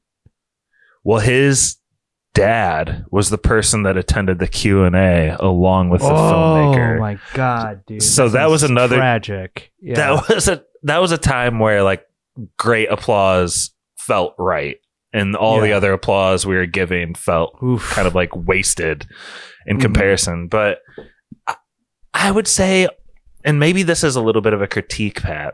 Well, 1.03 1.19
his 1.19 1.77
dad 2.33 3.05
was 3.11 3.29
the 3.29 3.37
person 3.37 3.83
that 3.83 3.97
attended 3.97 4.39
the 4.39 4.47
Q 4.47 4.83
and 4.85 4.95
A 4.95 5.35
along 5.39 5.89
with 5.89 6.01
the 6.01 6.07
filmmaker. 6.07 6.95
Oh 6.97 6.99
my 6.99 7.19
god, 7.33 7.85
dude! 7.85 8.01
So 8.01 8.23
This 8.25 8.33
that 8.33 8.49
was 8.49 8.63
another- 8.63 8.95
tragic. 8.97 9.71
Yeah. 9.81 9.95
That 9.95 10.29
was 10.29 10.47
a 10.47 10.63
that 10.83 10.99
was 10.99 11.11
a 11.11 11.17
time 11.17 11.59
where 11.59 11.83
like 11.83 12.05
great 12.57 12.89
applause 12.89 13.71
felt 13.97 14.33
right, 14.39 14.77
and 15.13 15.35
all 15.35 15.61
the 15.61 15.71
other 15.73 15.93
applause 15.93 16.45
we 16.45 16.55
were 16.55 16.65
giving 16.65 17.13
felt 17.15 17.57
Oof. 17.63 17.91
kind 17.91 18.07
of 18.07 18.15
like 18.15 18.35
wasted 18.35 19.05
in 19.67 19.77
Mhm. 19.77 19.81
comparison. 19.81 20.47
But 20.47 20.79
I, 21.47 21.55
I 22.13 22.31
would 22.31 22.47
say, 22.47 22.87
and 23.45 23.59
maybe 23.59 23.83
this 23.83 24.03
is 24.03 24.15
a 24.15 24.21
little 24.21 24.41
bit 24.41 24.53
of 24.53 24.61
a 24.61 24.67
critique, 24.67 25.21
Pat. 25.21 25.53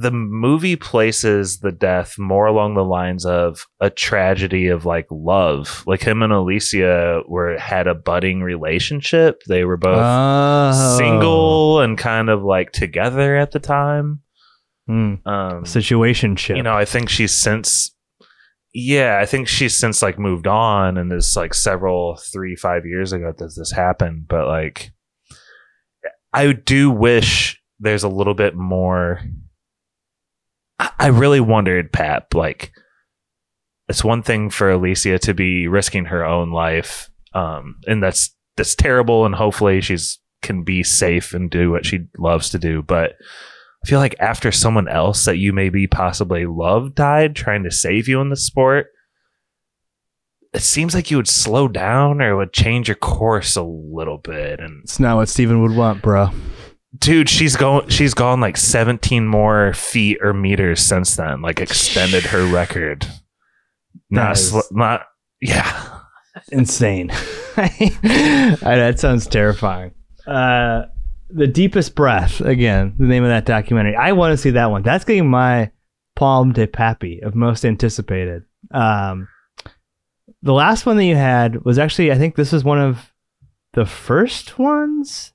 the 0.00 0.10
movie 0.10 0.74
places 0.74 1.60
the 1.60 1.70
death 1.70 2.18
more 2.18 2.46
along 2.46 2.74
the 2.74 2.84
lines 2.84 3.24
of 3.24 3.64
a 3.78 3.88
tragedy 3.88 4.66
of 4.66 4.84
like 4.84 5.06
love. 5.08 5.84
Like 5.86 6.02
him 6.02 6.20
and 6.20 6.32
Alicia 6.32 7.22
were 7.28 7.56
had 7.58 7.86
a 7.86 7.94
budding 7.94 8.42
relationship. 8.42 9.40
They 9.48 9.62
were 9.64 9.76
both 9.76 10.02
Oh. 10.02 10.96
single 10.98 11.80
and 11.80 11.96
kind 11.96 12.28
of 12.28 12.42
like 12.42 12.72
together 12.72 13.36
at 13.36 13.52
the 13.52 13.60
time. 13.60 14.20
Hmm. 14.88 15.14
Um, 15.24 15.64
situation 15.64 16.34
ship. 16.34 16.56
you 16.56 16.62
know, 16.64 16.74
I 16.74 16.84
think 16.84 17.08
she's 17.08 17.32
since, 17.32 17.94
yeah, 18.74 19.18
I 19.20 19.26
think 19.26 19.48
she's 19.48 19.78
since 19.78 20.02
like 20.02 20.18
moved 20.18 20.46
on, 20.46 20.98
and 20.98 21.12
it's 21.12 21.36
like 21.36 21.54
several 21.54 22.16
three 22.16 22.54
five 22.56 22.84
years 22.86 23.12
ago 23.12 23.32
that 23.36 23.54
this 23.56 23.72
happened. 23.72 24.26
But 24.28 24.46
like, 24.46 24.90
I 26.32 26.52
do 26.52 26.90
wish 26.90 27.60
there's 27.80 28.02
a 28.04 28.08
little 28.08 28.34
bit 28.34 28.54
more. 28.54 29.20
I- 30.78 30.90
I 30.98 31.06
really 31.08 31.40
wondered, 31.40 31.92
Pap, 31.92 32.34
like, 32.34 32.72
it's 33.88 34.04
one 34.04 34.22
thing 34.22 34.50
for 34.50 34.70
Alicia 34.70 35.18
to 35.20 35.34
be 35.34 35.66
risking 35.66 36.06
her 36.06 36.24
own 36.24 36.50
life, 36.52 37.08
um, 37.34 37.76
and 37.86 38.02
that's 38.02 38.34
that's 38.56 38.74
terrible, 38.74 39.24
and 39.26 39.34
hopefully 39.34 39.80
she's 39.80 40.18
can 40.42 40.62
be 40.62 40.82
safe 40.84 41.34
and 41.34 41.50
do 41.50 41.70
what 41.70 41.84
she 41.86 42.06
loves 42.18 42.50
to 42.50 42.58
do, 42.58 42.82
but. 42.82 43.12
I 43.84 43.86
feel 43.88 44.00
like 44.00 44.16
after 44.18 44.50
someone 44.50 44.88
else 44.88 45.24
that 45.24 45.38
you 45.38 45.52
maybe 45.52 45.86
possibly 45.86 46.46
love 46.46 46.94
died 46.94 47.36
trying 47.36 47.62
to 47.64 47.70
save 47.70 48.08
you 48.08 48.20
in 48.20 48.28
the 48.28 48.36
sport, 48.36 48.88
it 50.52 50.62
seems 50.62 50.94
like 50.94 51.10
you 51.10 51.16
would 51.18 51.28
slow 51.28 51.68
down 51.68 52.20
or 52.20 52.36
would 52.36 52.52
change 52.52 52.88
your 52.88 52.96
course 52.96 53.54
a 53.56 53.62
little 53.62 54.18
bit. 54.18 54.60
And 54.60 54.82
it's 54.82 54.98
not 54.98 55.16
what 55.16 55.28
Steven 55.28 55.62
would 55.62 55.76
want, 55.76 56.02
bro. 56.02 56.30
dude, 56.98 57.28
she's 57.28 57.54
going 57.54 57.88
she's 57.88 58.14
gone 58.14 58.40
like 58.40 58.56
17 58.56 59.26
more 59.26 59.72
feet 59.74 60.18
or 60.22 60.32
meters 60.34 60.80
since 60.80 61.16
then, 61.16 61.42
like 61.42 61.60
extended 61.60 62.24
her 62.24 62.44
record. 62.46 63.06
Not 64.10 64.38
sl- 64.38 64.60
not 64.72 65.02
yeah. 65.40 66.00
Insane. 66.50 67.10
That 67.56 68.94
sounds 68.98 69.26
terrifying. 69.26 69.92
Uh, 70.26 70.82
the 71.30 71.46
deepest 71.46 71.94
breath 71.94 72.40
again. 72.40 72.94
The 72.98 73.06
name 73.06 73.22
of 73.24 73.30
that 73.30 73.44
documentary. 73.44 73.96
I 73.96 74.12
want 74.12 74.32
to 74.32 74.36
see 74.36 74.50
that 74.50 74.70
one. 74.70 74.82
That's 74.82 75.04
getting 75.04 75.28
my 75.30 75.70
palm 76.16 76.52
de 76.52 76.66
pappy 76.66 77.20
of 77.22 77.34
most 77.34 77.64
anticipated. 77.64 78.44
Um, 78.70 79.28
the 80.42 80.52
last 80.52 80.86
one 80.86 80.96
that 80.96 81.04
you 81.04 81.16
had 81.16 81.64
was 81.64 81.78
actually, 81.78 82.12
I 82.12 82.18
think 82.18 82.34
this 82.36 82.52
was 82.52 82.64
one 82.64 82.80
of 82.80 83.12
the 83.74 83.86
first 83.86 84.58
ones 84.58 85.32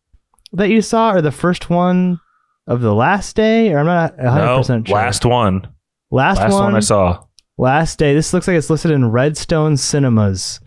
that 0.52 0.70
you 0.70 0.82
saw, 0.82 1.12
or 1.14 1.22
the 1.22 1.32
first 1.32 1.70
one 1.70 2.20
of 2.68 2.82
the 2.82 2.94
last 2.94 3.36
day, 3.36 3.72
or 3.74 3.80
I'm 3.80 3.86
not 3.86 4.18
100 4.18 4.46
No, 4.46 4.58
percent 4.58 4.88
sure. 4.88 4.96
last 4.98 5.26
one. 5.26 5.68
last, 6.12 6.38
Last 6.40 6.54
one, 6.54 6.64
one 6.64 6.76
I 6.76 6.80
saw. 6.80 7.24
Last 7.58 8.00
day. 8.00 8.14
This 8.14 8.34
looks 8.34 8.48
like 8.48 8.58
it's 8.58 8.70
listed 8.70 8.92
in 8.92 9.12
Redstone 9.12 9.78
Cinemas. 9.78 10.60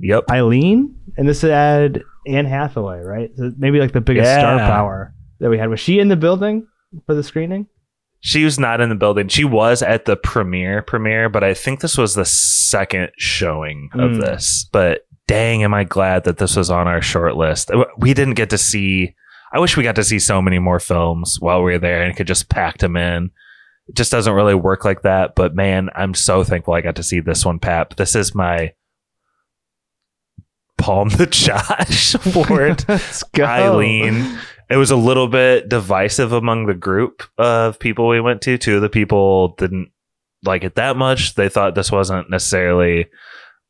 Yep. 0.00 0.24
Eileen, 0.30 0.97
and 1.18 1.28
this 1.28 1.42
had 1.42 2.02
Anne 2.26 2.46
Hathaway, 2.46 3.00
right? 3.00 3.30
So 3.36 3.52
maybe 3.58 3.78
like 3.80 3.92
the 3.92 4.00
biggest 4.00 4.30
star 4.32 4.58
power 4.58 5.14
that 5.40 5.50
we 5.50 5.58
had. 5.58 5.68
Was 5.68 5.80
she 5.80 5.98
in 5.98 6.08
the 6.08 6.16
building 6.16 6.66
for 7.04 7.14
the 7.14 7.22
screening? 7.22 7.66
She 8.20 8.44
was 8.44 8.58
not 8.58 8.80
in 8.80 8.88
the 8.88 8.94
building. 8.94 9.28
She 9.28 9.44
was 9.44 9.82
at 9.82 10.06
the 10.06 10.16
premiere 10.16 10.82
premiere, 10.82 11.28
but 11.28 11.44
I 11.44 11.52
think 11.54 11.80
this 11.80 11.98
was 11.98 12.14
the 12.14 12.24
second 12.24 13.10
showing 13.18 13.90
of 13.94 14.12
Mm. 14.12 14.20
this. 14.20 14.66
But 14.72 15.02
dang, 15.28 15.62
am 15.62 15.74
I 15.74 15.84
glad 15.84 16.24
that 16.24 16.38
this 16.38 16.56
was 16.56 16.70
on 16.70 16.88
our 16.88 17.02
short 17.02 17.36
list. 17.36 17.70
We 17.98 18.14
didn't 18.14 18.34
get 18.34 18.50
to 18.50 18.58
see 18.58 19.14
I 19.52 19.60
wish 19.60 19.76
we 19.78 19.82
got 19.82 19.94
to 19.96 20.04
see 20.04 20.18
so 20.18 20.42
many 20.42 20.58
more 20.58 20.78
films 20.80 21.38
while 21.40 21.62
we 21.62 21.72
were 21.72 21.78
there 21.78 22.02
and 22.02 22.14
could 22.14 22.26
just 22.26 22.50
pack 22.50 22.78
them 22.78 22.96
in. 22.98 23.30
It 23.86 23.94
just 23.96 24.12
doesn't 24.12 24.34
really 24.34 24.54
work 24.54 24.84
like 24.84 25.00
that, 25.02 25.34
but 25.36 25.54
man, 25.54 25.88
I'm 25.94 26.12
so 26.12 26.44
thankful 26.44 26.74
I 26.74 26.82
got 26.82 26.96
to 26.96 27.02
see 27.02 27.20
this 27.20 27.46
one, 27.46 27.58
Pap. 27.58 27.96
This 27.96 28.14
is 28.14 28.34
my 28.34 28.72
Palm 30.78 31.10
the 31.10 31.26
Josh. 31.26 32.14
Let's. 32.88 33.24
Eileen. 33.38 34.38
It 34.70 34.76
was 34.76 34.90
a 34.90 34.96
little 34.96 35.28
bit 35.28 35.68
divisive 35.68 36.32
among 36.32 36.66
the 36.66 36.74
group 36.74 37.22
of 37.38 37.78
people 37.78 38.08
we 38.08 38.20
went 38.20 38.42
to. 38.42 38.58
Two 38.58 38.76
of 38.76 38.82
the 38.82 38.88
people 38.88 39.54
didn't 39.56 39.90
like 40.44 40.64
it 40.64 40.74
that 40.76 40.96
much. 40.96 41.34
They 41.34 41.48
thought 41.48 41.74
this 41.74 41.90
wasn't 41.90 42.30
necessarily 42.30 43.06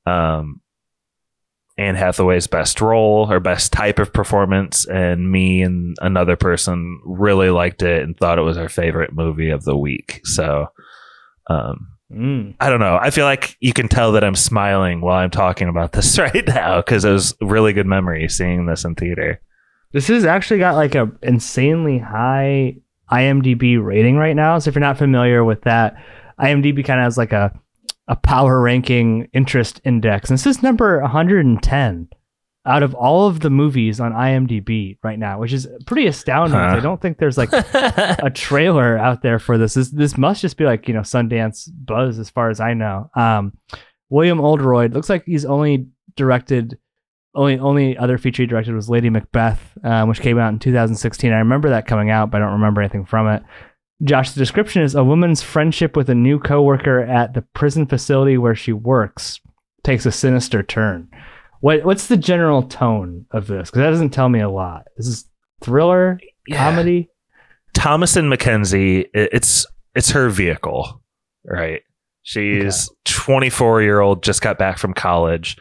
um, 0.06 0.60
Anne 1.76 1.94
Hathaway's 1.94 2.48
best 2.48 2.80
role 2.80 3.30
or 3.30 3.38
best 3.38 3.72
type 3.72 4.00
of 4.00 4.12
performance. 4.12 4.86
And 4.86 5.30
me 5.30 5.62
and 5.62 5.96
another 6.00 6.34
person 6.36 7.00
really 7.04 7.50
liked 7.50 7.82
it 7.82 8.02
and 8.02 8.16
thought 8.16 8.38
it 8.38 8.42
was 8.42 8.58
our 8.58 8.68
favorite 8.68 9.12
movie 9.14 9.50
of 9.50 9.64
the 9.64 9.76
week. 9.76 10.20
So, 10.24 10.66
um, 11.46 11.97
Mm. 12.12 12.54
I 12.58 12.70
don't 12.70 12.80
know. 12.80 12.98
I 13.00 13.10
feel 13.10 13.26
like 13.26 13.56
you 13.60 13.72
can 13.72 13.88
tell 13.88 14.12
that 14.12 14.24
I'm 14.24 14.34
smiling 14.34 15.00
while 15.00 15.18
I'm 15.18 15.30
talking 15.30 15.68
about 15.68 15.92
this 15.92 16.18
right 16.18 16.46
now 16.46 16.78
because 16.78 17.04
it 17.04 17.12
was 17.12 17.34
really 17.40 17.72
good 17.72 17.86
memory 17.86 18.28
seeing 18.28 18.66
this 18.66 18.84
in 18.84 18.94
theater. 18.94 19.40
This 19.92 20.08
has 20.08 20.24
actually 20.24 20.58
got 20.58 20.74
like 20.74 20.94
a 20.94 21.10
insanely 21.22 21.98
high 21.98 22.76
IMDb 23.10 23.82
rating 23.82 24.16
right 24.16 24.36
now. 24.36 24.58
So 24.58 24.68
if 24.68 24.74
you're 24.74 24.80
not 24.80 24.98
familiar 24.98 25.44
with 25.44 25.62
that, 25.62 25.96
IMDb 26.38 26.84
kind 26.84 27.00
of 27.00 27.04
has 27.04 27.18
like 27.18 27.32
a 27.32 27.52
a 28.08 28.16
power 28.16 28.60
ranking 28.60 29.28
interest 29.34 29.80
index. 29.84 30.30
And 30.30 30.38
this 30.38 30.46
is 30.46 30.62
number 30.62 31.00
110 31.00 32.08
out 32.68 32.82
of 32.82 32.94
all 32.94 33.26
of 33.26 33.40
the 33.40 33.48
movies 33.48 33.98
on 33.98 34.12
IMDb 34.12 34.98
right 35.02 35.18
now, 35.18 35.40
which 35.40 35.54
is 35.54 35.66
pretty 35.86 36.06
astounding. 36.06 36.58
Huh. 36.58 36.76
I 36.76 36.80
don't 36.80 37.00
think 37.00 37.18
there's 37.18 37.38
like 37.38 37.52
a 37.52 38.30
trailer 38.32 38.98
out 38.98 39.22
there 39.22 39.38
for 39.38 39.56
this. 39.56 39.74
This 39.74 39.90
this 39.90 40.18
must 40.18 40.42
just 40.42 40.58
be 40.58 40.64
like 40.64 40.86
you 40.86 40.94
know 40.94 41.00
Sundance 41.00 41.68
buzz 41.72 42.18
as 42.18 42.28
far 42.28 42.50
as 42.50 42.60
I 42.60 42.74
know. 42.74 43.10
Um, 43.14 43.56
William 44.10 44.40
Oldroyd 44.40 44.92
looks 44.92 45.08
like 45.08 45.24
he's 45.24 45.44
only 45.44 45.88
directed. 46.14 46.78
Only 47.34 47.58
only 47.58 47.96
other 47.96 48.18
feature 48.18 48.42
he 48.42 48.46
directed 48.46 48.74
was 48.74 48.90
Lady 48.90 49.10
Macbeth, 49.10 49.60
um, 49.84 50.08
which 50.08 50.20
came 50.20 50.38
out 50.38 50.52
in 50.52 50.58
2016. 50.58 51.32
I 51.32 51.38
remember 51.38 51.70
that 51.70 51.86
coming 51.86 52.10
out, 52.10 52.30
but 52.30 52.42
I 52.42 52.44
don't 52.44 52.54
remember 52.54 52.80
anything 52.80 53.04
from 53.04 53.28
it. 53.28 53.42
Josh, 54.02 54.32
the 54.32 54.38
description 54.38 54.82
is 54.82 54.94
a 54.94 55.04
woman's 55.04 55.42
friendship 55.42 55.96
with 55.96 56.08
a 56.08 56.14
new 56.14 56.38
coworker 56.38 57.00
at 57.00 57.34
the 57.34 57.42
prison 57.42 57.86
facility 57.86 58.38
where 58.38 58.54
she 58.54 58.72
works 58.72 59.40
takes 59.84 60.06
a 60.06 60.12
sinister 60.12 60.62
turn. 60.62 61.08
What 61.60 61.84
what's 61.84 62.06
the 62.06 62.16
general 62.16 62.62
tone 62.62 63.26
of 63.32 63.46
this? 63.46 63.70
Because 63.70 63.80
that 63.80 63.90
doesn't 63.90 64.10
tell 64.10 64.28
me 64.28 64.40
a 64.40 64.48
lot. 64.50 64.84
Is 64.96 65.06
this 65.08 65.24
thriller, 65.62 66.20
Yeah. 66.46 66.56
comedy? 66.58 67.10
Thomasin 67.74 68.32
McKenzie, 68.32 69.06
it's 69.14 69.66
it's 69.94 70.10
her 70.10 70.28
vehicle, 70.30 71.02
right? 71.44 71.82
She's 72.22 72.90
24 73.06 73.82
year 73.82 74.00
old, 74.00 74.22
just 74.22 74.42
got 74.42 74.58
back 74.58 74.78
from 74.78 74.92
college, 74.94 75.56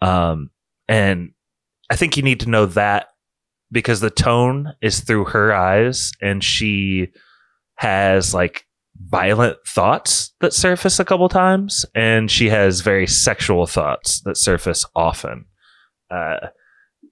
um, 0.00 0.50
and 0.88 1.32
I 1.90 1.96
think 1.96 2.16
you 2.16 2.22
need 2.22 2.40
to 2.40 2.50
know 2.50 2.66
that 2.66 3.08
because 3.72 4.00
the 4.00 4.10
tone 4.10 4.72
is 4.80 5.00
through 5.00 5.24
her 5.26 5.52
eyes, 5.52 6.12
and 6.22 6.42
she 6.44 7.08
has 7.76 8.32
like 8.32 8.63
violent 9.08 9.56
thoughts 9.66 10.32
that 10.40 10.52
surface 10.52 10.98
a 11.00 11.04
couple 11.04 11.28
times, 11.28 11.84
and 11.94 12.30
she 12.30 12.48
has 12.50 12.80
very 12.80 13.06
sexual 13.06 13.66
thoughts 13.66 14.20
that 14.22 14.36
surface 14.36 14.84
often. 14.94 15.44
Uh, 16.10 16.36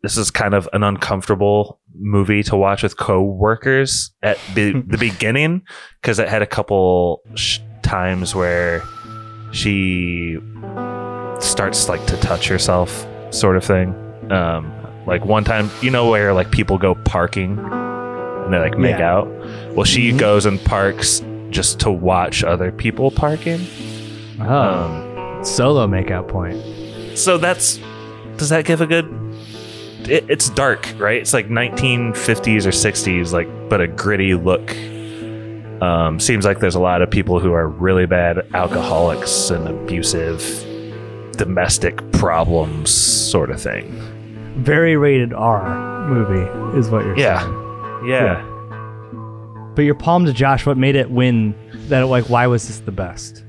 this 0.03 0.16
is 0.16 0.30
kind 0.30 0.55
of 0.55 0.68
an 0.72 0.83
uncomfortable 0.83 1.80
movie 1.95 2.43
to 2.45 2.57
watch 2.57 2.83
with 2.83 2.97
co-workers 2.97 4.11
at 4.22 4.39
be- 4.55 4.72
the 4.87 4.99
beginning 4.99 5.62
because 6.01 6.18
it 6.18 6.28
had 6.28 6.43
a 6.43 6.47
couple 6.47 7.20
sh- 7.35 7.59
times 7.83 8.35
where 8.35 8.83
she 9.53 10.39
starts 11.39 11.89
like 11.89 12.05
to 12.07 12.16
touch 12.18 12.49
herself 12.49 13.07
sort 13.30 13.57
of 13.57 13.64
thing 13.64 13.91
um 14.33 14.72
like 15.07 15.24
one 15.24 15.45
time 15.45 15.68
you 15.83 15.91
know 15.91 16.09
where 16.09 16.33
like 16.33 16.51
people 16.51 16.78
go 16.78 16.95
parking 16.95 17.59
and 17.59 18.53
they 18.53 18.59
like 18.59 18.78
make 18.78 18.99
Yeah. 18.99 19.16
out 19.18 19.28
well 19.74 19.85
she 19.85 20.12
Mhm. 20.12 20.18
goes 20.18 20.47
and 20.47 20.62
parks 20.64 21.20
just 21.53 21.78
to 21.80 21.90
watch 21.90 22.42
other 22.42 22.72
people 22.72 23.11
parking 23.11 23.61
Oh, 24.40 24.44
um 24.44 25.44
solo 25.44 25.86
makeout 25.86 26.26
point. 26.28 26.61
so 27.18 27.38
that's 27.38 27.78
does 28.36 28.48
that 28.48 28.64
give 28.64 28.80
a 28.80 28.86
good 28.86 29.07
it, 30.09 30.24
it's 30.28 30.50
dark 30.50 30.88
right? 30.98 31.20
It's 31.20 31.32
like 31.32 31.48
1950s 31.48 32.66
or 32.66 32.70
60s 32.70 33.32
like 33.32 33.48
but 33.68 33.80
a 33.80 33.86
gritty 33.86 34.34
look. 34.34 34.74
Um, 35.82 36.20
seems 36.20 36.44
like 36.44 36.61
there's 36.61 36.74
a 36.76 36.80
lot 36.80 37.03
of 37.03 37.11
people 37.11 37.40
who 37.40 37.53
are 37.53 37.66
really 37.68 38.07
bad 38.07 38.38
alcoholics 38.55 39.50
and 39.50 39.66
abusive 39.66 40.40
domestic 41.36 41.96
problems 42.12 42.90
sort 42.90 43.50
of 43.50 43.61
thing. 43.61 43.90
Very 44.59 44.96
rated 44.96 45.32
R 45.32 46.07
movie 46.09 46.78
is 46.78 46.88
what 46.90 47.05
you're 47.05 47.16
Yeah. 47.18 47.40
saying. 47.40 48.07
yeah 48.07 48.48
But 49.75 49.83
your 49.83 49.95
palm 49.95 50.27
to 50.27 50.33
Josh, 50.33 50.66
what 50.66 50.77
made 50.77 50.97
it 50.97 51.11
win? 51.11 51.55
That 51.89 52.01
like, 52.03 52.29
why 52.29 52.47
was 52.47 52.66
this 52.66 52.81
the 52.81 52.93
best? 52.93 53.43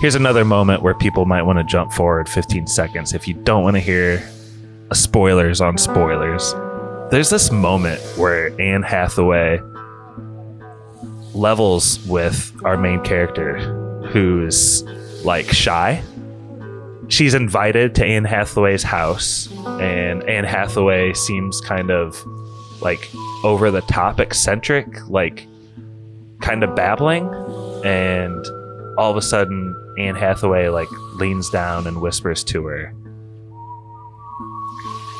Here's 0.00 0.14
another 0.14 0.46
moment 0.46 0.82
where 0.82 0.94
people 0.94 1.26
might 1.26 1.42
want 1.42 1.58
to 1.58 1.64
jump 1.64 1.92
forward 1.92 2.28
15 2.28 2.66
seconds 2.66 3.12
if 3.12 3.28
you 3.28 3.34
don't 3.34 3.62
want 3.62 3.76
to 3.76 3.80
hear 3.80 4.26
spoilers 4.92 5.60
on 5.60 5.78
spoilers. 5.78 6.54
There's 7.10 7.28
this 7.30 7.52
moment 7.52 8.00
where 8.16 8.58
Anne 8.60 8.82
Hathaway 8.82 9.60
levels 11.34 12.04
with 12.06 12.52
our 12.64 12.76
main 12.76 13.02
character 13.02 13.58
who's 14.08 14.82
like 15.24 15.46
shy. 15.50 16.02
She's 17.08 17.34
invited 17.34 17.94
to 17.96 18.04
Anne 18.04 18.24
Hathaway's 18.24 18.82
house, 18.84 19.48
and 19.80 20.22
Anne 20.28 20.44
Hathaway 20.44 21.12
seems 21.14 21.60
kind 21.60 21.90
of 21.90 22.24
like 22.80 23.10
over 23.44 23.70
the 23.70 23.80
top 23.82 24.20
eccentric, 24.20 24.86
like 25.08 25.46
kind 26.40 26.62
of 26.62 26.74
babbling. 26.76 27.24
And 27.84 28.46
all 28.96 29.10
of 29.10 29.16
a 29.16 29.22
sudden, 29.22 29.74
Anne 29.98 30.14
Hathaway 30.14 30.68
like 30.68 30.88
leans 31.14 31.50
down 31.50 31.86
and 31.86 32.00
whispers 32.00 32.44
to 32.44 32.64
her, 32.66 32.94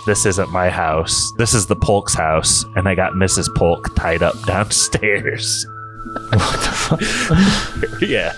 This 0.06 0.26
isn't 0.26 0.50
my 0.50 0.70
house. 0.70 1.32
This 1.38 1.54
is 1.54 1.66
the 1.66 1.76
Polk's 1.76 2.14
house, 2.14 2.64
and 2.76 2.88
I 2.88 2.94
got 2.94 3.14
Mrs. 3.14 3.52
Polk 3.56 3.94
tied 3.96 4.22
up 4.22 4.40
downstairs. 4.46 5.66
yeah. 8.00 8.34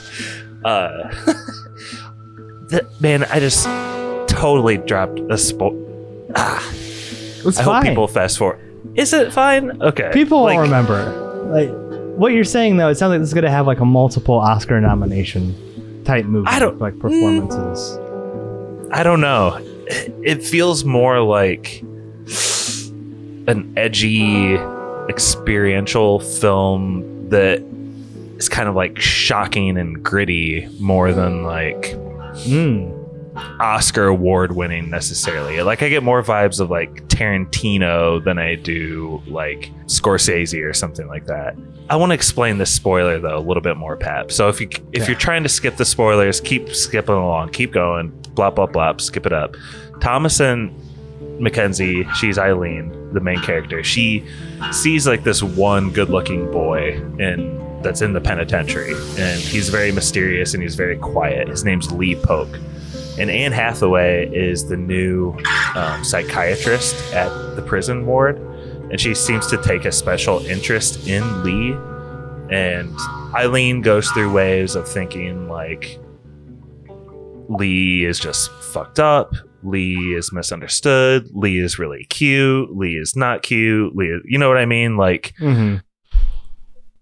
Uh, 0.65 1.11
man, 3.01 3.25
I 3.25 3.41
just 3.41 3.65
totally 4.29 4.79
dropped 4.79 5.19
a 5.19 5.35
spo. 5.35 5.71
Ah, 6.37 6.67
It's 7.45 7.59
I 7.59 7.65
fine. 7.65 7.75
hope 7.75 7.85
people 7.85 8.09
fast 8.09 8.39
forward. 8.39 8.61
Is 8.95 9.13
it 9.13 9.33
fine? 9.33 9.81
Okay. 9.83 10.11
People 10.13 10.43
Like, 10.43 10.57
will 10.57 10.63
remember. 10.65 11.05
Like 11.51 11.71
what 12.19 12.33
you're 12.33 12.45
saying 12.45 12.77
though, 12.77 12.89
it 12.89 12.97
sounds 12.97 13.11
like 13.11 13.21
this 13.21 13.29
is 13.29 13.35
gonna 13.35 13.51
have 13.51 13.67
like 13.67 13.81
a 13.81 13.85
multiple 13.85 14.35
Oscar 14.37 14.81
nomination 14.81 15.55
type 16.05 16.25
movie. 16.27 16.47
I 16.49 16.59
don't- 16.59 16.79
like 16.81 16.99
performances. 16.99 17.99
I 18.93 19.03
don't 19.03 19.21
know. 19.21 19.59
It 20.23 20.43
feels 20.43 20.85
more 20.85 21.21
like 21.21 21.81
an 23.49 23.73
edgy, 23.77 24.55
experiential 25.09 26.21
film 26.21 27.03
that 27.33 27.63
is 28.39 28.49
kind 28.49 28.69
of 28.69 28.75
like 28.75 28.99
shocking 28.99 29.77
and 29.77 30.03
gritty 30.03 30.69
more 30.81 31.13
than 31.13 31.43
like 31.45 31.97
Mm. 32.47 32.99
Oscar 33.61 34.07
award 34.07 34.55
winning 34.57 34.89
necessarily. 34.91 35.61
Like 35.63 35.83
I 35.83 35.89
get 35.89 36.03
more 36.03 36.23
vibes 36.23 36.61
of 36.61 36.71
like 36.71 37.09
Tarantino 37.09 38.23
than 38.25 38.39
I 38.39 38.55
do 38.57 39.23
like 39.27 39.71
Scorsese 39.87 40.63
or 40.63 40.73
something 40.73 41.09
like 41.09 41.27
that. 41.27 41.55
I 41.91 41.97
want 41.97 42.11
to 42.11 42.15
explain 42.15 42.59
this 42.59 42.71
spoiler 42.75 43.19
though 43.19 43.37
a 43.39 43.41
little 43.41 43.63
bit 43.63 43.77
more, 43.77 43.97
Pap. 43.97 44.31
So 44.33 44.49
if 44.49 44.61
you 44.61 44.69
if 44.93 45.03
Yeah. 45.03 45.09
you're 45.09 45.19
trying 45.19 45.43
to 45.43 45.49
skip 45.49 45.77
the 45.77 45.85
spoilers, 45.85 46.41
keep 46.41 46.75
skipping 46.75 47.15
along, 47.15 47.51
keep 47.51 47.73
going, 47.73 48.11
blah 48.35 48.51
blah 48.51 48.67
blah, 48.67 48.97
skip 48.99 49.27
it 49.27 49.33
up. 49.33 49.57
Thomasin 50.01 50.73
McKenzie, 51.39 52.11
she's 52.15 52.39
Eileen, 52.39 53.13
the 53.13 53.21
main 53.21 53.41
character. 53.41 53.83
She 53.83 54.25
sees 54.71 55.07
like 55.07 55.25
this 55.25 55.43
one 55.43 55.91
good-looking 55.91 56.51
boy 56.51 56.95
in 57.19 57.61
that's 57.83 58.01
in 58.01 58.13
the 58.13 58.21
penitentiary, 58.21 58.95
and 59.19 59.41
he's 59.41 59.69
very 59.69 59.91
mysterious 59.91 60.55
and 60.55 60.63
he's 60.63 60.77
very 60.77 60.97
quiet. 60.99 61.49
His 61.49 61.65
name's 61.65 61.91
Lee 61.91 62.15
Polk, 62.15 62.49
and 63.19 63.29
Anne 63.29 63.51
Hathaway 63.51 64.29
is 64.33 64.69
the 64.69 64.77
new 64.77 65.37
um, 65.75 66.05
psychiatrist 66.05 67.13
at 67.13 67.57
the 67.57 67.63
prison 67.63 68.07
ward, 68.07 68.39
and 68.91 69.01
she 69.01 69.15
seems 69.15 69.49
to 69.49 69.57
take 69.57 69.85
a 69.85 69.91
special 69.91 70.39
interest 70.47 71.09
in 71.09 71.43
Lee. 71.43 71.77
And 72.51 72.95
Eileen 73.35 73.81
goes 73.81 74.09
through 74.11 74.33
waves 74.33 74.77
of 74.77 74.87
thinking 74.87 75.49
like 75.49 75.99
Lee 77.49 78.05
is 78.05 78.21
just 78.21 78.51
fucked 78.51 79.01
up. 79.01 79.35
Lee 79.63 80.15
is 80.15 80.33
misunderstood. 80.33 81.29
Lee 81.33 81.59
is 81.59 81.79
really 81.79 82.05
cute. 82.05 82.75
Lee 82.77 82.97
is 82.97 83.15
not 83.17 83.43
cute. 83.43 83.95
Lee, 83.95 84.07
is, 84.07 84.23
you 84.25 84.39
know 84.39 84.49
what 84.49 84.59
I 84.59 84.67
mean? 84.67 84.97
Like, 84.97 85.35
hmm 85.39 85.77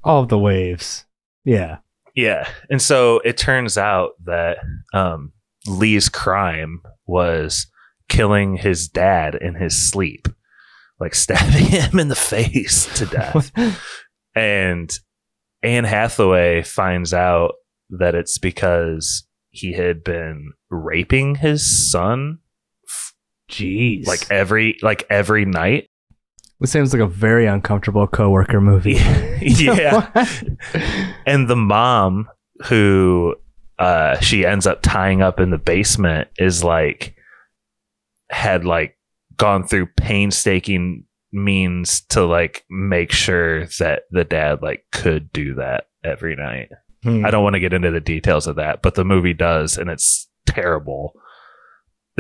All 0.05 0.27
the 0.27 0.39
waves. 0.39 1.05
Yeah. 1.45 1.79
yeah. 2.15 2.49
And 2.69 2.81
so 2.83 3.21
it 3.25 3.37
turns 3.37 3.79
out 3.79 4.13
that 4.25 4.59
um, 4.93 5.33
Lee's 5.67 6.09
crime 6.09 6.83
was 7.07 7.67
killing 8.09 8.57
his 8.57 8.89
dad 8.89 9.35
in 9.35 9.55
his 9.55 9.91
sleep, 9.91 10.29
like 10.99 11.15
stabbing 11.15 11.67
him 11.67 11.99
in 11.99 12.09
the 12.09 12.15
face 12.15 12.93
to 12.99 13.07
death. 13.07 13.51
and 14.35 14.93
Anne 15.63 15.85
Hathaway 15.85 16.63
finds 16.63 17.15
out 17.15 17.55
that 17.91 18.15
it's 18.15 18.39
because 18.39 19.27
he 19.51 19.73
had 19.73 20.05
been 20.05 20.53
raping 20.71 21.37
his 21.37 21.91
son 21.91 22.39
Jeez. 23.51 24.07
like 24.07 24.31
every 24.31 24.79
like 24.83 25.07
every 25.11 25.45
night. 25.45 25.89
this 26.61 26.73
seems 26.73 26.93
like 26.93 27.03
a 27.03 27.07
very 27.07 27.47
uncomfortable 27.47 28.07
coworker 28.07 28.61
movie. 28.61 28.93
yeah. 29.41 30.27
And 31.27 31.49
the 31.49 31.57
mom 31.57 32.29
who 32.67 33.35
uh 33.79 34.19
she 34.21 34.45
ends 34.45 34.67
up 34.67 34.83
tying 34.83 35.23
up 35.23 35.41
in 35.41 35.51
the 35.51 35.59
basement 35.59 36.29
is 36.39 36.63
like 36.63 37.15
had 38.31 38.65
like 38.65 38.97
gone 39.37 39.67
through 39.67 39.87
painstaking 39.97 41.05
means 41.33 42.03
to 42.03 42.25
like 42.25 42.65
make 42.69 43.13
sure 43.13 43.67
that 43.79 44.03
the 44.11 44.25
dad 44.25 44.63
like 44.63 44.85
could 44.93 45.33
do 45.33 45.55
that 45.55 45.85
every 46.05 46.37
night. 46.37 46.69
Hmm. 47.03 47.25
I 47.25 47.31
don't 47.31 47.43
want 47.43 47.55
to 47.55 47.61
get 47.61 47.73
into 47.73 47.91
the 47.91 48.01
details 48.01 48.47
of 48.47 48.57
that, 48.57 48.83
but 48.83 48.95
the 48.95 49.05
movie 49.05 49.33
does 49.33 49.79
and 49.79 49.89
it's 49.89 50.29
terrible. 50.47 51.15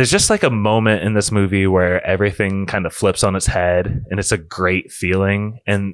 There's 0.00 0.10
just 0.10 0.30
like 0.30 0.44
a 0.44 0.48
moment 0.48 1.02
in 1.02 1.12
this 1.12 1.30
movie 1.30 1.66
where 1.66 2.02
everything 2.06 2.64
kind 2.64 2.86
of 2.86 2.94
flips 2.94 3.22
on 3.22 3.36
its 3.36 3.44
head 3.44 4.02
and 4.10 4.18
it's 4.18 4.32
a 4.32 4.38
great 4.38 4.90
feeling 4.90 5.58
and 5.66 5.92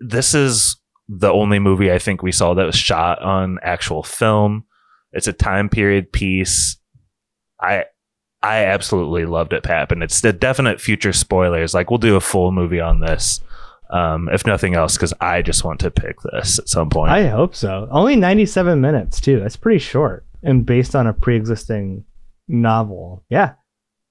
this 0.00 0.34
is 0.34 0.76
the 1.08 1.30
only 1.30 1.60
movie 1.60 1.92
I 1.92 2.00
think 2.00 2.20
we 2.20 2.32
saw 2.32 2.54
that 2.54 2.66
was 2.66 2.74
shot 2.74 3.22
on 3.22 3.60
actual 3.62 4.02
film. 4.02 4.64
It's 5.12 5.28
a 5.28 5.32
time 5.32 5.68
period 5.68 6.10
piece. 6.10 6.78
I 7.60 7.84
I 8.42 8.64
absolutely 8.64 9.24
loved 9.24 9.52
it, 9.52 9.62
Pap, 9.62 9.92
and 9.92 10.02
it's 10.02 10.20
the 10.20 10.32
definite 10.32 10.80
future 10.80 11.12
spoilers. 11.12 11.74
Like 11.74 11.92
we'll 11.92 11.98
do 11.98 12.16
a 12.16 12.20
full 12.20 12.50
movie 12.50 12.80
on 12.80 12.98
this, 12.98 13.40
um, 13.90 14.28
if 14.32 14.48
nothing 14.48 14.74
else, 14.74 14.96
because 14.96 15.14
I 15.20 15.42
just 15.42 15.62
want 15.62 15.78
to 15.78 15.92
pick 15.92 16.16
this 16.32 16.58
at 16.58 16.68
some 16.68 16.90
point. 16.90 17.12
I 17.12 17.28
hope 17.28 17.54
so. 17.54 17.86
Only 17.92 18.16
97 18.16 18.80
minutes, 18.80 19.20
too. 19.20 19.38
That's 19.38 19.54
pretty 19.54 19.78
short 19.78 20.24
and 20.42 20.64
based 20.64 20.94
on 20.94 21.06
a 21.06 21.12
pre 21.12 21.36
existing 21.36 22.04
novel. 22.48 23.24
Yeah. 23.28 23.54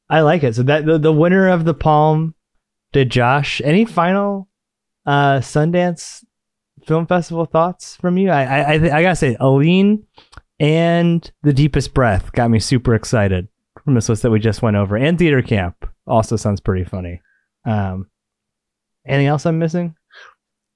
I 0.10 0.22
like 0.22 0.44
it. 0.44 0.56
So 0.56 0.64
that 0.64 0.86
the, 0.86 0.98
the 0.98 1.12
winner 1.12 1.50
of 1.50 1.66
the 1.66 1.74
Palm 1.74 2.36
did 2.94 3.10
Josh. 3.10 3.62
Any 3.64 3.86
final 3.86 4.48
uh 5.06 5.40
Sundance 5.40 6.24
Film 6.86 7.08
Festival 7.08 7.46
thoughts 7.46 7.98
from 7.98 8.18
you? 8.18 8.30
I 8.30 8.44
I 8.44 8.74
I, 8.74 8.78
th- 8.78 8.92
I 8.92 9.02
gotta 9.02 9.16
say, 9.16 9.36
Eileen 9.42 10.06
and 10.60 11.30
The 11.44 11.54
Deepest 11.54 11.94
Breath 11.94 12.32
got 12.32 12.50
me 12.50 12.60
super 12.60 12.96
excited 12.96 13.48
from 13.84 13.96
this 13.96 14.10
list 14.10 14.22
that 14.24 14.32
we 14.32 14.40
just 14.40 14.62
went 14.62 14.78
over. 14.78 14.96
And 14.98 15.20
Theater 15.20 15.42
Camp 15.42 15.90
also 16.06 16.36
sounds 16.36 16.62
pretty 16.62 16.84
funny. 16.84 17.22
Um, 17.66 18.10
anything 19.06 19.28
else 19.28 19.46
I'm 19.46 19.60
missing? 19.60 19.96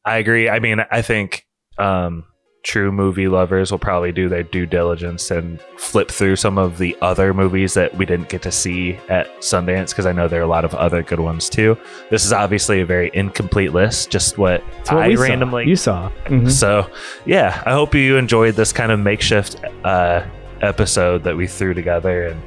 I 0.04 0.18
agree. 0.18 0.50
I 0.50 0.60
mean, 0.60 0.80
I 0.92 1.02
think 1.02 1.46
um, 1.78 2.26
true 2.64 2.92
movie 2.92 3.28
lovers 3.28 3.72
will 3.72 3.80
probably 3.80 4.12
do 4.12 4.30
their 4.30 4.44
due 4.44 4.68
diligence 4.68 5.32
and 5.32 5.60
flip 5.78 6.12
through 6.12 6.36
some 6.36 6.60
of 6.60 6.78
the 6.78 6.96
other 7.02 7.34
movies 7.34 7.74
that 7.74 7.96
we 7.98 8.06
didn't 8.06 8.30
get 8.30 8.42
to 8.44 8.52
see 8.52 8.94
at 9.10 9.28
Sundance 9.40 9.90
because 9.90 10.06
I 10.06 10.12
know 10.12 10.28
there 10.28 10.42
are 10.42 10.44
a 10.44 10.48
lot 10.48 10.64
of 10.64 10.76
other 10.76 11.02
good 11.02 11.20
ones 11.20 11.50
too. 11.50 11.76
This 12.12 12.24
is 12.24 12.32
obviously 12.32 12.82
a 12.82 12.86
very 12.86 13.10
incomplete 13.16 13.74
list, 13.74 14.12
just 14.12 14.38
what, 14.38 14.62
what 14.62 14.94
I 14.94 15.08
we 15.08 15.16
saw. 15.16 15.22
randomly 15.24 15.68
you 15.68 15.76
saw. 15.76 16.12
Mhm. 16.26 16.52
So, 16.52 16.88
yeah, 17.26 17.64
I 17.66 17.72
hope 17.72 17.96
you 17.96 18.18
enjoyed 18.18 18.54
this 18.56 18.72
kind 18.72 18.92
of 18.92 19.00
makeshift 19.00 19.56
uh, 19.84 20.22
episode 20.62 21.24
that 21.24 21.36
we 21.36 21.48
threw 21.48 21.74
together. 21.74 22.28
And 22.28 22.40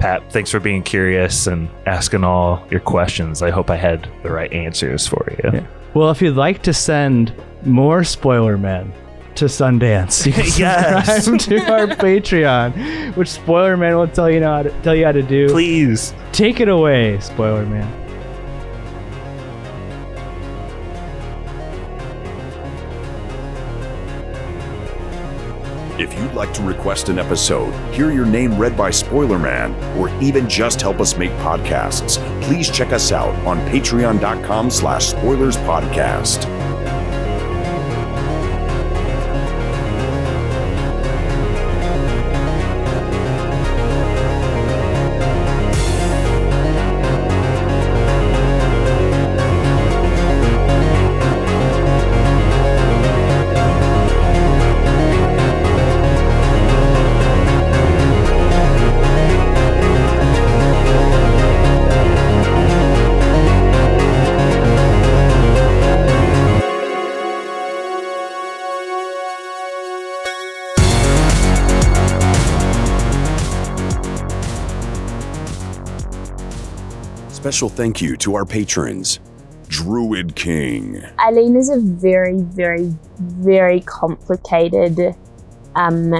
Pat, 0.00 0.32
thanks 0.32 0.50
for 0.50 0.58
being 0.58 0.82
curious 0.82 1.46
and 1.46 1.68
asking 1.86 2.24
all 2.24 2.66
your 2.68 2.80
questions. 2.80 3.42
I 3.42 3.50
hope 3.50 3.70
I 3.70 3.76
had 3.76 4.08
the 4.24 4.32
right 4.32 4.52
answers 4.52 5.06
for 5.06 5.24
you. 5.30 5.50
Yeah. 5.54 5.66
Well, 5.94 6.10
if 6.10 6.20
you'd 6.20 6.34
like 6.34 6.62
to 6.64 6.72
send 6.72 7.32
more 7.64 8.02
spoiler 8.02 8.58
men 8.58 8.92
to 9.36 9.46
Sundance, 9.46 10.26
you 10.26 10.32
can 10.32 10.44
Yes. 10.58 11.24
subscribe 11.24 11.60
to 11.66 11.72
our 11.72 11.86
Patreon, 11.88 13.16
which 13.16 13.28
Spoiler 13.28 13.76
Man 13.76 13.96
will 13.96 14.08
tell 14.08 14.30
you 14.30 14.40
know 14.40 14.52
how 14.56 14.62
to, 14.64 14.70
tell 14.82 14.94
you 14.94 15.04
how 15.04 15.12
to 15.12 15.22
do. 15.22 15.48
Please. 15.48 16.14
Take 16.32 16.60
it 16.60 16.68
away, 16.68 17.18
Spoiler 17.20 17.66
Man. 17.66 17.88
If 25.98 26.18
you'd 26.18 26.32
like 26.32 26.52
to 26.54 26.62
request 26.62 27.10
an 27.10 27.18
episode, 27.18 27.70
hear 27.94 28.10
your 28.10 28.24
name 28.26 28.58
read 28.58 28.76
by 28.76 28.90
Spoiler 28.90 29.38
Man, 29.38 29.72
or 29.96 30.08
even 30.22 30.48
just 30.48 30.80
help 30.80 31.00
us 31.00 31.16
make 31.16 31.30
podcasts, 31.32 32.16
please 32.42 32.70
check 32.70 32.92
us 32.92 33.12
out 33.12 33.34
on 33.46 33.58
patreon.com 33.68 34.70
slash 34.70 35.08
spoilers 35.08 35.56
podcast. 35.58 36.46
Special 77.52 77.68
thank 77.68 78.00
you 78.00 78.16
to 78.16 78.34
our 78.34 78.46
patrons 78.46 79.20
Druid 79.68 80.34
King, 80.34 81.02
Eileen 81.20 81.54
is 81.54 81.68
a 81.68 81.78
very, 81.78 82.40
very, 82.40 82.96
very 83.18 83.82
complicated 83.82 85.14
um, 85.74 86.14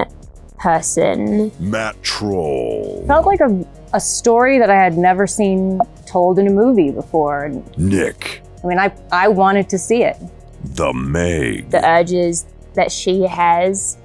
person. 0.59 1.51
Matt 1.59 2.03
Troll, 2.03 3.03
Felt 3.07 3.25
like 3.25 3.41
a, 3.41 3.67
a 3.95 3.99
story 3.99 4.59
that 4.59 4.69
I 4.69 4.75
had 4.75 4.99
never 4.99 5.27
seen 5.27 5.81
told 6.07 6.39
in 6.39 6.49
a 6.49 6.51
movie 6.51 6.91
before. 6.91 7.51
Nick, 7.79 8.43
I 8.63 8.67
mean, 8.67 8.79
I, 8.79 8.93
I 9.11 9.29
wanted 9.29 9.71
to 9.71 9.79
see 9.79 10.03
it. 10.03 10.19
The 10.63 10.93
Meg, 10.93 11.71
The 11.71 11.83
urges 11.83 12.45
that 12.75 12.93
she 12.93 13.23
has 13.23 13.97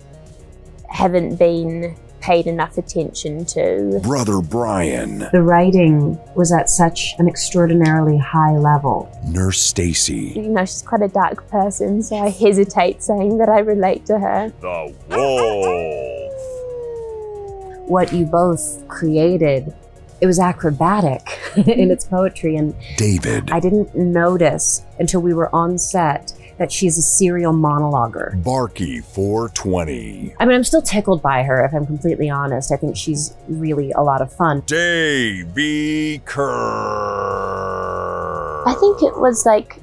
haven't 0.89 1.35
been 1.35 1.93
paid 2.27 2.45
enough 2.45 2.77
attention 2.77 3.45
to. 3.45 4.01
Brother 4.03 4.41
Brian, 4.41 5.19
The 5.31 5.41
writing 5.41 6.19
was 6.35 6.51
at 6.51 6.69
such 6.69 7.15
an 7.19 7.27
extraordinarily 7.29 8.17
high 8.17 8.57
level. 8.57 9.09
Nurse 9.25 9.61
Stacy, 9.61 10.33
You 10.35 10.49
know, 10.49 10.65
she's 10.65 10.81
quite 10.81 11.01
a 11.01 11.07
dark 11.07 11.49
person, 11.49 12.03
so 12.03 12.17
I 12.17 12.27
hesitate 12.29 13.01
saying 13.01 13.37
that 13.37 13.47
I 13.47 13.59
relate 13.59 14.05
to 14.07 14.19
her. 14.19 14.51
The 14.59 14.93
Wolf, 15.09 16.33
What 17.89 18.11
you 18.11 18.25
both 18.25 18.85
created, 18.89 19.73
it 20.19 20.25
was 20.25 20.37
acrobatic 20.37 21.39
in 21.55 21.91
its 21.91 22.03
poetry, 22.03 22.57
and 22.57 22.75
David, 22.97 23.51
I 23.53 23.61
didn't 23.61 23.95
notice 23.95 24.81
until 24.99 25.21
we 25.21 25.33
were 25.33 25.49
on 25.55 25.77
set 25.77 26.33
that 26.57 26.71
she's 26.71 26.97
a 26.97 27.01
serial 27.01 27.53
monologuer. 27.53 28.43
Barky 28.43 29.01
420, 29.01 30.35
I 30.39 30.45
mean, 30.45 30.55
I'm 30.55 30.63
still 30.63 30.81
tickled 30.81 31.21
by 31.21 31.43
her, 31.43 31.63
if 31.65 31.73
I'm 31.73 31.85
completely 31.85 32.29
honest. 32.29 32.71
I 32.71 32.77
think 32.77 32.95
she's 32.97 33.35
really 33.47 33.91
a 33.91 34.01
lot 34.01 34.21
of 34.21 34.31
fun. 34.33 34.61
Davy 34.65 36.19
Kerr, 36.25 36.53
I 38.65 38.73
think 38.79 39.03
it 39.03 39.19
was 39.19 39.45
like, 39.45 39.81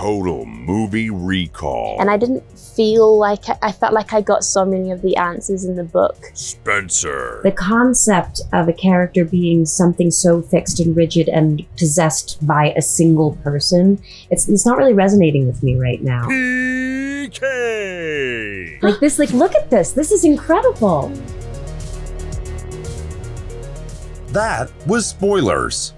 Total 0.00 0.46
Movie 0.46 1.10
Recall, 1.10 1.98
and 2.00 2.08
I 2.08 2.16
didn't 2.16 2.42
feel 2.58 3.18
like 3.18 3.46
I, 3.50 3.58
I 3.60 3.72
felt 3.72 3.92
like 3.92 4.14
I 4.14 4.22
got 4.22 4.42
so 4.44 4.64
many 4.64 4.92
of 4.92 5.02
the 5.02 5.14
answers 5.16 5.66
in 5.66 5.76
the 5.76 5.84
book. 5.84 6.16
Spencer, 6.32 7.40
The 7.44 7.52
concept 7.52 8.40
of 8.54 8.66
a 8.66 8.72
character 8.72 9.26
being 9.26 9.66
something 9.66 10.10
so 10.10 10.40
fixed 10.40 10.80
and 10.80 10.96
rigid 10.96 11.28
and 11.28 11.66
possessed 11.76 12.38
by 12.46 12.72
a 12.78 12.80
single 12.80 13.36
person, 13.44 14.02
it's, 14.30 14.48
it's 14.48 14.64
not 14.64 14.78
really 14.78 14.94
resonating 14.94 15.46
with 15.46 15.62
me 15.62 15.76
right 15.76 16.02
now. 16.02 16.22
PK. 16.22 17.42
Like 18.82 19.00
this, 19.00 19.18
like, 19.18 19.32
look 19.34 19.54
at 19.54 19.68
this. 19.68 19.92
This 19.92 20.12
is 20.12 20.24
incredible. 20.24 21.08
That 24.28 24.72
was 24.86 25.06
spoilers. 25.06 25.92